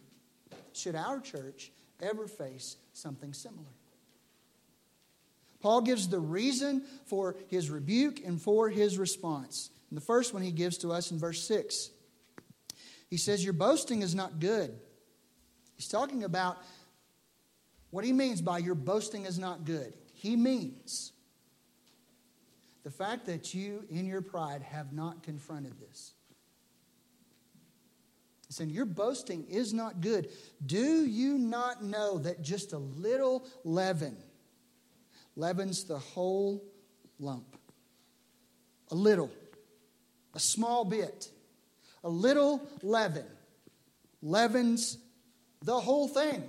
should 0.73 0.97
our 0.97 1.21
church 1.21 1.73
ever 2.03 2.27
face 2.27 2.77
something 2.93 3.33
similar. 3.33 3.71
Paul 5.61 5.81
gives 5.81 6.09
the 6.09 6.21
reason 6.21 6.85
for 7.07 7.37
his 7.49 7.71
rebuke 7.71 8.21
and 8.23 8.41
for 8.41 8.69
his 8.69 8.99
response. 8.99 9.71
And 9.95 10.03
the 10.03 10.07
first 10.07 10.35
one 10.35 10.43
he 10.43 10.51
gives 10.51 10.79
to 10.79 10.91
us 10.91 11.13
in 11.13 11.21
verse 11.21 11.47
6. 11.47 11.91
He 13.09 13.17
says, 13.17 13.45
Your 13.45 13.53
boasting 13.53 14.03
is 14.03 14.13
not 14.13 14.41
good. 14.41 14.75
He's 15.77 15.87
talking 15.87 16.25
about 16.25 16.57
what 17.91 18.05
he 18.05 18.13
means 18.13 18.41
by 18.41 18.59
your 18.59 18.75
boasting 18.75 19.25
is 19.25 19.39
not 19.39 19.65
good. 19.65 19.95
He 20.13 20.35
means 20.35 21.13
the 22.83 22.91
fact 22.91 23.27
that 23.27 23.55
you, 23.55 23.85
in 23.89 24.05
your 24.05 24.21
pride, 24.21 24.63
have 24.63 24.93
not 24.93 25.23
confronted 25.23 25.79
this. 25.79 26.15
He's 28.49 28.57
saying, 28.57 28.71
Your 28.71 28.87
boasting 28.87 29.45
is 29.49 29.73
not 29.73 30.01
good. 30.01 30.29
Do 30.67 31.07
you 31.07 31.39
not 31.39 31.85
know 31.85 32.19
that 32.19 32.43
just 32.43 32.73
a 32.73 32.79
little 32.79 33.47
leaven 33.63 34.17
leavens 35.37 35.85
the 35.85 36.01
whole 36.01 36.65
lump? 37.21 37.57
A 38.91 38.97
little, 38.97 39.31
a 40.35 40.39
small 40.41 40.85
bit, 40.85 41.31
a 42.03 42.09
little 42.09 42.67
leaven 42.83 43.27
leavens 44.23 44.99
the 45.63 45.79
whole 45.79 46.09
thing, 46.09 46.43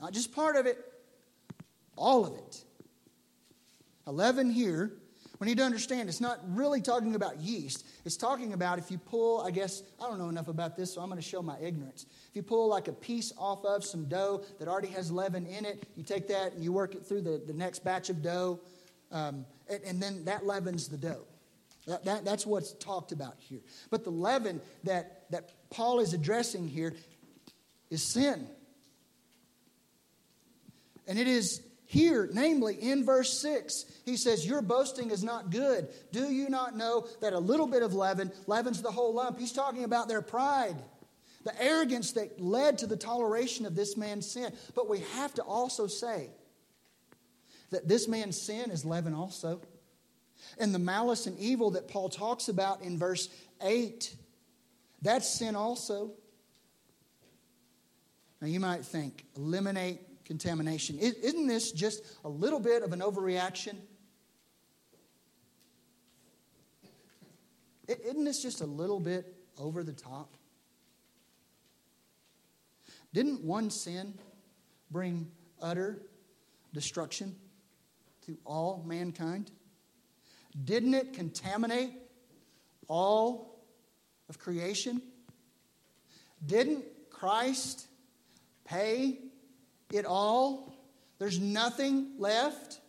not 0.00 0.12
just 0.12 0.34
part 0.34 0.56
of 0.56 0.66
it, 0.66 0.78
all 1.96 2.26
of 2.26 2.34
it. 2.34 2.64
A 4.06 4.12
leaven 4.12 4.50
here 4.50 4.92
we 5.40 5.46
need 5.46 5.56
to 5.56 5.64
understand 5.64 6.10
it's 6.10 6.20
not 6.20 6.38
really 6.48 6.82
talking 6.82 7.14
about 7.14 7.38
yeast. 7.40 7.86
It's 8.04 8.18
talking 8.18 8.52
about 8.52 8.78
if 8.78 8.90
you 8.90 8.98
pull, 8.98 9.40
I 9.40 9.50
guess, 9.50 9.82
I 9.98 10.06
don't 10.06 10.18
know 10.18 10.28
enough 10.28 10.48
about 10.48 10.76
this, 10.76 10.92
so 10.92 11.00
I'm 11.00 11.08
going 11.08 11.20
to 11.20 11.26
show 11.26 11.40
my 11.40 11.58
ignorance. 11.58 12.04
If 12.28 12.36
you 12.36 12.42
pull 12.42 12.68
like 12.68 12.88
a 12.88 12.92
piece 12.92 13.32
off 13.38 13.64
of 13.64 13.82
some 13.82 14.04
dough 14.04 14.42
that 14.58 14.68
already 14.68 14.88
has 14.88 15.10
leaven 15.10 15.46
in 15.46 15.64
it, 15.64 15.88
you 15.96 16.02
take 16.02 16.28
that 16.28 16.52
and 16.52 16.62
you 16.62 16.72
work 16.74 16.94
it 16.94 17.06
through 17.06 17.22
the, 17.22 17.40
the 17.46 17.54
next 17.54 17.82
batch 17.82 18.10
of 18.10 18.20
dough, 18.20 18.60
um, 19.12 19.46
and, 19.70 19.82
and, 19.84 20.00
then 20.00 20.24
that 20.26 20.44
leavens 20.46 20.88
the 20.88 20.98
dough. 20.98 21.24
That, 21.90 22.04
that, 22.04 22.24
that's 22.24 22.46
what's 22.46 22.72
talked 22.74 23.10
about 23.10 23.34
here. 23.38 23.58
But 23.90 24.04
the 24.04 24.10
leaven 24.10 24.60
that, 24.84 25.28
that 25.32 25.50
Paul 25.70 25.98
is 25.98 26.14
addressing 26.14 26.68
here 26.68 26.94
is 27.90 28.00
sin. 28.12 28.46
And 31.08 31.18
it 31.18 31.26
is 31.26 31.62
here, 31.86 32.30
namely 32.32 32.76
in 32.76 33.04
verse 33.04 33.42
6, 33.42 33.86
he 34.04 34.16
says, 34.16 34.46
Your 34.46 34.62
boasting 34.62 35.10
is 35.10 35.24
not 35.24 35.50
good. 35.50 35.88
Do 36.12 36.30
you 36.30 36.48
not 36.48 36.76
know 36.76 37.08
that 37.20 37.32
a 37.32 37.38
little 37.40 37.66
bit 37.66 37.82
of 37.82 37.92
leaven 37.92 38.30
leavens 38.46 38.80
the 38.80 38.92
whole 38.92 39.12
lump? 39.12 39.40
He's 39.40 39.52
talking 39.52 39.82
about 39.82 40.06
their 40.06 40.22
pride, 40.22 40.76
the 41.42 41.60
arrogance 41.60 42.12
that 42.12 42.40
led 42.40 42.78
to 42.78 42.86
the 42.86 42.96
toleration 42.96 43.66
of 43.66 43.74
this 43.74 43.96
man's 43.96 44.30
sin. 44.30 44.52
But 44.76 44.88
we 44.88 45.00
have 45.14 45.34
to 45.34 45.42
also 45.42 45.88
say 45.88 46.30
that 47.70 47.88
this 47.88 48.06
man's 48.06 48.40
sin 48.40 48.70
is 48.70 48.84
leaven 48.84 49.12
also. 49.12 49.60
And 50.58 50.74
the 50.74 50.78
malice 50.78 51.26
and 51.26 51.38
evil 51.38 51.70
that 51.72 51.88
Paul 51.88 52.08
talks 52.08 52.48
about 52.48 52.82
in 52.82 52.98
verse 52.98 53.28
8, 53.62 54.14
that's 55.02 55.28
sin 55.28 55.56
also. 55.56 56.12
Now 58.40 58.48
you 58.48 58.60
might 58.60 58.84
think, 58.84 59.26
eliminate 59.36 60.24
contamination. 60.24 60.98
Isn't 60.98 61.46
this 61.46 61.72
just 61.72 62.02
a 62.24 62.28
little 62.28 62.60
bit 62.60 62.82
of 62.82 62.92
an 62.92 63.00
overreaction? 63.00 63.76
Isn't 67.88 68.24
this 68.24 68.40
just 68.40 68.60
a 68.60 68.66
little 68.66 69.00
bit 69.00 69.34
over 69.58 69.82
the 69.82 69.92
top? 69.92 70.36
Didn't 73.12 73.42
one 73.42 73.70
sin 73.70 74.14
bring 74.90 75.30
utter 75.60 76.00
destruction 76.72 77.34
to 78.26 78.38
all 78.46 78.84
mankind? 78.86 79.50
Didn't 80.64 80.94
it 80.94 81.12
contaminate 81.12 81.92
all 82.88 83.64
of 84.28 84.38
creation? 84.38 85.02
Didn't 86.44 86.84
Christ 87.10 87.86
pay 88.64 89.18
it 89.92 90.06
all? 90.06 90.74
There's 91.18 91.38
nothing 91.38 92.12
left? 92.18 92.80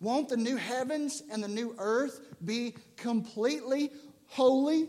Won't 0.00 0.28
the 0.28 0.36
new 0.36 0.56
heavens 0.56 1.22
and 1.30 1.42
the 1.42 1.48
new 1.48 1.74
earth 1.78 2.20
be 2.44 2.74
completely 2.96 3.92
holy? 4.26 4.88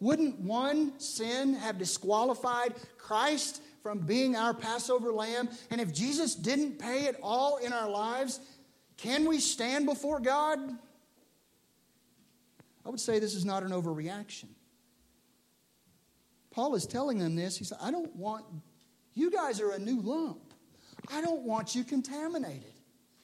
Wouldn't 0.00 0.40
one 0.40 0.98
sin 0.98 1.54
have 1.54 1.78
disqualified 1.78 2.74
Christ 2.96 3.62
from 3.82 3.98
being 4.00 4.36
our 4.36 4.54
Passover 4.54 5.12
lamb? 5.12 5.48
And 5.70 5.80
if 5.80 5.92
Jesus 5.92 6.34
didn't 6.34 6.78
pay 6.78 7.04
it 7.04 7.18
all 7.22 7.58
in 7.58 7.72
our 7.72 7.88
lives, 7.88 8.40
can 8.96 9.26
we 9.26 9.38
stand 9.40 9.86
before 9.86 10.20
God? 10.20 10.58
I 12.84 12.88
would 12.88 13.00
say 13.00 13.18
this 13.18 13.34
is 13.34 13.44
not 13.44 13.62
an 13.62 13.70
overreaction. 13.70 14.48
Paul 16.50 16.74
is 16.74 16.86
telling 16.86 17.18
them 17.18 17.36
this. 17.36 17.56
He 17.58 17.64
said, 17.64 17.78
I 17.82 17.90
don't 17.90 18.14
want 18.16 18.44
you 19.14 19.30
guys 19.30 19.60
are 19.60 19.72
a 19.72 19.78
new 19.78 20.00
lump. 20.00 20.54
I 21.12 21.20
don't 21.20 21.42
want 21.42 21.74
you 21.74 21.84
contaminated 21.84 22.72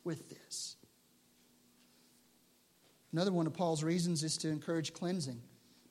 with 0.05 0.29
this. 0.29 0.77
Another 3.13 3.33
one 3.33 3.47
of 3.47 3.53
Paul's 3.53 3.83
reasons 3.83 4.23
is 4.25 4.37
to 4.39 4.49
encourage 4.49 4.93
cleansing. 4.93 5.41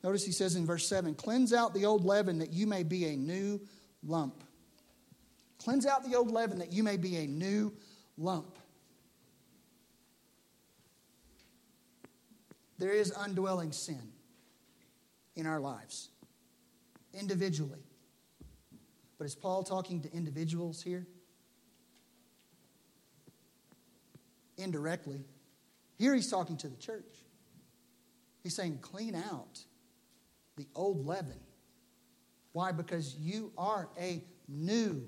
Notice 0.04 0.26
he 0.26 0.32
says 0.32 0.56
in 0.56 0.66
verse 0.66 0.88
7 0.88 1.16
Cleanse 1.16 1.54
out 1.54 1.74
the 1.74 1.86
old 1.86 2.04
leaven 2.04 2.40
that 2.40 2.52
you 2.52 2.68
may 2.68 2.84
be 2.84 3.06
a 3.06 3.16
new 3.16 3.62
lump. 4.04 4.44
Cleanse 5.64 5.86
out 5.86 6.04
the 6.04 6.16
old 6.16 6.32
leaven 6.32 6.60
that 6.60 6.74
you 6.74 6.84
may 6.84 6.98
be 6.98 7.18
a 7.18 7.28
new 7.28 7.72
lump. 8.18 8.58
There 12.82 12.94
is 12.94 13.14
indwelling 13.24 13.74
sin 13.74 14.02
in 15.36 15.46
our 15.46 15.60
lives, 15.60 16.10
individually. 17.14 17.84
But 19.20 19.26
is 19.26 19.36
Paul 19.36 19.62
talking 19.62 20.02
to 20.02 20.12
individuals 20.12 20.82
here? 20.82 21.06
Indirectly. 24.58 25.20
Here 26.00 26.16
he's 26.16 26.32
talking 26.32 26.58
to 26.58 26.70
the 26.70 26.76
church. 26.76 27.06
He's 28.42 28.56
saying, 28.56 28.80
clean 28.82 29.14
out 29.14 29.60
the 30.58 30.66
old 30.74 31.06
leaven. 31.06 31.40
Why? 32.52 32.72
Because 32.72 33.14
you 33.14 33.52
are 33.60 33.90
a 34.00 34.24
new 34.48 35.08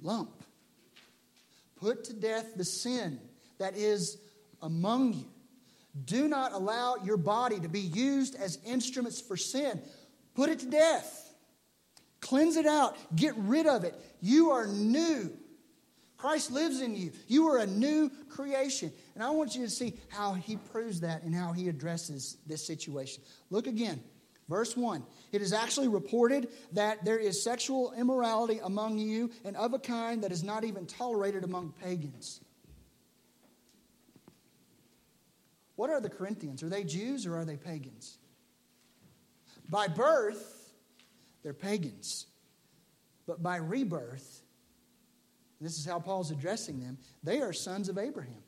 lump. 0.00 0.44
Put 1.74 2.04
to 2.04 2.12
death 2.12 2.54
the 2.54 2.64
sin 2.64 3.18
that 3.58 3.76
is 3.76 4.18
among 4.62 5.14
you. 5.14 5.26
Do 6.04 6.28
not 6.28 6.52
allow 6.52 6.96
your 7.04 7.16
body 7.16 7.60
to 7.60 7.68
be 7.68 7.80
used 7.80 8.34
as 8.36 8.58
instruments 8.66 9.20
for 9.20 9.36
sin. 9.36 9.80
Put 10.34 10.50
it 10.50 10.60
to 10.60 10.66
death. 10.66 11.34
Cleanse 12.20 12.56
it 12.56 12.66
out. 12.66 12.96
Get 13.14 13.34
rid 13.36 13.66
of 13.66 13.84
it. 13.84 13.94
You 14.20 14.50
are 14.50 14.66
new. 14.66 15.32
Christ 16.16 16.50
lives 16.50 16.80
in 16.80 16.96
you. 16.96 17.12
You 17.28 17.48
are 17.48 17.58
a 17.58 17.66
new 17.66 18.10
creation. 18.28 18.92
And 19.14 19.22
I 19.22 19.30
want 19.30 19.54
you 19.54 19.64
to 19.64 19.70
see 19.70 19.94
how 20.08 20.34
he 20.34 20.56
proves 20.56 21.00
that 21.00 21.22
and 21.22 21.34
how 21.34 21.52
he 21.52 21.68
addresses 21.68 22.38
this 22.46 22.66
situation. 22.66 23.22
Look 23.50 23.66
again. 23.68 24.02
Verse 24.48 24.76
1 24.76 25.04
It 25.30 25.42
is 25.42 25.52
actually 25.52 25.88
reported 25.88 26.48
that 26.72 27.04
there 27.04 27.18
is 27.18 27.42
sexual 27.42 27.92
immorality 27.92 28.60
among 28.64 28.98
you 28.98 29.30
and 29.44 29.56
of 29.56 29.74
a 29.74 29.78
kind 29.78 30.22
that 30.24 30.32
is 30.32 30.42
not 30.42 30.64
even 30.64 30.86
tolerated 30.86 31.44
among 31.44 31.72
pagans. 31.80 32.40
What 35.78 35.90
are 35.90 36.00
the 36.00 36.10
Corinthians? 36.10 36.64
Are 36.64 36.68
they 36.68 36.82
Jews 36.82 37.24
or 37.24 37.36
are 37.36 37.44
they 37.44 37.56
pagans? 37.56 38.18
By 39.70 39.86
birth, 39.86 40.72
they're 41.44 41.54
pagans. 41.54 42.26
But 43.28 43.44
by 43.44 43.58
rebirth, 43.58 44.42
this 45.60 45.78
is 45.78 45.86
how 45.86 46.00
Paul's 46.00 46.32
addressing 46.32 46.80
them, 46.80 46.98
they 47.22 47.40
are 47.42 47.52
sons 47.52 47.88
of 47.88 47.96
Abraham. 47.96 48.42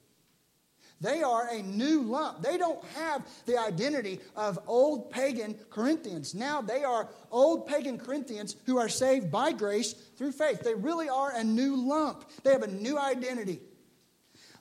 They 1.01 1.22
are 1.22 1.47
a 1.47 1.62
new 1.62 2.03
lump. 2.03 2.43
They 2.43 2.59
don't 2.59 2.85
have 2.97 3.24
the 3.47 3.59
identity 3.59 4.18
of 4.35 4.59
old 4.66 5.12
pagan 5.12 5.55
Corinthians. 5.70 6.35
Now 6.35 6.61
they 6.61 6.83
are 6.83 7.11
old 7.31 7.68
pagan 7.68 7.97
Corinthians 7.97 8.57
who 8.66 8.76
are 8.76 8.89
saved 8.89 9.31
by 9.31 9.53
grace 9.53 9.93
through 9.93 10.33
faith. 10.33 10.62
They 10.64 10.74
really 10.74 11.09
are 11.09 11.33
a 11.33 11.45
new 11.45 11.76
lump. 11.76 12.28
They 12.43 12.51
have 12.51 12.64
a 12.64 12.66
new 12.66 12.99
identity. 12.99 13.61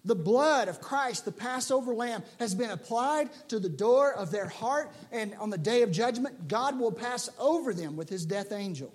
The 0.06 0.16
blood 0.16 0.68
of 0.68 0.80
Christ, 0.80 1.26
the 1.26 1.32
Passover 1.32 1.94
lamb, 1.94 2.24
has 2.40 2.56
been 2.56 2.70
applied 2.70 3.30
to 3.50 3.60
the 3.60 3.70
door 3.70 4.14
of 4.14 4.32
their 4.32 4.48
heart, 4.48 4.92
and 5.12 5.36
on 5.36 5.50
the 5.50 5.58
day 5.58 5.82
of 5.82 5.92
judgment, 5.92 6.48
God 6.48 6.80
will 6.80 6.92
pass 6.92 7.30
over 7.38 7.74
them 7.74 7.96
with 7.96 8.10
his 8.10 8.26
death 8.26 8.52
angel. 8.52 8.94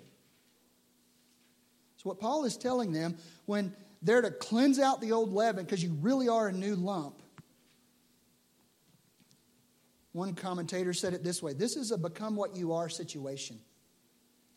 So, 1.97 2.09
what 2.09 2.19
Paul 2.19 2.45
is 2.45 2.57
telling 2.57 2.91
them 2.91 3.17
when 3.45 3.73
they're 4.01 4.21
to 4.21 4.31
cleanse 4.31 4.79
out 4.79 5.01
the 5.01 5.11
old 5.11 5.33
leaven, 5.33 5.65
because 5.65 5.83
you 5.83 5.91
really 6.01 6.27
are 6.27 6.47
a 6.47 6.51
new 6.51 6.75
lump. 6.75 7.21
One 10.11 10.33
commentator 10.33 10.93
said 10.93 11.13
it 11.13 11.23
this 11.23 11.43
way 11.43 11.53
this 11.53 11.75
is 11.75 11.91
a 11.91 11.97
become 11.97 12.35
what 12.35 12.55
you 12.55 12.73
are 12.73 12.87
situation. 12.87 13.59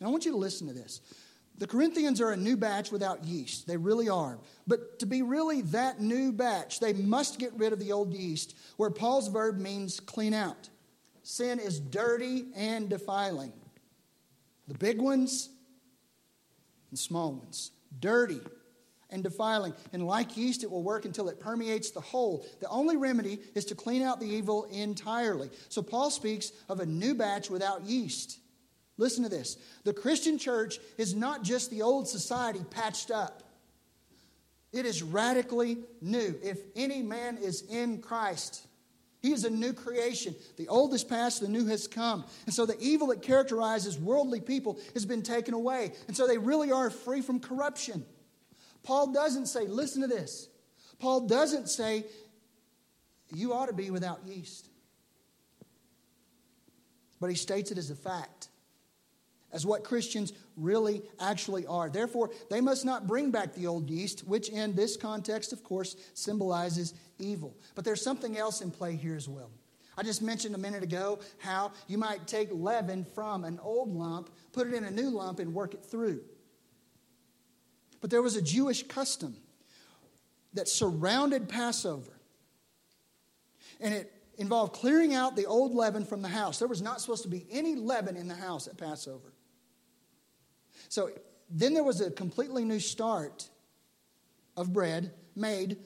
Now, 0.00 0.06
I 0.06 0.10
want 0.10 0.24
you 0.24 0.30
to 0.30 0.38
listen 0.38 0.68
to 0.68 0.72
this. 0.72 1.00
The 1.58 1.66
Corinthians 1.66 2.20
are 2.20 2.30
a 2.30 2.36
new 2.36 2.56
batch 2.56 2.92
without 2.92 3.24
yeast. 3.24 3.66
They 3.66 3.76
really 3.76 4.08
are. 4.08 4.38
But 4.66 5.00
to 5.00 5.06
be 5.06 5.22
really 5.22 5.62
that 5.62 6.00
new 6.00 6.32
batch, 6.32 6.78
they 6.78 6.92
must 6.92 7.40
get 7.40 7.52
rid 7.54 7.72
of 7.72 7.80
the 7.80 7.90
old 7.90 8.14
yeast, 8.14 8.56
where 8.76 8.90
Paul's 8.90 9.28
verb 9.28 9.58
means 9.58 9.98
clean 9.98 10.34
out. 10.34 10.68
Sin 11.24 11.58
is 11.58 11.80
dirty 11.80 12.46
and 12.54 12.88
defiling. 12.88 13.52
The 14.68 14.74
big 14.74 15.00
ones 15.00 15.50
and 16.90 16.98
small 16.98 17.32
ones. 17.32 17.72
Dirty 17.98 18.40
and 19.10 19.22
defiling. 19.24 19.74
And 19.92 20.06
like 20.06 20.36
yeast, 20.36 20.62
it 20.62 20.70
will 20.70 20.82
work 20.82 21.06
until 21.06 21.28
it 21.28 21.40
permeates 21.40 21.90
the 21.90 22.00
whole. 22.00 22.46
The 22.60 22.68
only 22.68 22.96
remedy 22.96 23.40
is 23.54 23.64
to 23.66 23.74
clean 23.74 24.02
out 24.02 24.20
the 24.20 24.28
evil 24.28 24.64
entirely. 24.70 25.50
So 25.68 25.82
Paul 25.82 26.10
speaks 26.10 26.52
of 26.68 26.80
a 26.80 26.86
new 26.86 27.14
batch 27.14 27.50
without 27.50 27.84
yeast. 27.84 28.38
Listen 28.98 29.22
to 29.22 29.30
this. 29.30 29.56
The 29.84 29.94
Christian 29.94 30.38
church 30.38 30.78
is 30.98 31.14
not 31.14 31.44
just 31.44 31.70
the 31.70 31.82
old 31.82 32.08
society 32.08 32.60
patched 32.70 33.10
up. 33.10 33.44
It 34.72 34.84
is 34.84 35.02
radically 35.02 35.78
new. 36.02 36.34
If 36.42 36.58
any 36.76 37.00
man 37.02 37.38
is 37.38 37.62
in 37.62 38.02
Christ, 38.02 38.66
he 39.22 39.32
is 39.32 39.44
a 39.44 39.50
new 39.50 39.72
creation. 39.72 40.34
The 40.56 40.68
old 40.68 40.92
is 40.92 41.04
past, 41.04 41.40
the 41.40 41.48
new 41.48 41.64
has 41.66 41.86
come. 41.86 42.24
And 42.44 42.54
so 42.54 42.66
the 42.66 42.78
evil 42.80 43.06
that 43.08 43.22
characterizes 43.22 43.98
worldly 43.98 44.40
people 44.40 44.78
has 44.94 45.06
been 45.06 45.22
taken 45.22 45.54
away. 45.54 45.92
And 46.08 46.16
so 46.16 46.26
they 46.26 46.36
really 46.36 46.70
are 46.70 46.90
free 46.90 47.22
from 47.22 47.40
corruption. 47.40 48.04
Paul 48.82 49.12
doesn't 49.12 49.46
say, 49.46 49.66
listen 49.66 50.02
to 50.02 50.08
this. 50.08 50.48
Paul 50.98 51.26
doesn't 51.26 51.68
say, 51.68 52.04
you 53.32 53.54
ought 53.54 53.66
to 53.66 53.74
be 53.74 53.90
without 53.90 54.26
yeast. 54.26 54.68
But 57.20 57.30
he 57.30 57.36
states 57.36 57.70
it 57.70 57.78
as 57.78 57.90
a 57.90 57.96
fact 57.96 58.48
as 59.52 59.64
what 59.64 59.84
Christians 59.84 60.32
really 60.56 61.02
actually 61.20 61.66
are. 61.66 61.88
Therefore, 61.88 62.30
they 62.50 62.60
must 62.60 62.84
not 62.84 63.06
bring 63.06 63.30
back 63.30 63.54
the 63.54 63.66
old 63.66 63.88
yeast, 63.88 64.26
which 64.26 64.48
in 64.48 64.74
this 64.74 64.96
context, 64.96 65.52
of 65.52 65.62
course, 65.64 65.96
symbolizes 66.14 66.94
evil. 67.18 67.56
But 67.74 67.84
there's 67.84 68.02
something 68.02 68.36
else 68.36 68.60
in 68.60 68.70
play 68.70 68.96
here 68.96 69.16
as 69.16 69.28
well. 69.28 69.50
I 69.96 70.02
just 70.02 70.22
mentioned 70.22 70.54
a 70.54 70.58
minute 70.58 70.82
ago 70.84 71.18
how 71.38 71.72
you 71.88 71.98
might 71.98 72.26
take 72.26 72.50
leaven 72.52 73.04
from 73.14 73.44
an 73.44 73.58
old 73.62 73.94
lump, 73.94 74.30
put 74.52 74.68
it 74.68 74.74
in 74.74 74.84
a 74.84 74.90
new 74.90 75.10
lump, 75.10 75.40
and 75.40 75.52
work 75.52 75.74
it 75.74 75.84
through. 75.84 76.20
But 78.00 78.10
there 78.10 78.22
was 78.22 78.36
a 78.36 78.42
Jewish 78.42 78.84
custom 78.84 79.36
that 80.54 80.68
surrounded 80.68 81.48
Passover. 81.48 82.12
And 83.80 83.94
it 83.94 84.12
involved 84.48 84.72
clearing 84.72 85.12
out 85.12 85.36
the 85.36 85.44
old 85.44 85.74
leaven 85.74 86.06
from 86.06 86.22
the 86.22 86.28
house. 86.28 86.58
There 86.58 86.68
was 86.68 86.80
not 86.80 87.02
supposed 87.02 87.22
to 87.24 87.28
be 87.28 87.44
any 87.50 87.74
leaven 87.74 88.16
in 88.16 88.28
the 88.28 88.34
house 88.34 88.66
at 88.66 88.78
Passover. 88.78 89.34
So 90.88 91.10
then 91.50 91.74
there 91.74 91.84
was 91.84 92.00
a 92.00 92.10
completely 92.10 92.64
new 92.64 92.80
start 92.80 93.46
of 94.56 94.72
bread 94.72 95.12
made 95.36 95.76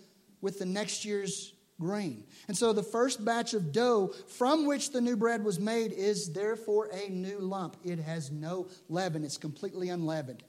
with 0.41 0.61
the 0.61 0.65
next 0.65 1.05
year's 1.05 1.55
grain. 1.81 2.23
And 2.47 2.57
so 2.57 2.73
the 2.73 2.85
first 2.85 3.25
batch 3.25 3.53
of 3.53 3.73
dough 3.73 4.15
from 4.29 4.65
which 4.65 4.93
the 4.93 5.01
new 5.01 5.17
bread 5.17 5.43
was 5.43 5.59
made 5.59 5.91
is 5.91 6.33
therefore 6.33 6.89
a 6.93 7.11
new 7.11 7.41
lump. 7.41 7.77
It 7.83 7.99
has 7.99 8.31
no 8.31 8.69
leaven, 8.89 9.25
it's 9.25 9.39
completely 9.39 9.89
unleavened. 9.89 10.45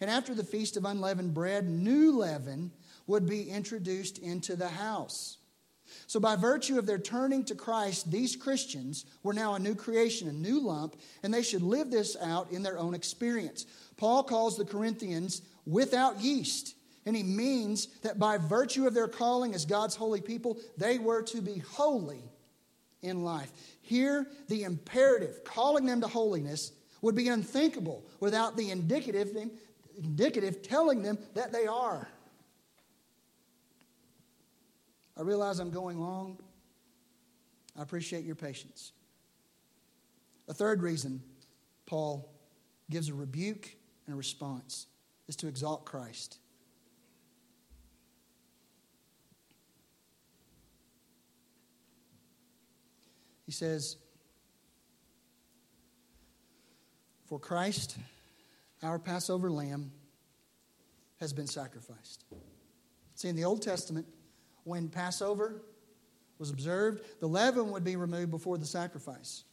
And 0.00 0.08
after 0.08 0.32
the 0.32 0.44
feast 0.44 0.76
of 0.76 0.84
unleavened 0.84 1.34
bread, 1.34 1.68
new 1.68 2.16
leaven 2.16 2.70
would 3.08 3.26
be 3.26 3.50
introduced 3.50 4.18
into 4.18 4.54
the 4.54 4.68
house. 4.68 5.38
So, 6.06 6.20
by 6.20 6.36
virtue 6.36 6.78
of 6.78 6.86
their 6.86 6.98
turning 6.98 7.44
to 7.44 7.54
Christ, 7.54 8.10
these 8.10 8.36
Christians 8.36 9.04
were 9.22 9.32
now 9.32 9.54
a 9.54 9.58
new 9.58 9.74
creation, 9.74 10.28
a 10.28 10.32
new 10.32 10.60
lump, 10.60 10.96
and 11.22 11.32
they 11.32 11.42
should 11.42 11.62
live 11.62 11.90
this 11.90 12.16
out 12.20 12.50
in 12.50 12.62
their 12.62 12.78
own 12.78 12.94
experience. 12.94 13.66
Paul 13.96 14.22
calls 14.22 14.56
the 14.56 14.64
Corinthians 14.64 15.42
without 15.66 16.20
yeast, 16.20 16.74
and 17.06 17.16
he 17.16 17.22
means 17.22 17.86
that 18.02 18.18
by 18.18 18.38
virtue 18.38 18.86
of 18.86 18.94
their 18.94 19.08
calling 19.08 19.54
as 19.54 19.64
God's 19.64 19.96
holy 19.96 20.20
people, 20.20 20.58
they 20.76 20.98
were 20.98 21.22
to 21.22 21.40
be 21.40 21.58
holy 21.58 22.22
in 23.02 23.22
life. 23.22 23.50
Here, 23.82 24.26
the 24.48 24.64
imperative, 24.64 25.44
calling 25.44 25.86
them 25.86 26.00
to 26.00 26.08
holiness, 26.08 26.72
would 27.00 27.14
be 27.14 27.28
unthinkable 27.28 28.04
without 28.20 28.56
the 28.56 28.70
indicative, 28.70 29.36
indicative 29.96 30.62
telling 30.62 31.02
them 31.02 31.18
that 31.34 31.52
they 31.52 31.66
are. 31.66 32.08
I 35.18 35.22
realize 35.22 35.58
I'm 35.58 35.70
going 35.70 35.98
long. 35.98 36.38
I 37.76 37.82
appreciate 37.82 38.24
your 38.24 38.36
patience. 38.36 38.92
A 40.48 40.54
third 40.54 40.82
reason 40.82 41.22
Paul 41.86 42.32
gives 42.88 43.08
a 43.08 43.14
rebuke 43.14 43.74
and 44.06 44.14
a 44.14 44.16
response 44.16 44.86
is 45.26 45.36
to 45.36 45.48
exalt 45.48 45.84
Christ. 45.84 46.38
He 53.44 53.52
says, 53.52 53.96
For 57.26 57.38
Christ, 57.38 57.96
our 58.82 58.98
Passover 58.98 59.50
lamb, 59.50 59.90
has 61.18 61.32
been 61.32 61.46
sacrificed. 61.46 62.24
See, 63.14 63.28
in 63.28 63.36
the 63.36 63.44
Old 63.44 63.62
Testament, 63.62 64.06
when 64.68 64.88
Passover 64.88 65.62
was 66.38 66.50
observed, 66.50 67.02
the 67.20 67.26
leaven 67.26 67.72
would 67.72 67.84
be 67.84 67.96
removed 67.96 68.30
before 68.30 68.58
the 68.58 68.66
sacrifice. 68.66 69.44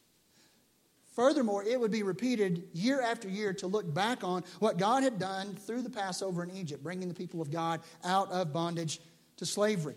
Furthermore, 1.14 1.64
it 1.64 1.80
would 1.80 1.90
be 1.90 2.02
repeated 2.02 2.68
year 2.74 3.00
after 3.00 3.26
year 3.26 3.54
to 3.54 3.66
look 3.66 3.92
back 3.92 4.22
on 4.22 4.44
what 4.58 4.76
God 4.76 5.02
had 5.02 5.18
done 5.18 5.54
through 5.54 5.80
the 5.80 5.90
Passover 5.90 6.42
in 6.42 6.50
Egypt, 6.50 6.82
bringing 6.82 7.08
the 7.08 7.14
people 7.14 7.40
of 7.40 7.50
God 7.50 7.80
out 8.04 8.30
of 8.30 8.52
bondage 8.52 9.00
to 9.38 9.46
slavery. 9.46 9.94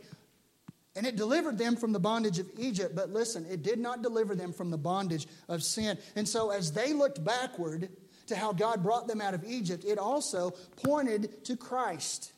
And 0.95 1.05
it 1.05 1.17
delivered 1.17 1.57
them 1.57 1.75
from 1.75 1.91
the 1.91 1.99
bondage 1.99 2.39
of 2.39 2.49
Egypt, 2.57 2.95
but 2.95 3.11
listen, 3.11 3.45
it 3.45 3.63
did 3.63 3.79
not 3.79 4.01
deliver 4.01 4.33
them 4.33 4.53
from 4.53 4.71
the 4.71 4.77
bondage 4.77 5.27
of 5.49 5.61
sin. 5.61 5.97
And 6.15 6.27
so, 6.27 6.51
as 6.51 6.71
they 6.71 6.93
looked 6.93 7.23
backward 7.23 7.89
to 8.27 8.35
how 8.35 8.53
God 8.53 8.81
brought 8.81 9.07
them 9.07 9.21
out 9.21 9.33
of 9.33 9.43
Egypt, 9.43 9.83
it 9.85 9.99
also 9.99 10.51
pointed 10.83 11.43
to 11.45 11.57
Christ. 11.57 12.31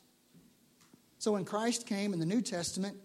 So 1.22 1.34
when 1.34 1.46
Christ 1.46 1.86
came 1.86 2.14
in 2.14 2.20
the 2.20 2.26
New 2.26 2.42
Testament, 2.42 2.98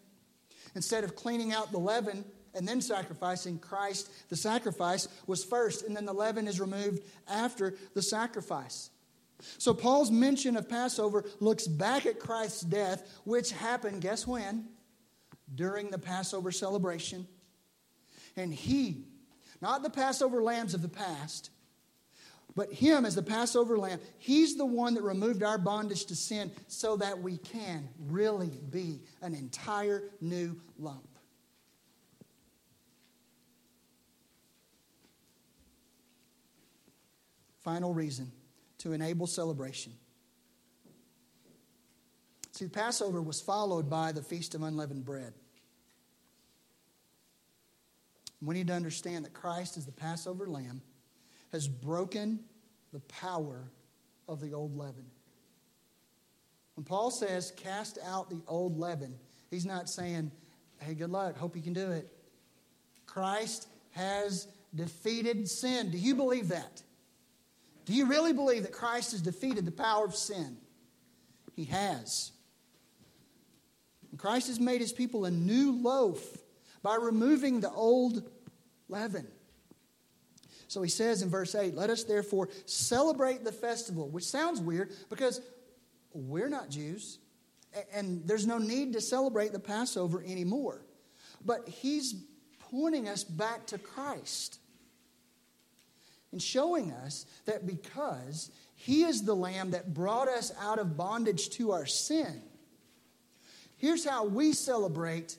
instead 0.75 1.05
of 1.05 1.15
cleaning 1.15 1.53
out 1.53 1.71
the 1.71 1.77
leaven 1.77 2.25
and 2.55 2.67
then 2.67 2.81
sacrificing, 2.81 3.59
Christ, 3.59 4.11
the 4.31 4.37
sacrifice 4.37 5.07
was 5.27 5.45
first, 5.45 5.87
and 5.87 5.95
then 5.95 6.07
the 6.07 6.15
leaven 6.15 6.49
is 6.49 6.59
removed 6.59 7.03
after 7.29 7.75
the 7.93 8.01
sacrifice. 8.01 8.89
So 9.59 9.75
Paul's 9.75 10.11
mention 10.11 10.57
of 10.57 10.67
Passover 10.67 11.27
looks 11.41 11.67
back 11.67 12.07
at 12.07 12.19
Christ's 12.19 12.63
death, 12.63 13.07
which 13.25 13.53
happened, 13.53 14.01
guess 14.01 14.27
when? 14.27 14.65
During 15.55 15.91
the 15.91 15.99
Passover 15.99 16.51
celebration 16.51 17.29
And 18.35 18.55
He, 18.55 19.05
not 19.61 19.83
the 19.83 19.91
Passover 19.91 20.43
lambs 20.43 20.73
of 20.73 20.81
the 20.81 20.89
past, 20.89 21.51
but 22.57 22.73
Him 22.73 23.05
as 23.05 23.15
the 23.15 23.23
Passover 23.23 23.79
lamb, 23.79 24.01
He's 24.19 24.57
the 24.57 24.67
one 24.67 24.95
that 24.95 25.03
removed 25.03 25.43
our 25.43 25.59
bondage 25.59 26.07
to 26.07 26.17
sin 26.17 26.51
so 26.67 26.97
that 26.97 27.21
we 27.21 27.37
can 27.37 27.89
really 28.09 28.59
be 28.71 29.01
an 29.23 29.35
entire 29.35 30.05
new 30.21 30.59
lump. 30.79 31.07
Final 37.61 37.93
reason 37.93 38.33
to 38.79 38.93
enable 38.93 39.27
celebration. 39.27 39.93
See, 42.53 42.69
Passover 42.69 43.21
was 43.21 43.41
followed 43.41 43.91
by 43.91 44.13
the 44.13 44.23
Feast 44.23 44.55
of 44.55 44.63
Unleavened 44.63 45.05
Bread. 45.05 45.35
We 48.41 48.55
need 48.55 48.69
to 48.69 48.73
understand 48.73 49.25
that 49.25 49.35
Christ, 49.35 49.77
is 49.77 49.85
the 49.85 49.93
Passover 49.93 50.47
lamb, 50.47 50.81
has 51.53 51.69
broken 51.69 52.41
the 52.93 53.01
power 53.01 53.71
of 54.29 54.41
the 54.41 54.53
old 54.53 54.77
leaven. 54.77 55.05
When 56.75 56.85
Paul 56.85 57.11
says, 57.11 57.53
cast 57.57 57.99
out 58.05 58.29
the 58.29 58.41
old 58.47 58.79
leaven, 58.79 59.15
he's 59.51 59.65
not 59.65 59.89
saying, 59.89 60.31
hey, 60.79 60.95
good 60.95 61.11
luck, 61.11 61.37
hope 61.37 61.57
you 61.57 61.63
can 61.63 61.73
do 61.73 61.91
it. 61.91 62.09
Christ 63.07 63.69
has 63.93 64.49
defeated 64.75 65.49
sin. 65.49 65.91
Do 65.91 65.99
you 65.99 66.15
believe 66.15 66.49
that? 66.49 66.83
Do 67.87 67.95
you 67.95 68.07
really 68.07 68.33
believe 68.33 68.65
that 68.65 68.73
Christ 68.73 69.13
has 69.13 69.23
defeated 69.23 69.65
the 69.65 69.73
power 69.73 70.05
of 70.05 70.15
sin? 70.15 70.57
He 71.55 71.65
has. 71.65 72.33
And 74.11 74.21
Christ 74.21 74.49
has 74.49 74.61
made 74.61 74.81
his 74.81 74.93
people 74.93 75.25
a 75.25 75.31
new 75.31 75.73
loaf 75.73 76.21
by 76.83 76.97
removing 76.97 77.61
the 77.61 77.71
old 77.71 78.29
leaven. 78.89 79.27
So 80.69 80.83
he 80.83 80.91
says 80.91 81.23
in 81.23 81.29
verse 81.29 81.55
8, 81.55 81.75
Let 81.75 81.91
us 81.91 82.05
therefore 82.05 82.49
celebrate 82.65 83.45
the 83.45 83.53
festival, 83.53 84.09
which 84.09 84.25
sounds 84.25 84.61
weird 84.61 84.91
because 85.09 85.41
we're 86.13 86.49
not 86.49 86.71
Jews, 86.71 87.19
and 87.93 88.23
there's 88.27 88.47
no 88.47 88.59
need 88.59 88.95
to 88.95 89.01
celebrate 89.01 89.53
the 89.53 89.59
Passover 89.59 90.23
anymore. 90.27 90.83
But 91.45 91.69
he's 91.69 92.15
pointing 92.71 93.09
us 93.09 93.23
back 93.23 93.67
to 93.67 93.79
Christ 93.79 94.59
and 96.33 96.43
showing 96.43 96.91
us 96.93 97.27
that 97.45 97.67
because 97.67 98.51
he 98.75 99.05
is 99.05 99.23
the 99.23 99.35
lamb 99.35 99.71
that 99.71 99.95
brought 99.95 100.29
us 100.29 100.53
out 100.61 100.79
of 100.79 100.97
bondage 100.97 101.51
to 101.51 101.73
our 101.73 101.87
sin, 101.87 102.43
here's 103.77 104.05
how 104.05 104.25
we 104.25 104.53
celebrate 104.53 105.37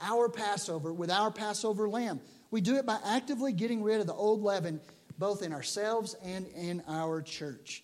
our 0.00 0.28
Passover 0.28 0.92
with 0.92 1.10
our 1.10 1.30
Passover 1.30 1.88
lamb. 1.88 2.20
We 2.52 2.60
do 2.60 2.76
it 2.76 2.86
by 2.86 2.98
actively 3.04 3.52
getting 3.52 3.82
rid 3.82 4.00
of 4.00 4.06
the 4.06 4.12
old 4.12 4.42
leaven, 4.42 4.78
both 5.18 5.42
in 5.42 5.54
ourselves 5.54 6.14
and 6.22 6.46
in 6.48 6.82
our 6.86 7.22
church. 7.22 7.82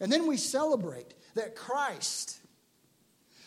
And 0.00 0.12
then 0.12 0.26
we 0.26 0.36
celebrate 0.36 1.14
that 1.36 1.54
Christ, 1.54 2.40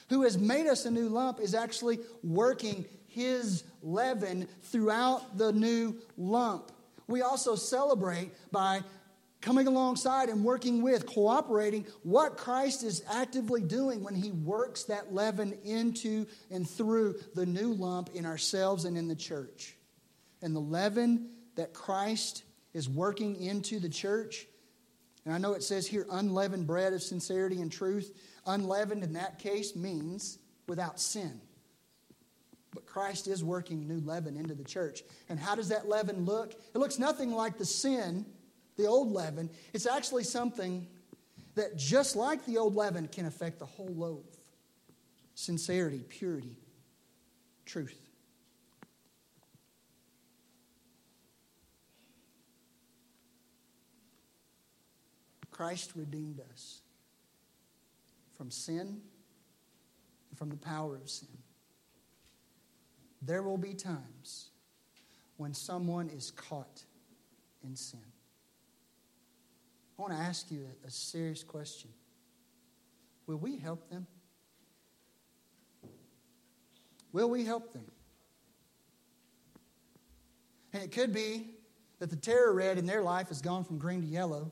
who 0.09 0.23
has 0.23 0.37
made 0.37 0.67
us 0.67 0.85
a 0.85 0.91
new 0.91 1.09
lump, 1.09 1.41
is 1.41 1.53
actually 1.53 1.99
working 2.23 2.85
his 3.09 3.65
leaven 3.83 4.47
throughout 4.63 5.37
the 5.37 5.51
new 5.51 5.97
lump. 6.17 6.71
We 7.07 7.23
also 7.23 7.55
celebrate 7.55 8.31
by 8.53 8.83
coming 9.41 9.67
alongside 9.67 10.29
and 10.29 10.45
working 10.45 10.81
with, 10.81 11.07
cooperating 11.07 11.85
what 12.03 12.37
Christ 12.37 12.83
is 12.83 13.03
actively 13.11 13.59
doing 13.59 14.01
when 14.01 14.15
he 14.15 14.31
works 14.31 14.85
that 14.85 15.13
leaven 15.13 15.57
into 15.65 16.25
and 16.49 16.69
through 16.69 17.15
the 17.35 17.45
new 17.45 17.73
lump 17.73 18.11
in 18.13 18.25
ourselves 18.25 18.85
and 18.85 18.97
in 18.97 19.09
the 19.09 19.15
church 19.15 19.75
and 20.41 20.55
the 20.55 20.59
leaven 20.59 21.29
that 21.55 21.73
Christ 21.73 22.43
is 22.73 22.87
working 22.87 23.35
into 23.35 23.79
the 23.79 23.89
church. 23.89 24.47
And 25.25 25.33
I 25.33 25.37
know 25.37 25.53
it 25.53 25.63
says 25.63 25.85
here, 25.85 26.07
unleavened 26.09 26.65
bread 26.65 26.93
of 26.93 27.03
sincerity 27.03 27.61
and 27.61 27.71
truth. 27.71 28.17
Unleavened 28.45 29.03
in 29.03 29.13
that 29.13 29.39
case 29.39 29.75
means 29.75 30.39
without 30.67 30.99
sin. 30.99 31.39
But 32.73 32.85
Christ 32.85 33.27
is 33.27 33.43
working 33.43 33.87
new 33.87 33.99
leaven 33.99 34.37
into 34.37 34.55
the 34.55 34.63
church. 34.63 35.03
And 35.29 35.37
how 35.37 35.55
does 35.55 35.69
that 35.69 35.87
leaven 35.87 36.25
look? 36.25 36.53
It 36.73 36.77
looks 36.77 36.97
nothing 36.97 37.31
like 37.31 37.57
the 37.57 37.65
sin, 37.65 38.25
the 38.77 38.87
old 38.87 39.11
leaven. 39.11 39.49
It's 39.73 39.85
actually 39.85 40.23
something 40.23 40.87
that, 41.55 41.75
just 41.77 42.15
like 42.15 42.45
the 42.45 42.57
old 42.57 42.75
leaven, 42.75 43.07
can 43.07 43.25
affect 43.25 43.59
the 43.59 43.65
whole 43.65 43.93
loaf 43.93 44.25
sincerity, 45.35 46.03
purity, 46.07 46.55
truth. 47.65 48.10
Christ 55.61 55.91
redeemed 55.95 56.41
us 56.51 56.81
from 58.35 58.49
sin 58.49 58.99
and 60.29 60.35
from 60.35 60.49
the 60.49 60.57
power 60.57 60.95
of 60.95 61.07
sin. 61.07 61.37
There 63.21 63.43
will 63.43 63.59
be 63.59 63.75
times 63.75 64.49
when 65.37 65.53
someone 65.53 66.09
is 66.09 66.31
caught 66.31 66.81
in 67.63 67.75
sin. 67.75 68.01
I 69.99 70.01
want 70.01 70.13
to 70.13 70.19
ask 70.19 70.49
you 70.49 70.65
a, 70.83 70.87
a 70.87 70.89
serious 70.89 71.43
question 71.43 71.91
Will 73.27 73.37
we 73.37 73.57
help 73.57 73.87
them? 73.87 74.07
Will 77.11 77.29
we 77.29 77.45
help 77.45 77.71
them? 77.71 77.85
And 80.73 80.81
it 80.81 80.91
could 80.91 81.13
be 81.13 81.51
that 81.99 82.09
the 82.09 82.15
terror 82.15 82.51
red 82.51 82.79
in 82.79 82.87
their 82.87 83.03
life 83.03 83.27
has 83.27 83.43
gone 83.43 83.63
from 83.63 83.77
green 83.77 84.01
to 84.01 84.07
yellow 84.07 84.51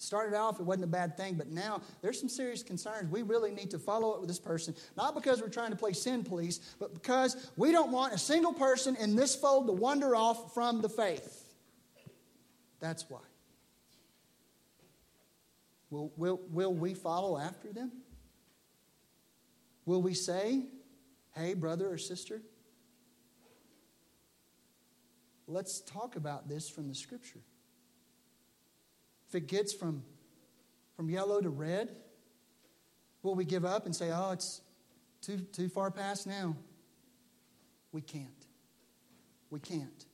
Started 0.00 0.34
off, 0.34 0.58
it 0.58 0.62
wasn't 0.62 0.84
a 0.84 0.86
bad 0.86 1.14
thing, 1.18 1.34
but 1.34 1.48
now 1.48 1.82
there's 2.00 2.18
some 2.18 2.30
serious 2.30 2.62
concerns. 2.62 3.10
We 3.10 3.20
really 3.20 3.50
need 3.50 3.70
to 3.72 3.78
follow 3.78 4.12
up 4.12 4.20
with 4.20 4.28
this 4.28 4.38
person, 4.38 4.74
not 4.96 5.14
because 5.14 5.42
we're 5.42 5.50
trying 5.50 5.72
to 5.72 5.76
play 5.76 5.92
sin 5.92 6.24
police, 6.24 6.74
but 6.78 6.94
because 6.94 7.50
we 7.58 7.70
don't 7.70 7.92
want 7.92 8.14
a 8.14 8.18
single 8.18 8.54
person 8.54 8.96
in 8.96 9.14
this 9.14 9.36
fold 9.36 9.66
to 9.66 9.74
wander 9.74 10.16
off 10.16 10.54
from 10.54 10.80
the 10.80 10.88
faith. 10.88 11.44
That's 12.80 13.10
why. 13.10 13.20
Will, 15.90 16.10
will, 16.16 16.40
will 16.50 16.72
we 16.72 16.94
follow 16.94 17.36
after 17.36 17.70
them? 17.70 17.92
Will 19.84 20.00
we 20.00 20.14
say, 20.14 20.62
hey, 21.36 21.52
brother 21.52 21.92
or 21.92 21.98
sister, 21.98 22.40
let's 25.46 25.82
talk 25.82 26.16
about 26.16 26.48
this 26.48 26.70
from 26.70 26.88
the 26.88 26.94
scripture? 26.94 27.40
If 29.30 29.36
it 29.36 29.46
gets 29.46 29.72
from, 29.72 30.02
from 30.96 31.08
yellow 31.08 31.40
to 31.40 31.50
red, 31.50 31.94
will 33.22 33.36
we 33.36 33.44
give 33.44 33.64
up 33.64 33.86
and 33.86 33.94
say, 33.94 34.10
oh, 34.12 34.32
it's 34.32 34.60
too, 35.22 35.38
too 35.52 35.68
far 35.68 35.92
past 35.92 36.26
now? 36.26 36.56
We 37.92 38.00
can't. 38.00 38.26
We 39.48 39.60
can't. 39.60 40.04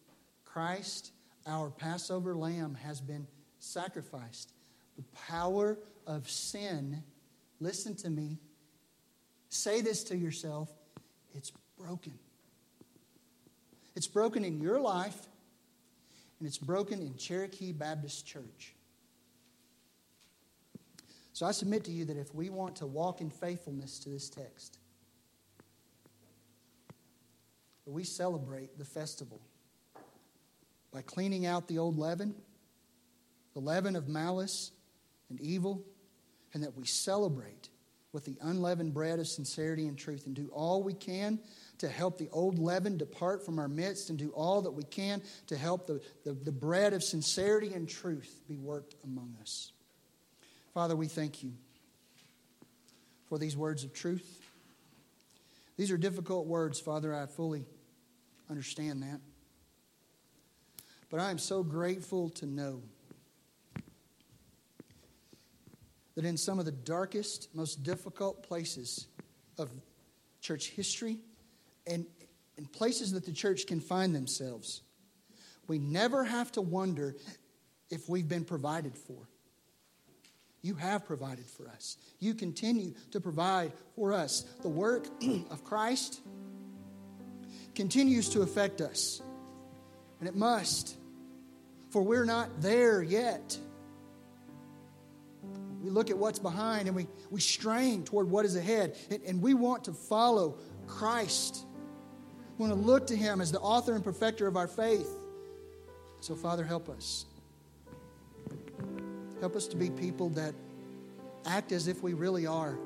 Christ, 0.45 1.13
our 1.47 1.71
Passover 1.71 2.37
lamb, 2.37 2.75
has 2.75 3.01
been 3.01 3.27
sacrificed. 3.59 4.53
The 4.99 5.05
power 5.27 5.79
of 6.07 6.29
sin, 6.29 7.03
listen 7.59 7.95
to 7.97 8.11
me, 8.11 8.37
say 9.49 9.81
this 9.81 10.05
to 10.05 10.17
yourself, 10.17 10.69
it's 11.35 11.53
broken. 11.79 12.19
It's 13.95 14.09
broken 14.09 14.45
in 14.45 14.61
your 14.61 14.79
life, 14.79 15.27
and 16.39 16.47
it's 16.47 16.59
broken 16.59 17.01
in 17.01 17.17
Cherokee 17.17 17.73
Baptist 17.73 18.27
Church. 18.27 18.76
So 21.37 21.45
I 21.45 21.53
submit 21.53 21.85
to 21.85 21.91
you 21.91 22.07
that 22.07 22.17
if 22.17 22.35
we 22.35 22.49
want 22.49 22.77
to 22.77 22.87
walk 22.87 23.21
in 23.21 23.29
faithfulness 23.29 23.99
to 23.99 24.09
this 24.09 24.31
text, 24.31 24.79
we 27.85 28.05
celebrate 28.05 28.79
the 28.79 28.87
festival 28.87 29.43
by 30.95 31.03
cleaning 31.03 31.45
out 31.45 31.69
the 31.69 31.77
old 31.77 31.99
leaven, 31.99 32.35
the 33.53 33.61
leaven 33.61 33.97
of 33.97 34.09
malice 34.09 34.73
and 35.29 35.39
evil, 35.43 35.85
and 36.55 36.63
that 36.63 36.75
we 36.75 36.87
celebrate 36.87 37.69
with 38.13 38.25
the 38.25 38.39
unleavened 38.41 38.95
bread 38.95 39.19
of 39.19 39.29
sincerity 39.29 39.89
and 39.89 39.99
truth 39.99 40.25
and 40.25 40.35
do 40.35 40.49
all 40.55 40.83
we 40.83 40.95
can 40.95 41.39
to 41.77 41.87
help 41.87 42.17
the 42.17 42.31
old 42.33 42.59
leaven 42.59 42.97
depart 42.97 43.45
from 43.45 43.59
our 43.59 43.69
midst 43.69 44.09
and 44.09 44.19
do 44.19 44.31
all 44.31 44.63
that 44.63 44.71
we 44.71 44.85
can 44.85 45.21
to 45.49 45.57
help 45.59 45.87
the, 45.87 46.01
the, 46.25 46.33
the 46.33 46.51
bread 46.51 46.95
of 46.95 47.05
sincerity 47.05 47.75
and 47.75 47.91
truth 47.91 48.41
be 48.49 48.57
worked 48.57 48.95
among 49.05 49.37
us. 49.43 49.73
Father, 50.77 50.95
we 50.95 51.07
thank 51.07 51.43
you 51.43 51.55
for 53.31 53.39
these 53.39 53.57
words 53.57 53.83
of 53.83 53.95
truth. 53.95 54.43
These 55.79 55.91
are 55.91 55.97
difficult 55.97 56.47
words, 56.47 56.79
Father. 56.79 57.15
I 57.15 57.25
fully 57.25 57.65
understand 58.51 59.03
that. 59.03 59.21
But 61.09 61.21
I 61.21 61.31
am 61.31 61.39
so 61.39 61.63
grateful 61.63 62.29
to 62.29 62.45
know 62.45 62.83
that 66.15 66.27
in 66.27 66.37
some 66.37 66.59
of 66.59 66.67
the 66.67 66.73
darkest, 66.73 67.49
most 67.55 67.83
difficult 67.83 68.43
places 68.43 69.07
of 69.57 69.71
church 70.43 70.69
history 70.69 71.21
and 71.87 72.05
in 72.59 72.67
places 72.67 73.13
that 73.13 73.25
the 73.25 73.33
church 73.33 73.67
can 73.67 73.81
find 73.81 74.15
themselves, 74.15 74.83
we 75.69 75.79
never 75.79 76.23
have 76.23 76.53
to 76.53 76.61
wonder 76.61 77.17
if 77.89 78.11
we've 78.11 78.29
been 78.29 78.45
provided 78.45 78.95
for. 78.95 79.27
You 80.67 80.75
have 80.75 81.07
provided 81.07 81.47
for 81.47 81.69
us. 81.69 81.97
You 82.19 82.35
continue 82.35 82.95
to 83.13 83.21
provide 83.21 83.71
for 83.95 84.13
us. 84.13 84.43
The 84.63 84.69
work 84.69 85.07
of 85.51 85.63
Christ 85.63 86.21
continues 87.77 88.31
to 88.31 88.43
affect 88.43 88.81
us, 88.81 89.23
and 90.19 90.29
it 90.29 90.35
must, 90.35 90.97
for 91.91 92.03
we're 92.03 92.25
not 92.25 92.63
there 92.63 93.01
yet. 93.01 93.57
We 95.85 95.89
look 95.89 96.11
at 96.11 96.19
what's 96.19 96.41
behind 96.41 96.89
and 96.89 96.97
we, 96.97 97.07
we 97.31 97.41
strain 97.41 98.03
toward 98.03 98.29
what 98.29 98.45
is 98.45 98.57
ahead, 98.57 98.97
and, 99.09 99.23
and 99.23 99.41
we 99.41 99.55
want 99.55 99.85
to 99.85 99.93
follow 99.93 100.59
Christ. 100.89 101.65
We 102.59 102.67
want 102.67 102.77
to 102.77 102.87
look 102.87 103.07
to 103.07 103.17
Him 103.17 103.41
as 103.41 103.53
the 103.53 103.61
author 103.61 103.95
and 103.95 104.03
perfecter 104.03 104.49
of 104.49 104.57
our 104.57 104.67
faith. 104.67 105.09
So, 106.19 106.35
Father, 106.35 106.65
help 106.65 106.89
us. 106.89 107.25
Help 109.41 109.55
us 109.55 109.67
to 109.69 109.77
be 109.77 109.91
people 109.91 110.31
that 110.31 110.55
act 111.45 111.73
as 111.73 111.89
if 111.89 112.03
we 112.03 112.15
really 112.15 112.47
are 112.47 112.79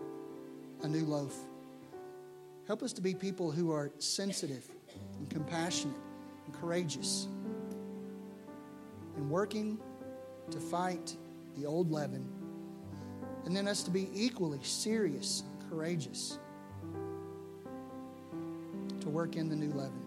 a 0.83 0.89
new 0.89 1.05
loaf. 1.05 1.37
Help 2.67 2.83
us 2.83 2.93
to 2.93 3.01
be 3.01 3.15
people 3.15 3.51
who 3.51 3.73
are 3.73 3.91
sensitive 3.99 4.69
and 5.19 5.29
compassionate 5.31 5.97
and 6.47 6.55
courageous 6.55 7.27
and 9.17 9.31
working 9.31 9.79
to 10.51 10.59
fight 10.59 11.17
the 11.57 11.67
old 11.67 11.91
leaven. 11.91 12.27
And 13.45 13.57
then 13.57 13.69
us 13.69 13.83
to 13.85 13.91
be 13.91 14.11
equally 14.15 14.61
serious 14.63 15.43
and 15.43 15.71
courageous 15.71 16.39
to 19.01 19.09
work 19.09 19.37
in 19.37 19.49
the 19.49 19.57
new 19.57 19.73
leaven. 19.73 20.03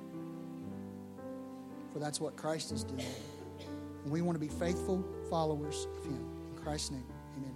For 1.91 1.99
that's 1.99 2.19
what 2.19 2.35
Christ 2.35 2.71
is 2.71 2.83
doing. 2.83 3.05
And 4.03 4.11
we 4.11 4.21
want 4.21 4.35
to 4.35 4.39
be 4.39 4.47
faithful 4.47 5.03
followers 5.29 5.87
of 5.97 6.05
Him. 6.05 6.32
Christ's 6.63 6.91
name, 6.91 7.03
amen. 7.37 7.55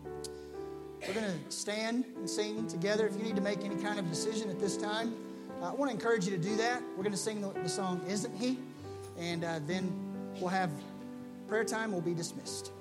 We're 1.07 1.13
going 1.13 1.25
to 1.25 1.51
stand 1.51 2.05
and 2.17 2.29
sing 2.29 2.67
together. 2.67 3.07
If 3.07 3.15
you 3.15 3.23
need 3.23 3.38
to 3.38 3.41
make 3.41 3.63
any 3.63 3.75
kind 3.75 3.99
of 3.99 4.09
decision 4.09 4.49
at 4.49 4.59
this 4.59 4.75
time, 4.75 5.15
I 5.61 5.71
want 5.71 5.89
to 5.89 5.95
encourage 5.95 6.25
you 6.25 6.31
to 6.31 6.38
do 6.38 6.55
that. 6.57 6.81
We're 6.95 7.03
going 7.03 7.11
to 7.11 7.17
sing 7.17 7.39
the, 7.39 7.49
the 7.49 7.69
song, 7.69 8.01
Isn't 8.07 8.35
He? 8.35 8.59
And 9.17 9.43
uh, 9.43 9.59
then 9.65 9.91
we'll 10.39 10.49
have 10.49 10.69
prayer 11.47 11.63
time. 11.63 11.91
We'll 11.91 12.01
be 12.01 12.13
dismissed. 12.13 12.73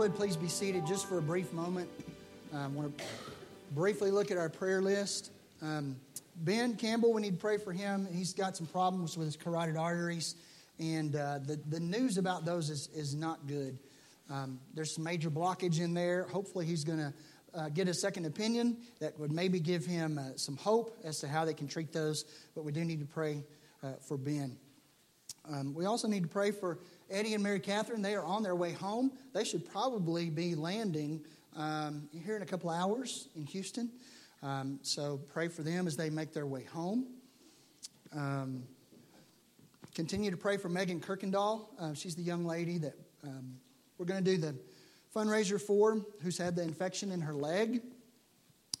Would 0.00 0.14
please 0.14 0.34
be 0.34 0.48
seated 0.48 0.86
just 0.86 1.06
for 1.06 1.18
a 1.18 1.22
brief 1.22 1.52
moment. 1.52 1.86
I 2.54 2.66
want 2.68 2.96
to 2.96 3.04
briefly 3.72 4.10
look 4.10 4.30
at 4.30 4.38
our 4.38 4.48
prayer 4.48 4.80
list. 4.80 5.30
Um, 5.60 5.94
ben 6.36 6.74
Campbell, 6.74 7.12
we 7.12 7.20
need 7.20 7.34
to 7.34 7.38
pray 7.38 7.58
for 7.58 7.70
him. 7.70 8.08
He's 8.10 8.32
got 8.32 8.56
some 8.56 8.66
problems 8.66 9.18
with 9.18 9.26
his 9.26 9.36
carotid 9.36 9.76
arteries, 9.76 10.36
and 10.78 11.14
uh, 11.14 11.40
the, 11.44 11.60
the 11.68 11.80
news 11.80 12.16
about 12.16 12.46
those 12.46 12.70
is, 12.70 12.88
is 12.94 13.14
not 13.14 13.46
good. 13.46 13.78
Um, 14.30 14.58
there's 14.72 14.94
some 14.94 15.04
major 15.04 15.28
blockage 15.30 15.80
in 15.80 15.92
there. 15.92 16.22
Hopefully, 16.32 16.64
he's 16.64 16.82
going 16.82 17.00
to 17.00 17.12
uh, 17.54 17.68
get 17.68 17.86
a 17.86 17.92
second 17.92 18.24
opinion 18.24 18.78
that 19.00 19.20
would 19.20 19.32
maybe 19.32 19.60
give 19.60 19.84
him 19.84 20.16
uh, 20.16 20.30
some 20.36 20.56
hope 20.56 20.96
as 21.04 21.18
to 21.18 21.28
how 21.28 21.44
they 21.44 21.52
can 21.52 21.68
treat 21.68 21.92
those. 21.92 22.24
But 22.54 22.64
we 22.64 22.72
do 22.72 22.86
need 22.86 23.00
to 23.00 23.06
pray 23.06 23.44
uh, 23.82 23.88
for 24.00 24.16
Ben. 24.16 24.56
Um, 25.46 25.74
we 25.74 25.84
also 25.84 26.08
need 26.08 26.22
to 26.22 26.28
pray 26.28 26.52
for 26.52 26.78
Eddie 27.10 27.34
and 27.34 27.42
Mary 27.42 27.60
Catherine. 27.60 28.02
They 28.02 28.14
are 28.14 28.24
on 28.24 28.42
their 28.42 28.54
way 28.54 28.72
home. 28.72 29.12
They 29.32 29.44
should 29.44 29.70
probably 29.70 30.30
be 30.30 30.54
landing 30.54 31.24
um, 31.56 32.08
here 32.24 32.36
in 32.36 32.42
a 32.42 32.46
couple 32.46 32.70
hours 32.70 33.28
in 33.36 33.44
Houston. 33.46 33.90
Um, 34.42 34.78
so 34.82 35.20
pray 35.32 35.48
for 35.48 35.62
them 35.62 35.86
as 35.86 35.96
they 35.96 36.08
make 36.08 36.32
their 36.32 36.46
way 36.46 36.64
home. 36.64 37.06
Um, 38.16 38.62
continue 39.94 40.30
to 40.30 40.36
pray 40.36 40.56
for 40.56 40.68
Megan 40.68 41.00
Kirkendall. 41.00 41.66
Uh, 41.78 41.94
she's 41.94 42.14
the 42.14 42.22
young 42.22 42.44
lady 42.44 42.78
that 42.78 42.94
um, 43.24 43.56
we're 43.98 44.06
going 44.06 44.24
to 44.24 44.30
do 44.30 44.38
the 44.38 44.54
fundraiser 45.14 45.60
for, 45.60 46.04
who's 46.22 46.38
had 46.38 46.56
the 46.56 46.62
infection 46.62 47.12
in 47.12 47.20
her 47.20 47.34
leg. 47.34 47.82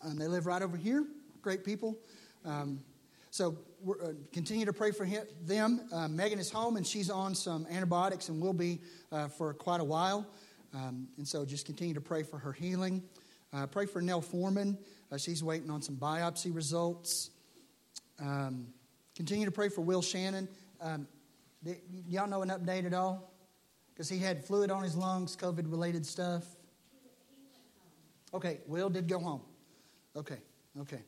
Um, 0.02 0.16
they 0.16 0.26
live 0.26 0.46
right 0.46 0.62
over 0.62 0.76
here. 0.76 1.04
Great 1.42 1.64
people. 1.64 1.98
Um, 2.44 2.80
so 3.30 3.58
uh, 3.88 4.08
continue 4.32 4.66
to 4.66 4.72
pray 4.72 4.90
for 4.90 5.04
him, 5.04 5.24
them. 5.44 5.80
Uh, 5.92 6.08
Megan 6.08 6.38
is 6.38 6.50
home 6.50 6.76
and 6.76 6.86
she's 6.86 7.10
on 7.10 7.34
some 7.34 7.66
antibiotics 7.70 8.28
and 8.28 8.40
will 8.40 8.52
be 8.52 8.80
uh, 9.12 9.28
for 9.28 9.54
quite 9.54 9.80
a 9.80 9.84
while. 9.84 10.26
Um, 10.74 11.08
and 11.16 11.26
so 11.26 11.44
just 11.44 11.66
continue 11.66 11.94
to 11.94 12.00
pray 12.00 12.22
for 12.22 12.38
her 12.38 12.52
healing. 12.52 13.02
Uh, 13.52 13.66
pray 13.66 13.86
for 13.86 14.00
Nell 14.00 14.20
Foreman. 14.20 14.78
Uh, 15.10 15.16
she's 15.16 15.42
waiting 15.42 15.70
on 15.70 15.82
some 15.82 15.96
biopsy 15.96 16.54
results. 16.54 17.30
Um, 18.20 18.68
continue 19.16 19.46
to 19.46 19.50
pray 19.52 19.68
for 19.68 19.80
Will 19.80 20.02
Shannon. 20.02 20.48
Um, 20.80 21.08
y'all 22.08 22.28
know 22.28 22.42
an 22.42 22.50
update 22.50 22.86
at 22.86 22.94
all? 22.94 23.32
Because 23.92 24.08
he 24.08 24.18
had 24.18 24.44
fluid 24.44 24.70
on 24.70 24.82
his 24.82 24.96
lungs, 24.96 25.36
COVID 25.36 25.70
related 25.70 26.06
stuff. 26.06 26.44
Okay, 28.32 28.60
Will 28.66 28.88
did 28.88 29.08
go 29.08 29.18
home. 29.18 29.42
Okay, 30.16 30.38
okay. 30.80 31.00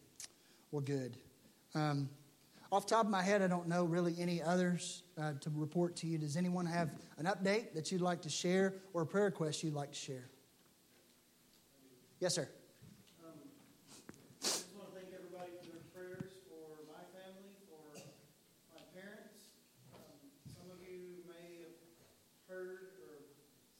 Well, 0.72 0.82
good. 0.82 1.16
Um, 1.74 2.08
off 2.72 2.86
top 2.86 3.04
of 3.04 3.10
my 3.10 3.22
head, 3.22 3.42
I 3.42 3.48
don't 3.48 3.68
know 3.68 3.84
really 3.84 4.16
any 4.18 4.42
others 4.42 5.02
uh, 5.20 5.34
to 5.40 5.50
report 5.54 5.94
to 5.96 6.06
you. 6.06 6.16
Does 6.16 6.38
anyone 6.38 6.64
have 6.64 6.88
an 7.18 7.26
update 7.26 7.74
that 7.74 7.92
you'd 7.92 8.00
like 8.00 8.22
to 8.22 8.30
share 8.30 8.76
or 8.94 9.02
a 9.02 9.06
prayer 9.06 9.26
request 9.26 9.62
you'd 9.62 9.74
like 9.74 9.92
to 9.92 9.98
share? 9.98 10.30
Yes, 12.18 12.34
sir. 12.34 12.48
Um, 13.20 13.36
I 14.40 14.48
just 14.48 14.72
want 14.72 14.88
to 14.88 14.96
thank 14.96 15.12
everybody 15.12 15.52
for 15.60 15.68
their 15.68 15.84
prayers 15.92 16.32
for 16.48 16.80
my 16.88 17.04
family, 17.12 17.52
for 17.68 17.92
my 18.72 18.80
parents. 18.96 19.52
Um, 19.92 20.16
some 20.48 20.72
of 20.72 20.80
you 20.80 21.28
may 21.28 21.68
have 21.68 21.76
heard 22.48 23.04
or 23.04 23.20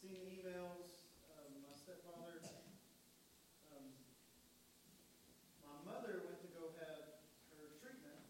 seen 0.05 0.21
the 0.21 0.37
emails. 0.37 1.01
Um, 1.33 1.49
my 1.65 1.73
stepfather, 1.73 2.45
um, 3.73 3.89
my 5.65 5.81
mother 5.89 6.29
went 6.29 6.45
to 6.45 6.51
go 6.53 6.77
have 6.77 7.09
her 7.57 7.73
treatment 7.81 8.21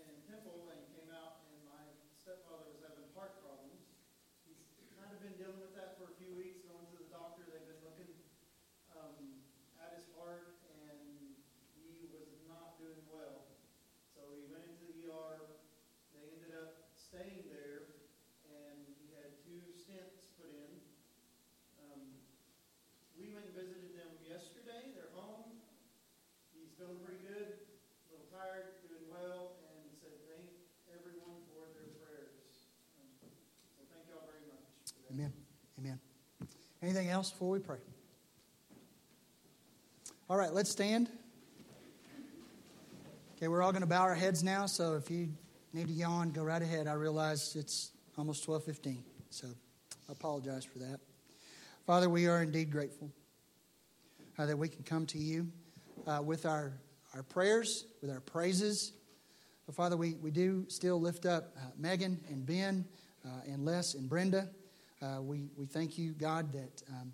in 0.00 0.18
Temple 0.24 0.72
and 0.72 0.80
came 0.96 1.08
out, 1.12 1.44
and 1.52 1.60
my 1.68 1.84
stepfather 2.16 2.68
was 2.68 2.80
having 2.84 3.04
heart 3.16 3.38
problems. 3.44 3.80
He's 4.44 4.92
kind 4.96 5.08
of 5.12 5.18
been 5.20 5.36
dealing 5.40 5.60
with 5.60 5.72
that 5.76 5.96
for 5.98 6.12
a 6.12 6.14
few 6.20 6.32
weeks, 6.36 6.64
going 6.68 6.84
to 6.92 6.96
the 6.98 7.08
doctor. 7.08 7.44
They've 7.48 7.64
been 7.64 7.82
looking 7.84 8.12
um, 8.94 9.40
at 9.80 9.96
his 9.96 10.06
heart, 10.14 10.60
and 10.86 11.34
he 11.74 12.06
was 12.12 12.44
not 12.46 12.78
doing 12.78 13.00
well. 13.10 13.50
So 14.14 14.22
he 14.38 14.46
went 14.52 14.68
into 14.68 14.84
the 14.86 15.10
ER. 15.10 15.58
They 16.14 16.24
ended 16.38 16.54
up 16.54 16.92
staying 16.94 17.48
there, 17.50 17.98
and 18.46 18.78
he 19.00 19.10
had 19.18 19.34
two 19.42 19.58
stents 19.74 20.30
put 20.38 20.50
in. 20.54 20.70
Um, 21.90 22.02
we 23.18 23.32
went 23.34 23.50
and 23.50 23.54
visited 23.56 23.96
them 23.98 24.12
yesterday. 24.22 24.94
They're 24.94 25.10
home. 25.18 25.58
He's 26.54 26.70
feeling 26.82 26.98
pretty 27.04 27.22
good, 27.22 27.46
a 27.46 28.06
little 28.10 28.26
tired, 28.34 28.74
doing 28.82 29.06
well, 29.06 29.54
and 29.70 29.86
said 30.02 30.10
thank 30.26 30.50
everyone 30.90 31.38
for 31.46 31.70
their 31.78 31.94
prayers. 32.02 32.66
So 33.78 33.86
thank 33.94 34.02
y'all 34.10 34.26
very 34.26 34.42
much. 34.50 34.90
Amen. 35.14 35.32
Amen. 35.78 36.00
Anything 36.82 37.08
else 37.08 37.30
before 37.30 37.50
we 37.50 37.60
pray? 37.60 37.78
All 40.28 40.36
right, 40.36 40.52
let's 40.52 40.70
stand. 40.70 41.08
Okay, 43.36 43.46
we're 43.46 43.62
all 43.62 43.70
going 43.72 43.82
to 43.82 43.88
bow 43.88 44.02
our 44.02 44.14
heads 44.14 44.42
now, 44.42 44.66
so 44.66 44.96
if 44.96 45.08
you 45.08 45.28
need 45.72 45.86
to 45.86 45.92
yawn, 45.92 46.30
go 46.30 46.42
right 46.42 46.62
ahead. 46.62 46.88
I 46.88 46.94
realize 46.94 47.54
it's 47.54 47.92
almost 48.18 48.44
12:15. 48.44 48.98
So 49.30 49.46
I 50.08 50.12
apologize 50.12 50.64
for 50.64 50.80
that. 50.80 50.98
Father, 51.86 52.08
we 52.08 52.26
are 52.26 52.42
indeed 52.42 52.72
grateful 52.72 53.08
uh, 54.36 54.46
that 54.46 54.58
we 54.58 54.68
can 54.68 54.82
come 54.82 55.06
to 55.06 55.18
you 55.18 55.46
uh, 56.06 56.20
with 56.22 56.46
our, 56.46 56.72
our 57.14 57.22
prayers, 57.22 57.86
with 58.00 58.10
our 58.10 58.20
praises. 58.20 58.92
But 59.66 59.74
Father, 59.74 59.96
we, 59.96 60.14
we 60.14 60.30
do 60.30 60.64
still 60.68 61.00
lift 61.00 61.26
up 61.26 61.54
uh, 61.56 61.60
Megan 61.78 62.20
and 62.28 62.44
Ben 62.44 62.84
uh, 63.24 63.28
and 63.46 63.64
Les 63.64 63.94
and 63.94 64.08
Brenda. 64.08 64.48
Uh, 65.00 65.20
we, 65.20 65.48
we 65.56 65.66
thank 65.66 65.98
you, 65.98 66.12
God, 66.12 66.52
that 66.52 66.82
um, 66.90 67.12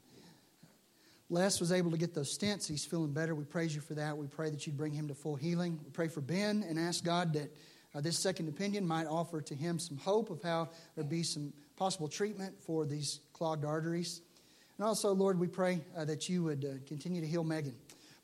Les 1.31 1.61
was 1.61 1.73
able 1.73 1.91
to 1.91 1.99
get 1.99 2.15
those 2.15 2.37
stents. 2.37 2.67
He's 2.67 2.85
feeling 2.85 3.13
better. 3.13 3.35
We 3.35 3.45
praise 3.45 3.75
you 3.75 3.81
for 3.81 3.95
that. 3.95 4.17
We 4.17 4.27
pray 4.27 4.51
that 4.51 4.67
you'd 4.67 4.77
bring 4.77 4.93
him 4.93 5.09
to 5.09 5.15
full 5.15 5.37
healing. 5.37 5.79
We 5.85 5.91
pray 5.91 6.09
for 6.09 6.21
Ben 6.21 6.65
and 6.69 6.79
ask 6.79 7.05
God 7.05 7.33
that 7.35 7.55
uh, 7.95 8.01
this 8.01 8.19
second 8.19 8.49
opinion 8.49 8.87
might 8.87 9.07
offer 9.07 9.41
to 9.41 9.55
him 9.55 9.79
some 9.79 9.97
hope 9.99 10.31
of 10.31 10.43
how 10.43 10.69
there'd 10.95 11.09
be 11.09 11.23
some 11.23 11.53
possible 11.77 12.09
treatment 12.09 12.55
for 12.63 12.87
these 12.87 13.21
clogged 13.33 13.65
arteries. 13.65 14.23
And 14.79 14.87
also, 14.87 15.13
Lord, 15.13 15.39
we 15.39 15.49
pray 15.49 15.81
uh, 15.97 16.05
that 16.05 16.29
you 16.29 16.45
would 16.45 16.65
uh, 16.65 16.87
continue 16.87 17.21
to 17.21 17.27
heal 17.27 17.45
Megan. 17.45 17.75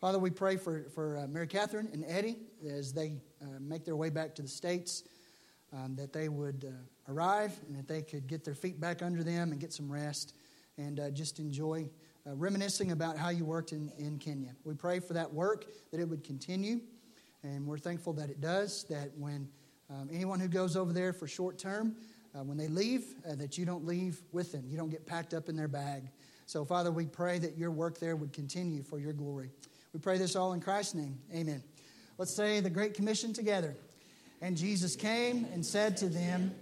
Father, 0.05 0.19
we 0.19 0.29
pray 0.29 0.59
for, 0.59 0.85
for 0.95 1.17
uh, 1.17 1.27
Mary 1.27 1.47
Catherine 1.47 1.89
and 1.95 2.05
Eddie 2.07 2.37
as 2.69 2.93
they 2.93 3.23
uh, 3.41 3.59
make 3.59 3.87
their 3.87 3.97
way 3.97 4.11
back 4.11 4.35
to 4.35 4.43
the 4.43 4.49
States, 4.49 5.05
um, 5.73 5.97
that 5.97 6.13
they 6.13 6.29
would 6.29 6.67
uh, 6.69 7.11
arrive 7.11 7.59
and 7.67 7.75
that 7.75 7.89
they 7.89 8.03
could 8.03 8.27
get 8.27 8.45
their 8.45 8.55
feet 8.55 8.79
back 8.79 9.01
under 9.01 9.25
them 9.25 9.51
and 9.51 9.59
get 9.59 9.73
some 9.73 9.91
rest 9.91 10.35
and 10.77 11.01
uh, 11.01 11.11
just 11.11 11.39
enjoy 11.39 11.89
uh, 12.27 12.35
reminiscing 12.35 12.93
about 12.93 13.17
how 13.17 13.31
you 13.31 13.47
worked 13.47 13.73
in, 13.73 13.91
in 13.97 14.19
Kenya. 14.19 14.51
We 14.65 14.75
pray 14.75 15.01
for 15.01 15.15
that 15.15 15.33
work, 15.33 15.65
that 15.91 15.99
it 15.99 16.07
would 16.07 16.23
continue, 16.23 16.81
and 17.43 17.67
we're 17.67 17.79
thankful 17.79 18.13
that 18.13 18.29
it 18.29 18.43
does, 18.43 18.85
that 18.91 19.09
when 19.17 19.49
um, 19.89 20.11
anyone 20.13 20.39
who 20.39 20.49
goes 20.49 20.77
over 20.77 20.93
there 20.93 21.15
for 21.15 21.27
short 21.27 21.57
term, 21.57 21.97
uh, 22.35 22.45
when 22.45 22.59
they 22.59 22.69
leave, 22.69 23.15
that 23.25 23.57
you 23.57 23.65
don't 23.65 23.87
leave 23.87 24.21
with 24.33 24.53
them. 24.53 24.65
You 24.69 24.77
don't 24.77 24.91
get 24.91 25.07
packed 25.07 25.33
up 25.33 25.49
in 25.49 25.57
their 25.57 25.67
bag. 25.67 26.11
So, 26.45 26.63
Father, 26.63 26.93
we 26.93 27.07
pray 27.07 27.39
that 27.39 27.57
your 27.57 27.71
work 27.71 27.99
there 27.99 28.17
would 28.17 28.35
continue 28.35 28.83
for 28.83 28.99
your 28.99 29.15
glory. 29.15 29.51
We 29.95 30.01
pray 30.01 30.19
this 30.19 30.35
all 30.35 30.53
in 30.55 30.61
Christ's 30.61 30.95
name. 30.95 31.17
Amen. 31.33 31.63
Let's 32.19 32.35
say 32.35 32.59
the 32.59 32.69
Great 32.69 32.95
Commission 32.95 33.33
together. 33.33 33.77
And 34.43 34.57
Jesus 34.57 34.97
came 34.97 35.47
and 35.53 35.65
said 35.65 35.97
to 35.99 36.09
them, 36.09 36.53